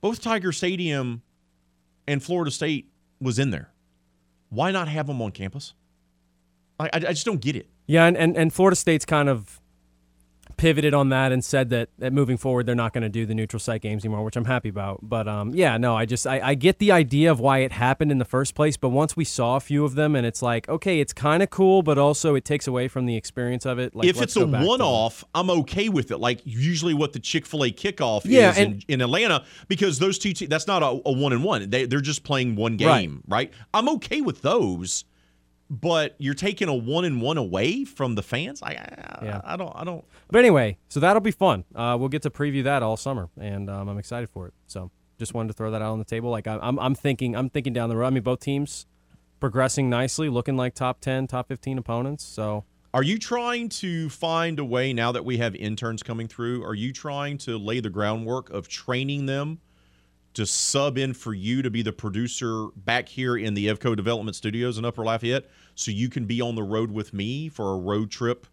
[0.00, 1.22] both Tiger Stadium
[2.06, 2.90] and Florida State
[3.20, 3.70] was in there.
[4.48, 5.74] Why not have them on campus?
[6.78, 7.68] I, I, just don't get it.
[7.86, 9.60] Yeah, and, and, and Florida State's kind of
[10.60, 13.34] pivoted on that and said that, that moving forward they're not going to do the
[13.34, 14.98] neutral site games anymore, which I'm happy about.
[15.02, 18.12] But um, yeah, no, I just I, I get the idea of why it happened
[18.12, 18.76] in the first place.
[18.76, 21.48] But once we saw a few of them, and it's like, okay, it's kind of
[21.50, 23.94] cool, but also it takes away from the experience of it.
[23.96, 26.18] Like, if it's a go back to one off, I'm okay with it.
[26.18, 29.98] Like usually what the Chick fil A kickoff Yeah, is and- in, in Atlanta, because
[29.98, 31.70] those two, te- that's not a, a one and one.
[31.70, 33.50] They, they're just playing one game, right.
[33.72, 35.04] I'm okay with those,
[35.70, 38.60] but you're taking a one and one away from the fans.
[38.60, 39.40] I, I, Yeah.
[39.44, 40.04] I don't, I don't.
[40.28, 41.64] But anyway, so that'll be fun.
[41.74, 44.54] Uh, we'll get to preview that all summer, and um, I'm excited for it.
[44.66, 46.30] So just wanted to throw that out on the table.
[46.30, 48.08] Like I, I'm, I'm thinking, I'm thinking down the road.
[48.08, 48.86] I mean, both teams
[49.38, 52.24] progressing nicely, looking like top ten, top fifteen opponents.
[52.24, 56.64] So Are you trying to find a way now that we have interns coming through?
[56.64, 59.60] Are you trying to lay the groundwork of training them
[60.40, 64.34] to sub in for you to be the producer back here in the Evco Development
[64.34, 65.44] Studios in Upper Lafayette,
[65.74, 68.46] so you can be on the road with me for a road trip?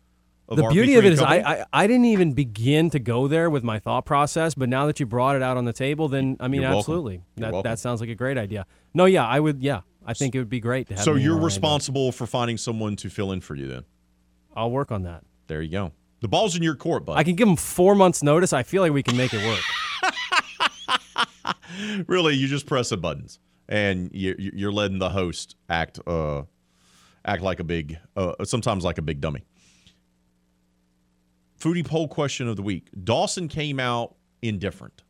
[0.49, 3.27] Of the RP3 beauty of it is, I, I I didn't even begin to go
[3.27, 6.07] there with my thought process, but now that you brought it out on the table,
[6.07, 8.65] then I mean, You're absolutely, that that sounds like a great idea.
[8.93, 11.03] No, yeah, I would, yeah, I think it would be great to have.
[11.03, 13.67] so you're responsible for finding someone to fill in for you.
[13.67, 13.83] Then
[14.55, 15.23] I'll work on that.
[15.47, 15.91] there you go.
[16.19, 17.17] The ball's in your court, bud.
[17.17, 18.51] I can give them four months' notice.
[18.51, 19.63] I feel like we can make it work.
[22.07, 26.43] really, you just press the buttons and you, you- you're letting the host act uh
[27.25, 29.43] act like a big uh, sometimes like a big dummy.
[31.59, 32.87] Foodie poll question of the week.
[33.03, 35.03] Dawson came out indifferent.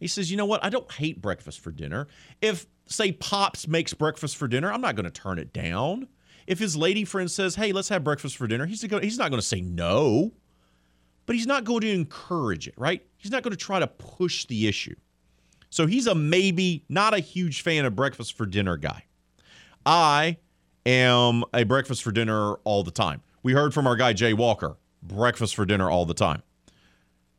[0.00, 0.62] He says, "You know what?
[0.64, 2.08] I don't hate breakfast for dinner.
[2.42, 6.08] If say Pops makes breakfast for dinner, I'm not going to turn it down.
[6.46, 9.30] If his lady friend says, "Hey, let's have breakfast for dinner," he's go- he's not
[9.30, 10.32] going to say no.
[11.24, 13.04] But he's not going to encourage it, right?
[13.16, 14.94] He's not going to try to push the issue.
[15.76, 19.04] So he's a maybe, not a huge fan of breakfast for dinner guy.
[19.84, 20.38] I
[20.86, 23.20] am a breakfast for dinner all the time.
[23.42, 26.42] We heard from our guy Jay Walker, breakfast for dinner all the time.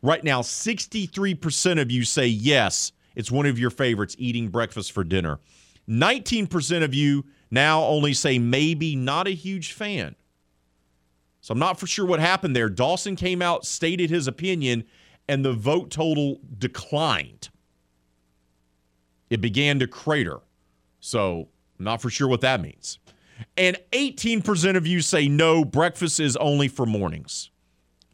[0.03, 5.03] Right now, 63% of you say yes, it's one of your favorites eating breakfast for
[5.03, 5.39] dinner.
[5.89, 10.15] 19% of you now only say maybe, not a huge fan.
[11.41, 12.69] So I'm not for sure what happened there.
[12.69, 14.83] Dawson came out, stated his opinion,
[15.27, 17.49] and the vote total declined.
[19.29, 20.39] It began to crater.
[20.99, 21.49] So,
[21.79, 22.99] not for sure what that means.
[23.55, 27.51] And 18% of you say no, breakfast is only for mornings.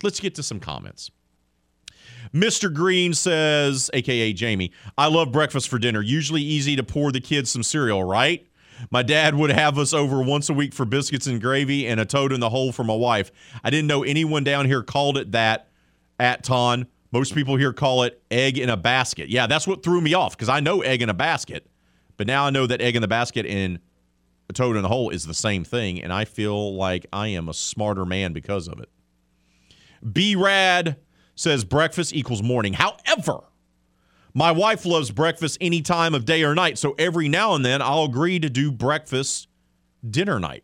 [0.01, 1.11] Let's get to some comments.
[2.33, 2.73] Mr.
[2.73, 6.01] Green says, aka Jamie, I love breakfast for dinner.
[6.01, 8.45] Usually easy to pour the kids some cereal, right?
[8.91, 12.05] My dad would have us over once a week for biscuits and gravy and a
[12.05, 13.31] toad in the hole for my wife.
[13.63, 15.69] I didn't know anyone down here called it that
[16.19, 16.87] at Ton.
[17.13, 19.29] Most people here call it egg in a basket.
[19.29, 21.69] Yeah, that's what threw me off because I know egg in a basket,
[22.17, 23.77] but now I know that egg in the basket and
[24.49, 27.47] a toad in the hole is the same thing, and I feel like I am
[27.47, 28.89] a smarter man because of it.
[30.11, 30.97] B Rad
[31.35, 32.73] says breakfast equals morning.
[32.73, 33.41] However,
[34.33, 37.79] my wife loves breakfast any time of day or night, so every now and then
[37.79, 39.47] I'll agree to do breakfast
[40.09, 40.63] dinner night.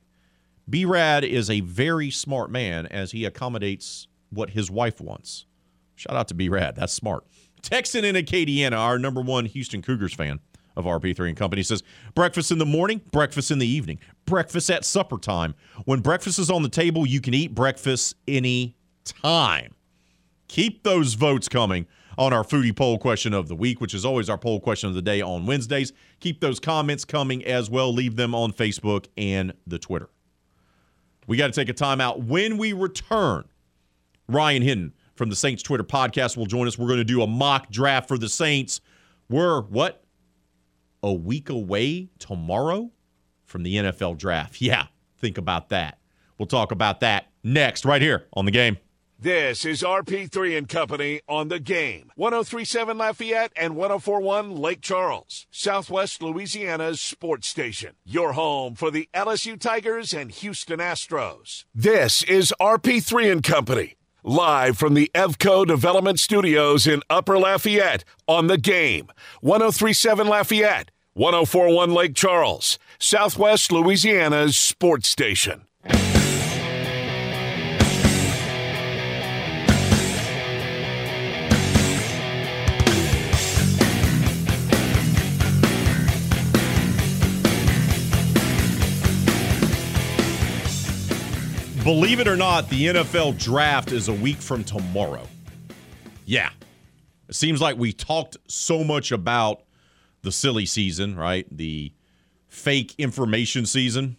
[0.68, 5.46] B Rad is a very smart man as he accommodates what his wife wants.
[6.00, 6.78] Shout out to B Rad.
[6.78, 7.26] That's smart.
[7.62, 10.40] Texan in Acadiana, our number one Houston Cougars fan
[10.78, 11.84] of RP3 and Company says
[12.16, 15.56] breakfast in the morning, breakfast in the evening, breakfast at supper time.
[15.84, 19.76] When breakfast is on the table, you can eat breakfast any time.
[20.48, 21.86] Keep those votes coming
[22.18, 24.96] on our foodie poll question of the week, which is always our poll question of
[24.96, 25.92] the day on Wednesdays.
[26.22, 27.94] Keep those comments coming as well.
[27.94, 30.10] Leave them on Facebook and the Twitter.
[31.28, 32.24] We got to take a timeout.
[32.24, 33.50] When we return,
[34.30, 36.78] Ryan Hinton from the Saints Twitter podcast will join us.
[36.78, 38.80] We're going to do a mock draft for the Saints.
[39.30, 40.02] We're what?
[41.04, 42.90] A week away tomorrow
[43.44, 44.62] from the NFL draft.
[44.62, 44.86] Yeah,
[45.18, 46.00] think about that.
[46.38, 48.78] We'll talk about that next, right here on the game.
[49.22, 52.10] This is RP3 and Company on the game.
[52.16, 57.96] 1037 Lafayette and 1041 Lake Charles, Southwest Louisiana's sports station.
[58.06, 61.66] Your home for the LSU Tigers and Houston Astros.
[61.76, 68.48] This is RP3 and Company, live from the Evco Development Studios in Upper Lafayette on
[68.48, 69.08] the game.
[69.42, 75.69] 1037 Lafayette, 1041 Lake Charles, Southwest Louisiana's sports station.
[91.90, 95.28] Believe it or not, the NFL draft is a week from tomorrow.
[96.24, 96.52] Yeah.
[97.28, 99.64] It seems like we talked so much about
[100.22, 101.48] the silly season, right?
[101.50, 101.92] The
[102.48, 104.18] fake information season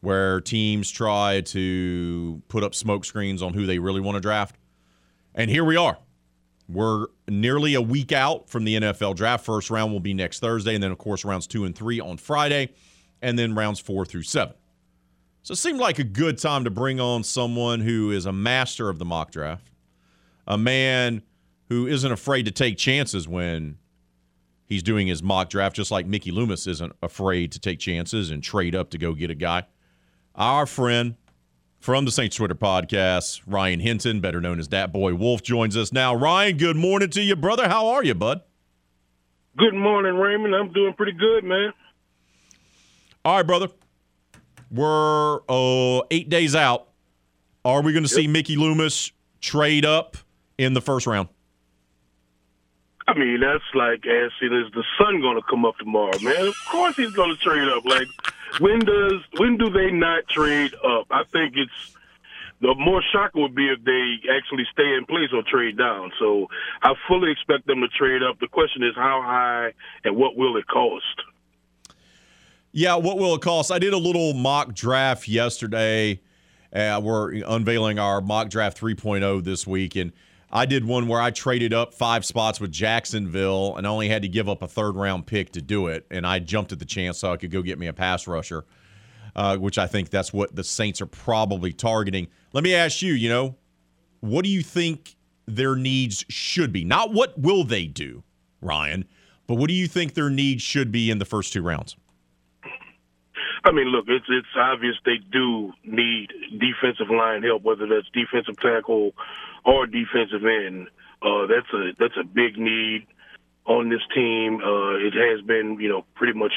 [0.00, 4.54] where teams try to put up smoke screens on who they really want to draft.
[5.34, 5.98] And here we are.
[6.68, 9.44] We're nearly a week out from the NFL draft.
[9.44, 12.16] First round will be next Thursday, and then, of course, rounds two and three on
[12.16, 12.74] Friday,
[13.20, 14.54] and then rounds four through seven.
[15.42, 18.88] So it seemed like a good time to bring on someone who is a master
[18.88, 19.70] of the mock draft,
[20.46, 21.22] a man
[21.68, 23.78] who isn't afraid to take chances when
[24.66, 28.42] he's doing his mock draft, just like Mickey Loomis isn't afraid to take chances and
[28.42, 29.64] trade up to go get a guy.
[30.36, 31.16] Our friend
[31.80, 35.92] from the Saints Twitter podcast, Ryan Hinton, better known as Dat Boy Wolf, joins us
[35.92, 36.14] now.
[36.14, 37.68] Ryan, good morning to you, brother.
[37.68, 38.42] How are you, bud?
[39.58, 40.54] Good morning, Raymond.
[40.54, 41.72] I'm doing pretty good, man.
[43.24, 43.68] All right, brother.
[44.72, 46.88] We're uh, eight days out.
[47.64, 48.16] Are we going to yep.
[48.16, 50.16] see Mickey Loomis trade up
[50.58, 51.28] in the first round?
[53.06, 56.46] I mean, that's like asking, is the sun going to come up tomorrow, man?
[56.46, 57.84] Of course he's going to trade up.
[57.84, 58.06] Like,
[58.60, 61.06] when does when do they not trade up?
[61.10, 61.96] I think it's
[62.60, 66.12] the more shock would be if they actually stay in place or trade down.
[66.18, 66.46] So
[66.80, 68.38] I fully expect them to trade up.
[68.38, 69.72] The question is how high
[70.04, 71.22] and what will it cost?
[72.74, 73.70] Yeah, what will it cost?
[73.70, 76.20] I did a little mock draft yesterday.
[76.72, 80.10] Uh, we're unveiling our mock draft 3.0 this week, and
[80.50, 84.28] I did one where I traded up five spots with Jacksonville and only had to
[84.28, 86.06] give up a third round pick to do it.
[86.10, 88.64] And I jumped at the chance so I could go get me a pass rusher,
[89.36, 92.28] uh, which I think that's what the Saints are probably targeting.
[92.54, 93.56] Let me ask you, you know,
[94.20, 95.16] what do you think
[95.46, 96.84] their needs should be?
[96.84, 98.22] Not what will they do,
[98.62, 99.04] Ryan,
[99.46, 101.96] but what do you think their needs should be in the first two rounds?
[103.64, 106.28] I mean, look, it's it's obvious they do need
[106.58, 109.12] defensive line help, whether that's defensive tackle
[109.64, 110.88] or defensive end.
[111.22, 113.06] Uh, that's a that's a big need
[113.66, 114.58] on this team.
[114.58, 116.52] Uh, it has been, you know, pretty much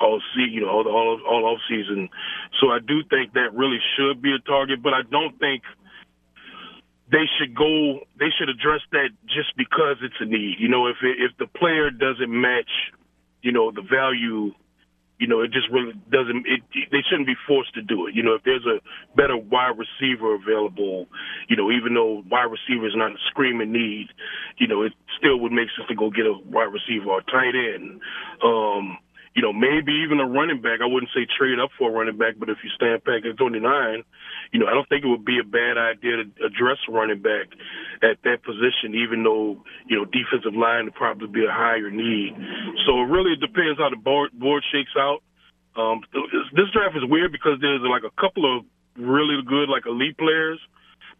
[0.00, 2.08] all see, you know, all all all off season.
[2.60, 5.62] So I do think that really should be a target, but I don't think
[7.10, 8.00] they should go.
[8.18, 10.56] They should address that just because it's a need.
[10.58, 12.70] You know, if it, if the player doesn't match,
[13.42, 14.52] you know, the value
[15.18, 16.44] you know, it just really doesn't.
[16.46, 16.60] It,
[16.92, 18.14] they shouldn't be forced to do it.
[18.14, 18.80] You know, if there's a
[19.16, 21.06] better wide receiver available,
[21.48, 24.08] you know, even though wide receiver is not a screaming need,
[24.58, 27.54] you know, it still would make sense to go get a wide receiver or tight
[27.56, 28.00] end.
[28.44, 28.98] Um,
[29.36, 30.80] you know, maybe even a running back.
[30.80, 33.36] I wouldn't say trade up for a running back, but if you stand back at
[33.36, 33.60] 29,
[34.50, 37.20] you know, I don't think it would be a bad idea to address a running
[37.20, 37.52] back
[38.00, 42.32] at that position, even though, you know, defensive line would probably be a higher need.
[42.88, 45.20] So it really depends how the board, board shakes out.
[45.76, 46.00] Um,
[46.56, 48.64] this draft is weird because there's like a couple of
[48.96, 50.56] really good, like elite players.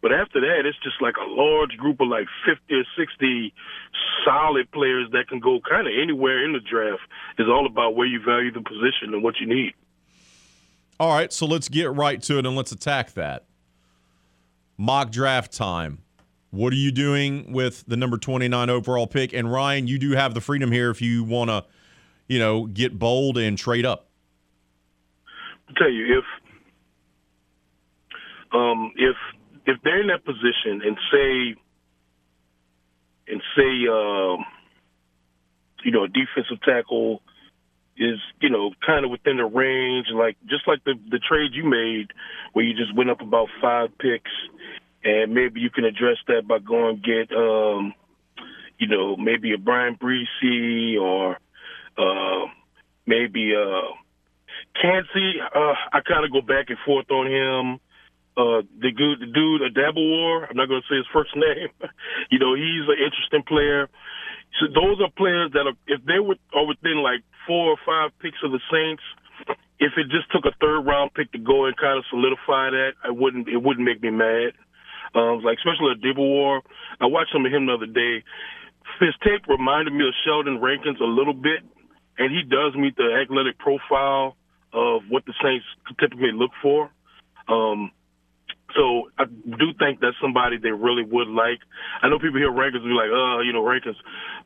[0.02, 3.52] But after that, it's just like a large group of like 50 or 60
[4.24, 7.02] solid players that can go kind of anywhere in the draft.
[7.39, 9.73] It's all about where you value the position and what you need.
[10.98, 13.44] All right, so let's get right to it and let's attack that.
[14.78, 15.98] Mock draft time.
[16.51, 19.35] What are you doing with the number 29 overall pick?
[19.35, 21.64] And Ryan, you do have the freedom here if you want to,
[22.28, 24.09] you know, get bold and trade up.
[25.68, 26.24] I'll tell you if
[28.55, 29.16] um, if
[29.66, 31.60] if they're in that position and say
[33.28, 34.36] and say uh,
[35.84, 37.20] you know a defensive tackle
[37.98, 41.64] is you know kind of within the range, like just like the the trade you
[41.64, 42.09] made,
[42.52, 44.30] where you just went up about five picks,
[45.05, 47.94] and maybe you can address that by going get um,
[48.78, 51.38] you know maybe a Bryan Bresee or
[51.98, 52.47] uh,
[53.06, 53.93] maybe uh,
[54.80, 55.40] Kancey.
[55.40, 57.80] Uh, I kind of go back and forth on him.
[58.37, 60.45] Uh, the good, dude, Adebawore.
[60.49, 61.73] I'm not going to say his first name.
[62.31, 63.89] you know, he's an interesting player.
[64.61, 68.13] So those are players that are, if they were are within like four or five
[68.21, 69.03] picks of the Saints,
[69.81, 72.93] if it just took a third round pick to go and kind of solidify that,
[73.05, 73.49] I wouldn't.
[73.49, 74.53] It wouldn't make me mad.
[75.15, 76.61] Um, like especially Adebawore.
[77.01, 78.25] I watched some of him the other day.
[79.01, 81.61] His tape reminded me of Sheldon Rankins a little bit,
[82.19, 84.37] and he does meet the athletic profile
[84.73, 85.65] of what the Saints
[86.01, 86.91] typically look for.
[87.49, 87.91] Um,
[88.74, 91.60] so I do think that's somebody they really would like.
[92.02, 93.97] I know people hear Rankins be like, oh, you know, Rankins,"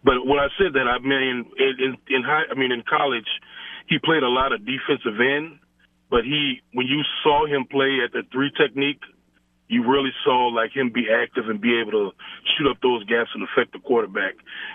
[0.04, 3.28] but when I said that, I mean in in, in high, I mean in college,
[3.88, 5.58] he played a lot of defensive end,
[6.10, 9.00] but he when you saw him play at the three technique,
[9.70, 12.10] you really saw like him be active and be able to
[12.52, 14.34] shoot up those gaps and affect the quarterback.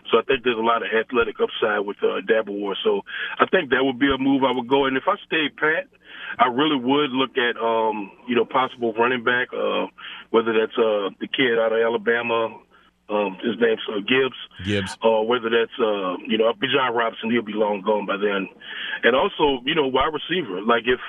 [0.09, 2.75] So I think there's a lot of athletic upside with uh, War.
[2.81, 3.01] So
[3.37, 4.85] I think that would be a move I would go.
[4.85, 5.91] And if I stayed pat,
[6.39, 9.91] I really would look at um, you know possible running back, uh,
[10.31, 12.55] whether that's uh, the kid out of Alabama.
[13.07, 14.39] Um, his name's uh, Gibbs.
[14.63, 14.97] Gibbs.
[15.03, 18.47] Or whether that's uh, you know Bijan Robinson, he'll be long gone by then.
[19.03, 20.63] And also, you know, wide receiver.
[20.63, 21.03] Like if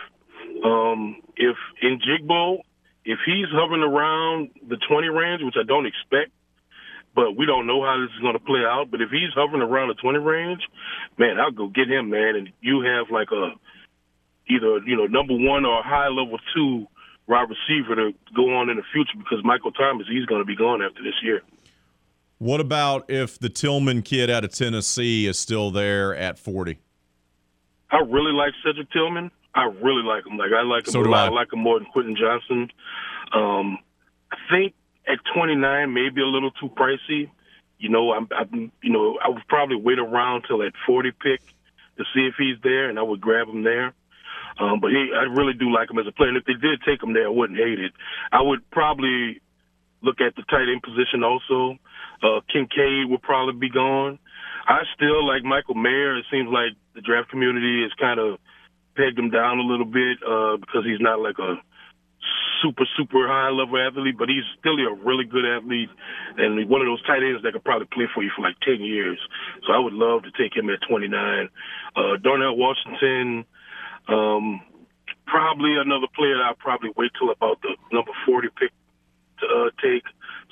[0.64, 2.58] um, if Njigba
[3.06, 6.32] if he's hovering around the 20 range, which I don't expect,
[7.14, 8.90] but we don't know how this is going to play out.
[8.90, 10.60] But if he's hovering around the 20 range,
[11.16, 12.34] man, I'll go get him, man.
[12.34, 13.54] And you have like a
[14.50, 16.86] either you know number one or a high level two
[17.28, 20.56] wide receiver to go on in the future because Michael Thomas he's going to be
[20.56, 21.42] gone after this year.
[22.38, 26.78] What about if the Tillman kid out of Tennessee is still there at 40?
[27.90, 29.30] I really like Cedric Tillman.
[29.56, 30.36] I really like him.
[30.36, 31.24] Like I like him so a lot.
[31.24, 31.32] I.
[31.32, 32.70] I like him more than Quentin Johnston.
[33.32, 33.78] Um,
[34.30, 34.74] I think
[35.08, 37.30] at 29, maybe a little too pricey.
[37.78, 41.40] You know, I'm, I'm, you know, I would probably wait around till that 40 pick
[41.96, 43.94] to see if he's there, and I would grab him there.
[44.58, 46.30] Um, but he, I really do like him as a player.
[46.30, 47.92] And if they did take him there, I wouldn't hate it.
[48.32, 49.40] I would probably
[50.02, 51.78] look at the tight end position also.
[52.22, 54.18] Uh, Kincaid would probably be gone.
[54.66, 56.16] I still like Michael Mayer.
[56.16, 58.38] It seems like the draft community is kind of
[58.96, 61.60] pegged him down a little bit uh, because he's not like a
[62.62, 65.90] super super high level athlete, but he's still a really good athlete
[66.36, 68.80] and one of those tight ends that could probably play for you for like ten
[68.80, 69.20] years.
[69.66, 71.12] So I would love to take him at 29.
[71.12, 73.44] Uh, Darnell Washington,
[74.08, 74.60] um,
[75.26, 78.72] probably another player I'll probably wait till about the number 40 pick
[79.40, 80.04] to uh, take.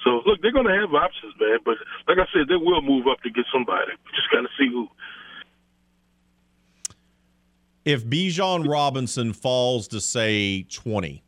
[0.05, 1.59] So look, they're going to have options, man.
[1.65, 3.93] But like I said, they will move up to get somebody.
[4.15, 4.89] Just got to see who.
[7.85, 11.23] If Bijan Robinson falls to say 20,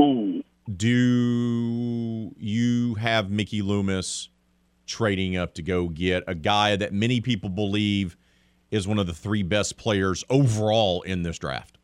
[0.00, 0.42] Ooh.
[0.76, 4.30] do you have Mickey Loomis
[4.84, 8.16] trading up to go get a guy that many people believe
[8.72, 11.78] is one of the three best players overall in this draft?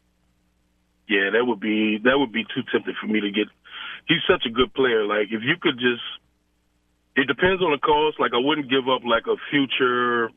[1.08, 3.46] Yeah, that would be that would be too tempting for me to get.
[4.08, 5.04] He's such a good player.
[5.06, 6.02] Like if you could just,
[7.14, 8.18] it depends on the cost.
[8.18, 10.30] Like I wouldn't give up like a future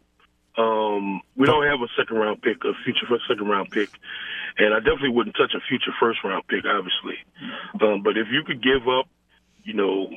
[0.57, 3.89] um, we don't have a second round pick, a future first second round pick,
[4.57, 7.17] and I definitely wouldn't touch a future first round pick, obviously.
[7.81, 9.07] Um, but if you could give up,
[9.63, 10.09] you know,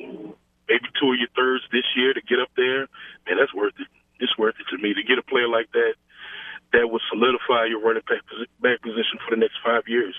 [0.67, 2.89] maybe two of your thirds this year to get up there,
[3.25, 3.87] man, that's worth it.
[4.19, 5.95] It's worth it to me to get a player like that.
[6.73, 8.23] that would solidify your running back,
[8.61, 10.15] back position for the next five years.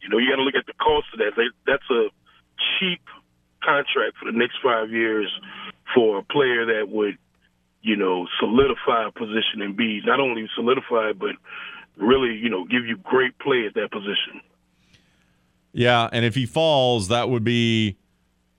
[0.00, 1.32] You know, you got to look at the cost of that.
[1.36, 2.08] They, that's a
[2.78, 3.00] cheap
[3.62, 5.30] contract for the next five years
[5.94, 7.16] for a player that would,
[7.82, 11.36] you know, solidify a position and be not only solidify but
[11.96, 14.40] really, you know, give you great play at that position.
[15.72, 17.96] Yeah, and if he falls, that would be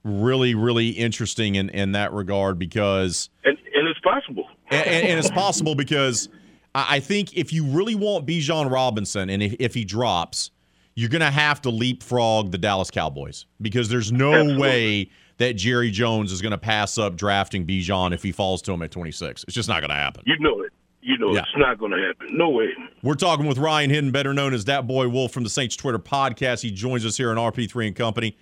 [0.03, 4.47] really, really interesting in, in that regard because and, and it's possible.
[4.71, 6.27] and, and, it's possible because
[6.75, 10.51] I think if you really want Bijan Robinson and if, if he drops,
[10.95, 14.61] you're going to have to leapfrog the Dallas Cowboys because there's no Absolutely.
[14.61, 15.09] way
[15.43, 18.81] that Jerry Jones is going to pass up drafting Bijan if he falls to him
[18.81, 19.43] at 26.
[19.43, 20.23] It's just not going to happen.
[20.25, 20.71] You know it.
[21.01, 21.41] You know yeah.
[21.41, 22.37] it's not going to happen.
[22.37, 22.69] No way.
[23.01, 25.99] We're talking with Ryan Hinton, better known as Dat Boy Wolf from the Saints Twitter
[25.99, 26.61] podcast.
[26.61, 28.37] He joins us here on RP3 and Company.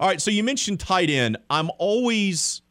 [0.00, 1.36] All right, so you mentioned tight end.
[1.50, 2.62] I'm always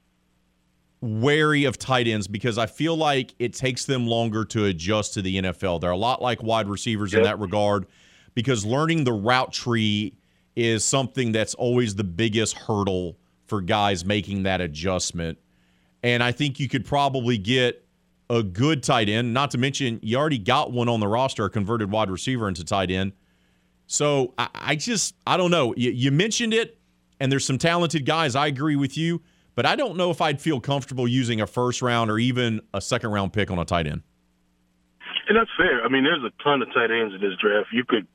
[1.00, 5.22] wary of tight ends because I feel like it takes them longer to adjust to
[5.22, 5.80] the NFL.
[5.80, 7.20] They're a lot like wide receivers yep.
[7.20, 7.86] in that regard
[8.34, 10.18] because learning the route tree
[10.58, 13.16] is something that's always the biggest hurdle
[13.50, 15.38] for guys making that adjustment.
[16.04, 17.86] And I think you could probably get
[18.30, 21.50] a good tight end, not to mention you already got one on the roster, a
[21.50, 23.14] converted wide receiver into tight end.
[23.88, 25.74] So I, I just, I don't know.
[25.76, 26.78] You, you mentioned it,
[27.20, 28.36] and there's some talented guys.
[28.36, 29.22] I agree with you,
[29.56, 32.80] but I don't know if I'd feel comfortable using a first round or even a
[32.80, 34.04] second round pick on a tight end.
[35.28, 35.84] And that's fair.
[35.84, 37.70] I mean, there's a ton of tight ends in this draft.
[37.74, 38.08] You could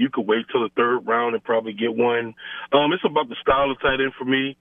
[0.00, 2.32] you could wait till the third round and probably get one.
[2.72, 4.56] Um, it's about the style of tight end for me.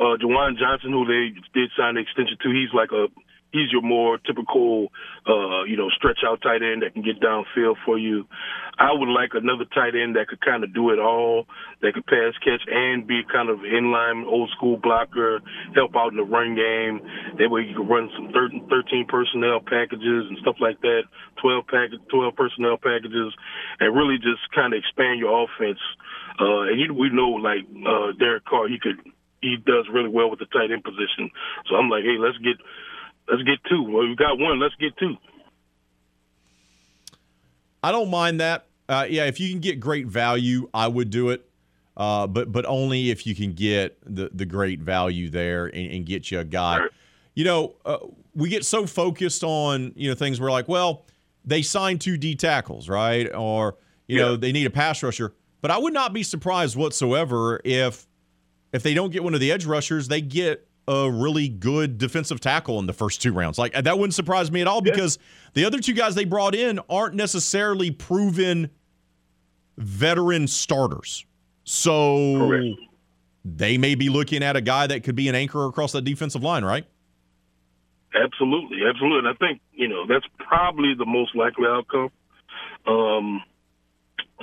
[0.00, 3.12] Uh, Juwan Johnson, who they did sign the extension to, he's like a
[3.52, 4.88] he's your more typical,
[5.26, 8.26] uh, you know, stretch out tight end that can get downfield for you.
[8.78, 11.46] I would like another tight end that could kind of do it all,
[11.82, 15.40] that could pass catch and be kind of inline old school blocker,
[15.74, 17.04] help out in the run game.
[17.38, 21.02] That way you can run some 13, 13 personnel packages and stuff like that,
[21.42, 23.34] 12 package, 12 personnel packages,
[23.80, 25.80] and really just kind of expand your offense.
[26.40, 28.96] Uh, and you, we know like, uh, Derek Carr, he could,
[29.42, 31.30] he does really well with the tight end position.
[31.68, 32.56] So I'm like, hey, let's get,
[33.30, 33.82] Let's get two.
[33.82, 34.58] Well, we got one.
[34.58, 35.16] Let's get two.
[37.82, 38.66] I don't mind that.
[38.88, 41.48] Uh, yeah, if you can get great value, I would do it.
[41.96, 46.06] Uh, but but only if you can get the the great value there and, and
[46.06, 46.78] get you a guy.
[46.78, 46.90] Right.
[47.34, 47.98] You know, uh,
[48.34, 50.40] we get so focused on you know things.
[50.40, 51.04] We're like, well,
[51.44, 53.32] they signed two D tackles, right?
[53.34, 53.76] Or
[54.08, 54.24] you yeah.
[54.24, 55.34] know, they need a pass rusher.
[55.60, 58.06] But I would not be surprised whatsoever if
[58.72, 62.40] if they don't get one of the edge rushers, they get a really good defensive
[62.40, 63.58] tackle in the first two rounds.
[63.58, 65.50] Like that wouldn't surprise me at all because yeah.
[65.54, 68.70] the other two guys they brought in aren't necessarily proven
[69.78, 71.24] veteran starters.
[71.62, 72.80] So Correct.
[73.44, 76.42] they may be looking at a guy that could be an anchor across the defensive
[76.42, 76.84] line, right?
[78.12, 79.30] Absolutely, absolutely.
[79.30, 82.10] I think you know that's probably the most likely outcome.
[82.84, 83.42] Um,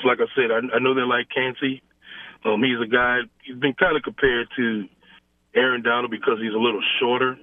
[0.06, 1.84] like I said, I, I know they like Kancey.
[2.45, 3.19] Um, he's a guy.
[3.44, 4.88] He's been kind of compared to
[5.58, 7.38] Aaron Donald because he's a little shorter.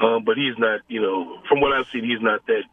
[0.00, 2.64] Um, but he's not, you know, from what I've seen, he's not that.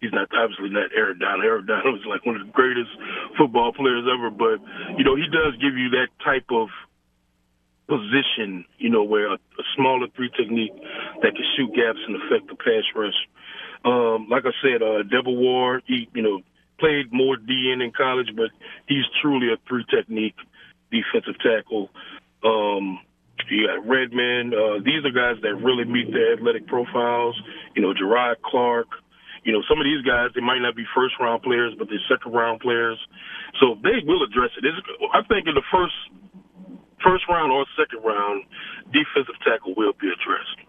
[0.00, 1.44] He's not obviously not Aaron Donald.
[1.44, 2.90] Aaron Donald is like one of the greatest
[3.38, 4.30] football players ever.
[4.30, 4.58] But
[4.98, 6.68] you know, he does give you that type of
[7.86, 10.74] position, you know, where a, a smaller three technique
[11.22, 13.14] that can shoot gaps and affect the pass rush.
[13.84, 16.40] Um, like I said, uh, Devil Ward, he, you know,
[16.78, 18.50] played more DN in college, but
[18.86, 20.36] he's truly a three technique
[20.90, 21.90] defensive tackle.
[22.44, 22.98] Um,
[23.50, 24.54] you got Redmond.
[24.54, 27.40] Uh, these are guys that really meet their athletic profiles.
[27.74, 28.88] You know, Jerrod Clark.
[29.44, 32.02] You know, some of these guys they might not be first round players, but they're
[32.08, 32.98] second round players.
[33.60, 34.64] So they will address it.
[34.64, 34.78] It's,
[35.12, 35.94] I think in the first
[37.02, 38.44] first round or second round,
[38.92, 40.68] defensive tackle will be addressed.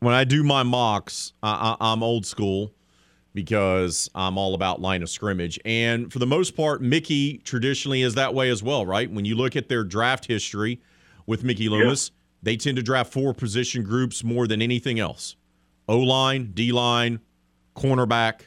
[0.00, 2.72] When I do my mocks, I, I, I'm old school
[3.34, 5.58] because I'm all about line of scrimmage.
[5.64, 9.10] And for the most part, Mickey traditionally is that way as well, right?
[9.10, 10.80] When you look at their draft history
[11.26, 12.16] with Mickey Loomis, yeah.
[12.42, 15.36] they tend to draft four position groups more than anything else
[15.88, 17.20] O line, D line,
[17.76, 18.42] cornerback,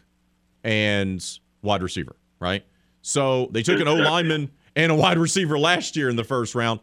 [0.64, 1.24] and
[1.62, 2.66] wide receiver, right?
[3.02, 6.56] So they took an O lineman and a wide receiver last year in the first
[6.56, 6.80] round.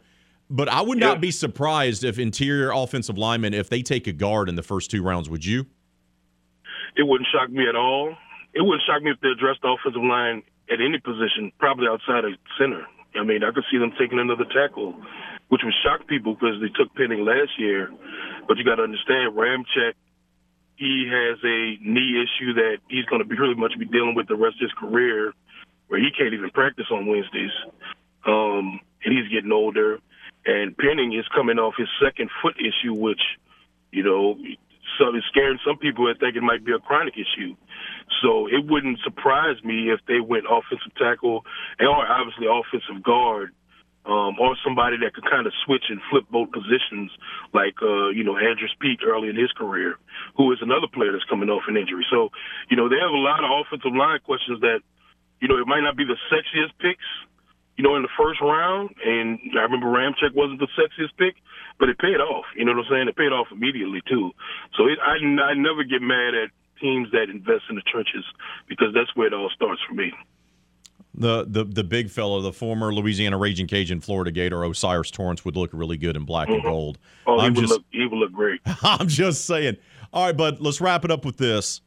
[0.49, 4.49] But I would not be surprised if interior offensive linemen, if they take a guard
[4.49, 5.65] in the first two rounds, would you?
[6.95, 8.15] It wouldn't shock me at all.
[8.53, 12.25] It wouldn't shock me if they addressed the offensive line at any position, probably outside
[12.25, 12.85] of center.
[13.15, 14.95] I mean, I could see them taking another tackle,
[15.49, 17.91] which would shock people because they took Penning last year.
[18.47, 19.95] But you got to understand, Ramczyk,
[20.75, 24.27] he has a knee issue that he's going to be really much be dealing with
[24.27, 25.33] the rest of his career,
[25.87, 27.51] where he can't even practice on Wednesdays.
[28.25, 29.99] Um, and he's getting older.
[30.45, 33.21] And Penning is coming off his second foot issue, which,
[33.91, 34.37] you know,
[34.97, 37.55] so it's scary hearing some people that think it might be a chronic issue.
[38.21, 41.43] So it wouldn't surprise me if they went offensive tackle
[41.79, 43.51] or obviously offensive guard
[44.05, 47.11] um, or somebody that could kind of switch and flip both positions,
[47.53, 49.97] like uh, you know Andrus Peat early in his career,
[50.35, 52.05] who is another player that's coming off an injury.
[52.09, 52.29] So
[52.69, 54.81] you know they have a lot of offensive line questions that
[55.39, 57.05] you know it might not be the sexiest picks,
[57.81, 58.93] you know, in the first round.
[59.03, 61.33] And I remember Ramczyk wasn't the sexiest pick,
[61.79, 62.45] but it paid off.
[62.55, 63.07] You know what I'm saying?
[63.07, 64.29] It paid off immediately too.
[64.77, 68.23] So it, I I never get mad at teams that invest in the trenches
[68.69, 70.13] because that's where it all starts for me
[71.13, 75.57] the the the big fellow, the former Louisiana Raging Cajun Florida Gator O'Cyrus Torrence would
[75.57, 76.67] look really good in black and mm-hmm.
[76.67, 76.99] gold.
[77.27, 78.61] Oh, I'm he would just, look he would look great.
[78.81, 79.75] I'm just saying.
[80.13, 81.81] All right, but let's wrap it up with this.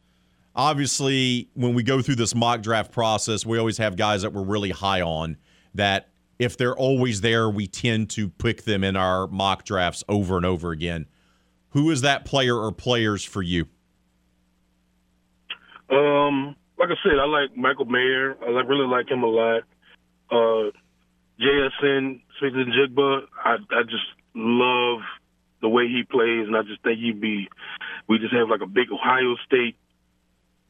[0.55, 4.43] Obviously, when we go through this mock draft process, we always have guys that we're
[4.43, 5.39] really high on
[5.75, 10.37] that if they're always there, we tend to pick them in our mock drafts over
[10.37, 11.07] and over again.
[11.71, 13.67] Who is that player or players for you?
[15.91, 18.37] Um like I said, I like Michael Mayer.
[18.43, 19.63] I like, really like him a lot.
[20.31, 20.71] Uh,
[21.41, 25.01] JSN Smith-Njigba, I I just love
[25.61, 27.49] the way he plays, and I just think he'd be.
[28.09, 29.77] We just have like a big Ohio State,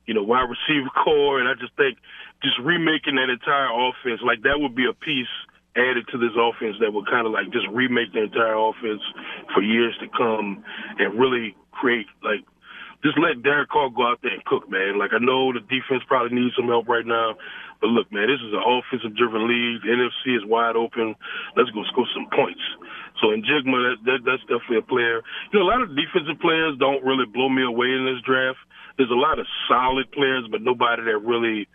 [0.07, 1.99] you know, wide receiver core, and I just think
[2.45, 5.33] just remaking that entire offense, like that would be a piece
[5.75, 9.03] added to this offense that would kind of like just remake the entire offense
[9.57, 10.63] for years to come,
[11.01, 12.47] and really create like
[13.03, 14.97] just let Derek Carr go out there and cook, man.
[14.97, 17.37] Like I know the defense probably needs some help right now,
[17.85, 19.85] but look, man, this is an offensive-driven league.
[19.85, 21.13] The NFC is wide open.
[21.53, 22.65] Let's go score some points.
[23.21, 25.21] So Njigba, that, that, that's definitely a player.
[25.53, 28.57] You know, a lot of defensive players don't really blow me away in this draft.
[28.97, 31.69] There's a lot of solid players, but nobody that really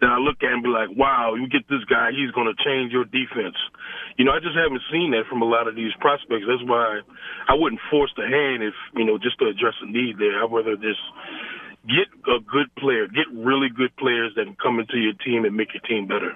[0.00, 2.56] that I look at and be like, wow, you get this guy, he's going to
[2.64, 3.56] change your defense.
[4.16, 6.44] You know, I just haven't seen that from a lot of these prospects.
[6.48, 7.00] That's why
[7.48, 10.42] I wouldn't force the hand if, you know, just to address a need there.
[10.42, 11.00] I'd rather just
[11.86, 15.54] get a good player, get really good players that can come into your team and
[15.56, 16.32] make your team better.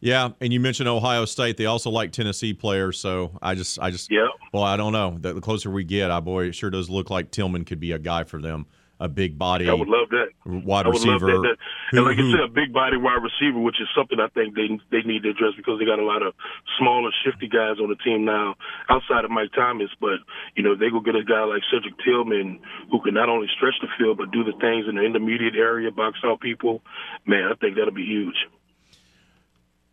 [0.00, 1.58] Yeah, and you mentioned Ohio State.
[1.58, 4.28] They also like Tennessee players, so I just, I just, yeah.
[4.52, 5.18] Well, I don't know.
[5.20, 7.98] The closer we get, I boy, it sure does look like Tillman could be a
[7.98, 8.66] guy for them
[9.00, 9.68] a big body.
[9.68, 10.28] I would love that.
[10.44, 11.26] Wide receiver.
[11.26, 11.56] That, that.
[11.96, 14.68] And like you said, a big body wide receiver, which is something I think they
[14.92, 16.34] they need to address because they got a lot of
[16.78, 18.54] smaller, shifty guys on the team now
[18.90, 19.88] outside of Mike Thomas.
[20.00, 20.20] But
[20.54, 22.60] you know, they go get a guy like Cedric Tillman
[22.92, 25.90] who can not only stretch the field but do the things in the intermediate area,
[25.90, 26.82] box out people.
[27.24, 28.36] Man, I think that'll be huge.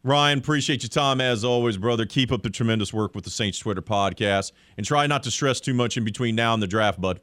[0.04, 2.06] Ryan, appreciate your time as always, brother.
[2.06, 5.60] Keep up the tremendous work with the Saints Twitter podcast and try not to stress
[5.60, 7.20] too much in between now and the draft, bud.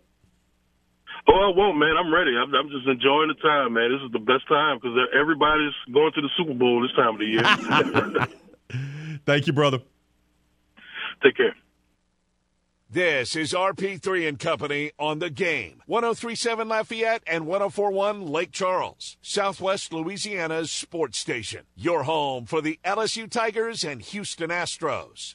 [1.26, 1.94] Oh, I won't, man.
[1.98, 2.32] I'm ready.
[2.36, 3.90] I'm, I'm just enjoying the time, man.
[3.90, 7.18] This is the best time because everybody's going to the Super Bowl this time of
[7.18, 9.18] the year.
[9.26, 9.80] Thank you, brother.
[11.22, 11.55] Take care.
[12.90, 15.82] This is RP3 and Company on the game.
[15.86, 21.62] 1037 Lafayette and 1041 Lake Charles, Southwest Louisiana's sports station.
[21.74, 25.34] Your home for the LSU Tigers and Houston Astros.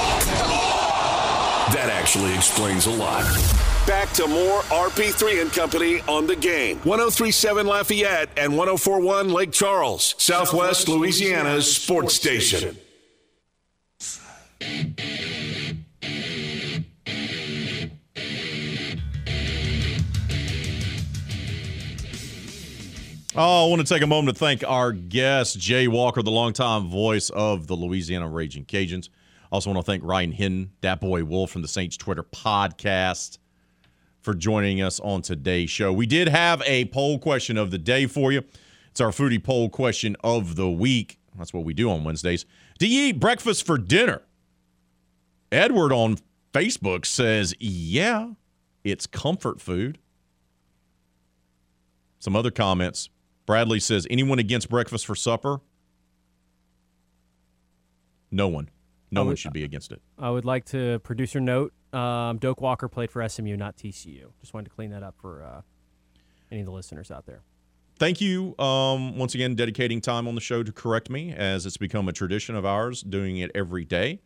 [2.01, 3.21] That actually explains a lot.
[3.85, 6.77] Back to more RP3 and Company on the game.
[6.77, 12.75] 1037 Lafayette and 1041 Lake Charles, Southwest Louisiana's sports station.
[23.35, 26.87] Oh, I want to take a moment to thank our guest, Jay Walker, the longtime
[26.87, 29.09] voice of the Louisiana Raging Cajuns.
[29.51, 33.37] Also want to thank Ryan Hinton, Dat Boy Wolf from the Saints Twitter podcast
[34.21, 35.91] for joining us on today's show.
[35.91, 38.43] We did have a poll question of the day for you.
[38.91, 41.19] It's our foodie poll question of the week.
[41.37, 42.45] That's what we do on Wednesdays.
[42.79, 44.21] Do you eat breakfast for dinner?
[45.51, 46.17] Edward on
[46.53, 48.31] Facebook says, yeah,
[48.83, 49.97] it's comfort food.
[52.19, 53.09] Some other comments.
[53.45, 55.59] Bradley says, anyone against breakfast for supper?
[58.29, 58.69] No one.
[59.11, 60.01] No would, one should be against it.
[60.17, 64.31] I would like to producer note um, Doak Walker played for SMU, not TCU.
[64.39, 65.61] Just wanted to clean that up for uh,
[66.51, 67.41] any of the listeners out there.
[67.99, 71.77] Thank you um, once again, dedicating time on the show to correct me, as it's
[71.77, 74.21] become a tradition of ours, doing it every day.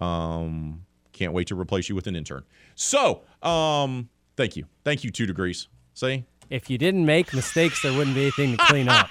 [0.00, 2.44] Um, can't wait to replace you with an intern.
[2.74, 5.68] So, um, thank you, thank you, two degrees.
[5.94, 9.08] See, if you didn't make mistakes, there wouldn't be anything to clean up.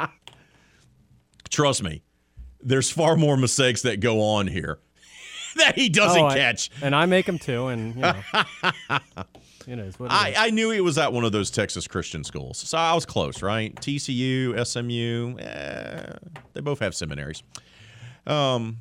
[1.50, 2.02] Trust me,
[2.62, 4.78] there's far more mistakes that go on here
[5.56, 6.70] that he doesn't Oh, I- catch.
[6.82, 7.66] and I make them too.
[7.68, 8.14] And you know,
[9.66, 10.36] it is what it I, is.
[10.38, 13.42] I knew he was at one of those Texas Christian schools, so I was close,
[13.42, 13.74] right?
[13.76, 16.12] TCU, SMU, eh,
[16.54, 17.42] they both have seminaries,
[18.26, 18.78] um,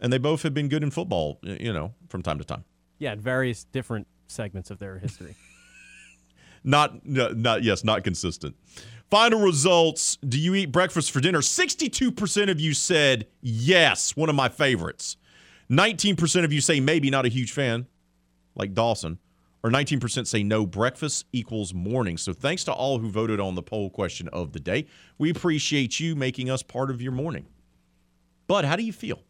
[0.00, 2.64] and they both have been good in football, you know, from time to time.
[2.98, 5.34] yeah, at various different segments of their history.
[6.64, 8.56] Not, not yes, not consistent.
[9.10, 11.42] Final results: Do you eat breakfast for dinner?
[11.42, 15.16] Sixty-two percent of you said yes, one of my favorites.
[15.68, 17.86] Nineteen percent of you say maybe, not a huge fan,
[18.54, 19.18] like Dawson.
[19.62, 22.18] Or 19% say no, breakfast equals morning.
[22.18, 24.86] So thanks to all who voted on the poll question of the day.
[25.18, 27.46] We appreciate you making us part of your morning.
[28.46, 29.24] Bud, how do you feel?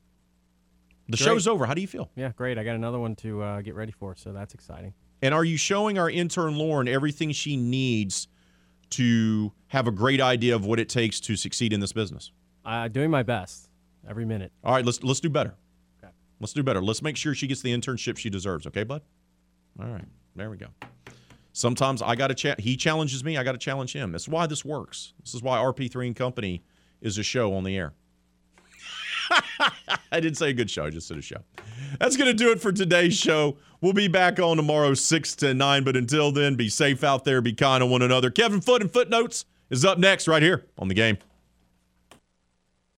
[1.08, 1.24] The Great.
[1.24, 1.64] show's over.
[1.64, 2.10] How do you feel?
[2.16, 2.58] Yeah, great.
[2.58, 4.92] I got another one to uh, get ready for, so that's exciting.
[5.22, 8.28] And are you showing our intern Lauren everything she needs
[8.90, 12.32] to have a great idea of what it takes to succeed in this business?
[12.64, 13.68] I'm uh, doing my best
[14.08, 14.52] every minute.
[14.64, 15.54] All right, let's let's do better.
[16.02, 16.12] Okay.
[16.40, 16.82] Let's do better.
[16.82, 18.66] Let's make sure she gets the internship she deserves.
[18.66, 19.02] Okay, bud.
[19.80, 20.04] All right,
[20.34, 20.68] there we go.
[21.52, 22.60] Sometimes I got to chat.
[22.60, 23.38] He challenges me.
[23.38, 24.12] I got to challenge him.
[24.12, 25.14] That's why this works.
[25.22, 26.62] This is why RP3 and Company
[27.00, 27.94] is a show on the air.
[30.12, 30.84] I didn't say a good show.
[30.84, 31.42] I just said a show.
[31.98, 33.56] That's going to do it for today's show.
[33.80, 35.84] We'll be back on tomorrow, 6 to 9.
[35.84, 37.40] But until then, be safe out there.
[37.40, 38.30] Be kind to one another.
[38.30, 41.18] Kevin Foote and Footnotes is up next right here on the game.